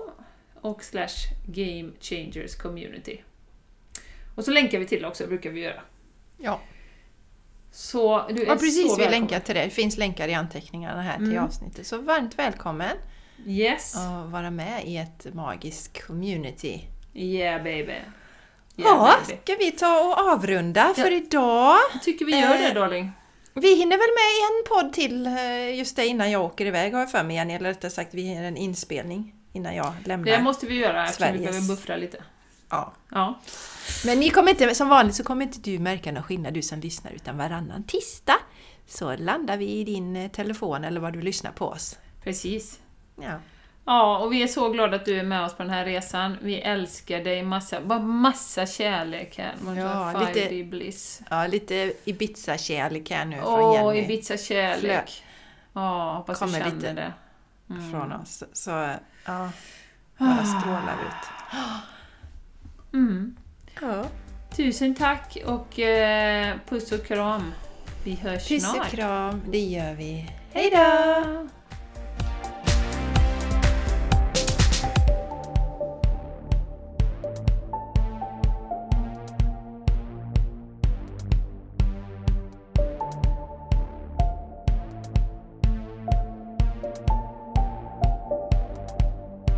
och 0.61 0.83
slash 0.83 1.33
game 1.45 1.91
changers 2.01 2.55
community. 2.55 3.21
Och 4.35 4.45
så 4.45 4.51
länkar 4.51 4.79
vi 4.79 4.85
till 4.85 5.05
också, 5.05 5.27
brukar 5.27 5.49
vi 5.49 5.61
göra. 5.61 5.81
ja. 6.37 6.59
Så 7.71 8.27
du 8.29 8.41
är 8.41 8.47
ja, 8.47 8.53
precis. 8.53 8.75
så 8.89 8.95
Vi 8.95 9.03
välkommen. 9.03 9.11
länkar 9.11 9.39
till 9.39 9.55
det. 9.55 9.63
Det 9.63 9.69
finns 9.69 9.97
länkar 9.97 10.27
i 10.27 10.33
anteckningarna 10.33 11.01
här 11.01 11.17
till 11.17 11.31
Mm. 11.31 11.43
avsnittet. 11.43 11.87
Så 11.87 11.97
varmt 12.01 12.39
välkommen! 12.39 12.97
Yes! 13.45 13.95
och 13.95 14.31
vara 14.31 14.51
med 14.51 14.83
i 14.85 14.97
ett 14.97 15.27
magiskt 15.33 16.05
community. 16.07 16.81
Yeah 17.13 17.63
baby! 17.63 17.93
Ja, 18.83 19.15
ska 19.43 19.55
vi 19.59 19.71
ta 19.71 19.99
och 19.99 20.31
avrunda 20.31 20.93
för 20.95 21.11
idag? 21.11 21.77
Jag 21.93 22.03
tycker 22.03 22.25
vi 22.25 22.31
gör 22.39 22.47
det 22.57 22.67
Eh, 22.67 22.73
darling. 22.73 23.11
Vi 23.53 23.75
hinner 23.75 23.97
väl 23.97 23.99
med 23.99 24.47
en 24.49 24.63
podd 24.83 24.93
till 24.93 25.25
eh, 25.27 25.77
just 25.77 25.95
det 25.95 26.05
innan 26.07 26.31
jag 26.31 26.41
åker 26.45 26.65
iväg 26.65 26.93
har 26.93 26.99
jag 26.99 27.11
för 27.11 27.23
mig 27.23 27.35
Jenny, 27.35 27.53
eller 27.53 27.69
rättare 27.69 27.91
sagt 27.91 28.13
vi 28.13 28.21
hinner 28.21 28.43
en 28.43 28.57
inspelning 28.57 29.33
innan 29.53 29.75
jag 29.75 29.93
lämnar. 30.05 30.31
Det 30.31 30.39
måste 30.41 30.65
vi 30.65 30.75
göra 30.75 31.05
eftersom 31.05 31.33
vi 31.33 31.39
Sveriges- 31.39 31.45
behöver 31.51 31.67
buffra 31.67 31.95
lite. 31.97 32.17
Ja. 32.69 32.93
Ja. 33.11 33.39
Men 34.05 34.19
ni 34.19 34.29
kommer 34.29 34.49
inte, 34.51 34.75
som 34.75 34.89
vanligt 34.89 35.15
så 35.15 35.23
kommer 35.23 35.45
inte 35.45 35.59
du 35.59 35.79
märka 35.79 36.11
någon 36.11 36.23
skillnad 36.23 36.53
du 36.53 36.61
som 36.61 36.79
lyssnar 36.79 37.11
utan 37.11 37.37
varannan 37.37 37.83
tisdag 37.83 38.37
så 38.87 39.15
landar 39.17 39.57
vi 39.57 39.65
i 39.71 39.83
din 39.83 40.15
eh, 40.15 40.31
telefon 40.31 40.83
eller 40.83 40.99
vad 41.01 41.13
du 41.13 41.21
lyssnar 41.21 41.51
på 41.51 41.65
oss. 41.67 41.97
Precis. 42.23 42.79
Ja. 43.21 43.31
Ja, 43.91 44.17
och 44.17 44.33
vi 44.33 44.43
är 44.43 44.47
så 44.47 44.69
glada 44.69 44.95
att 44.95 45.05
du 45.05 45.19
är 45.19 45.23
med 45.23 45.43
oss 45.45 45.53
på 45.55 45.63
den 45.63 45.71
här 45.71 45.85
resan. 45.85 46.37
Vi 46.41 46.61
älskar 46.61 47.23
dig 47.23 47.43
massa, 47.43 47.81
bara 47.81 47.99
massa 47.99 48.65
kärlek 48.65 49.37
här. 49.37 49.53
Ja, 49.65 50.11
Ja, 50.13 50.19
lite- 50.19 50.49
lite... 50.49 50.63
bliss. 50.69 51.21
Ja, 51.29 51.47
lite 51.47 51.93
Ibiza-kärlek 52.05 53.09
här 53.11 53.25
nu 53.25 53.35
från 53.41 53.53
Åh, 53.59 53.75
Jenny. 53.95 53.99
Ibiza-kärlek. 54.05 55.23
Ja, 55.73 56.13
hoppas 56.17 56.39
du 56.39 56.45
Kommer 56.45 56.59
känner 56.59 56.75
lite. 56.75 56.93
det. 56.93 57.13
Mm. 57.69 57.91
Från 57.91 58.11
oss. 58.13 58.43
Så 58.53 58.69
ja, 59.25 59.49
bara 60.17 60.45
strålar 60.45 60.97
ut. 61.07 61.51
Mm. 62.93 63.35
Ja. 63.81 64.03
Tusen 64.55 64.95
tack 64.95 65.37
och 65.45 65.79
eh, 65.79 66.55
puss 66.69 66.91
och 66.91 67.05
kram. 67.05 67.53
Vi 68.03 68.15
hörs 68.15 68.47
Puss 68.49 68.63
och 68.67 68.71
snart. 68.75 68.89
kram, 68.89 69.41
det 69.51 69.59
gör 69.59 69.93
vi. 69.93 70.31
Hej 70.53 70.69
då! 70.71 71.47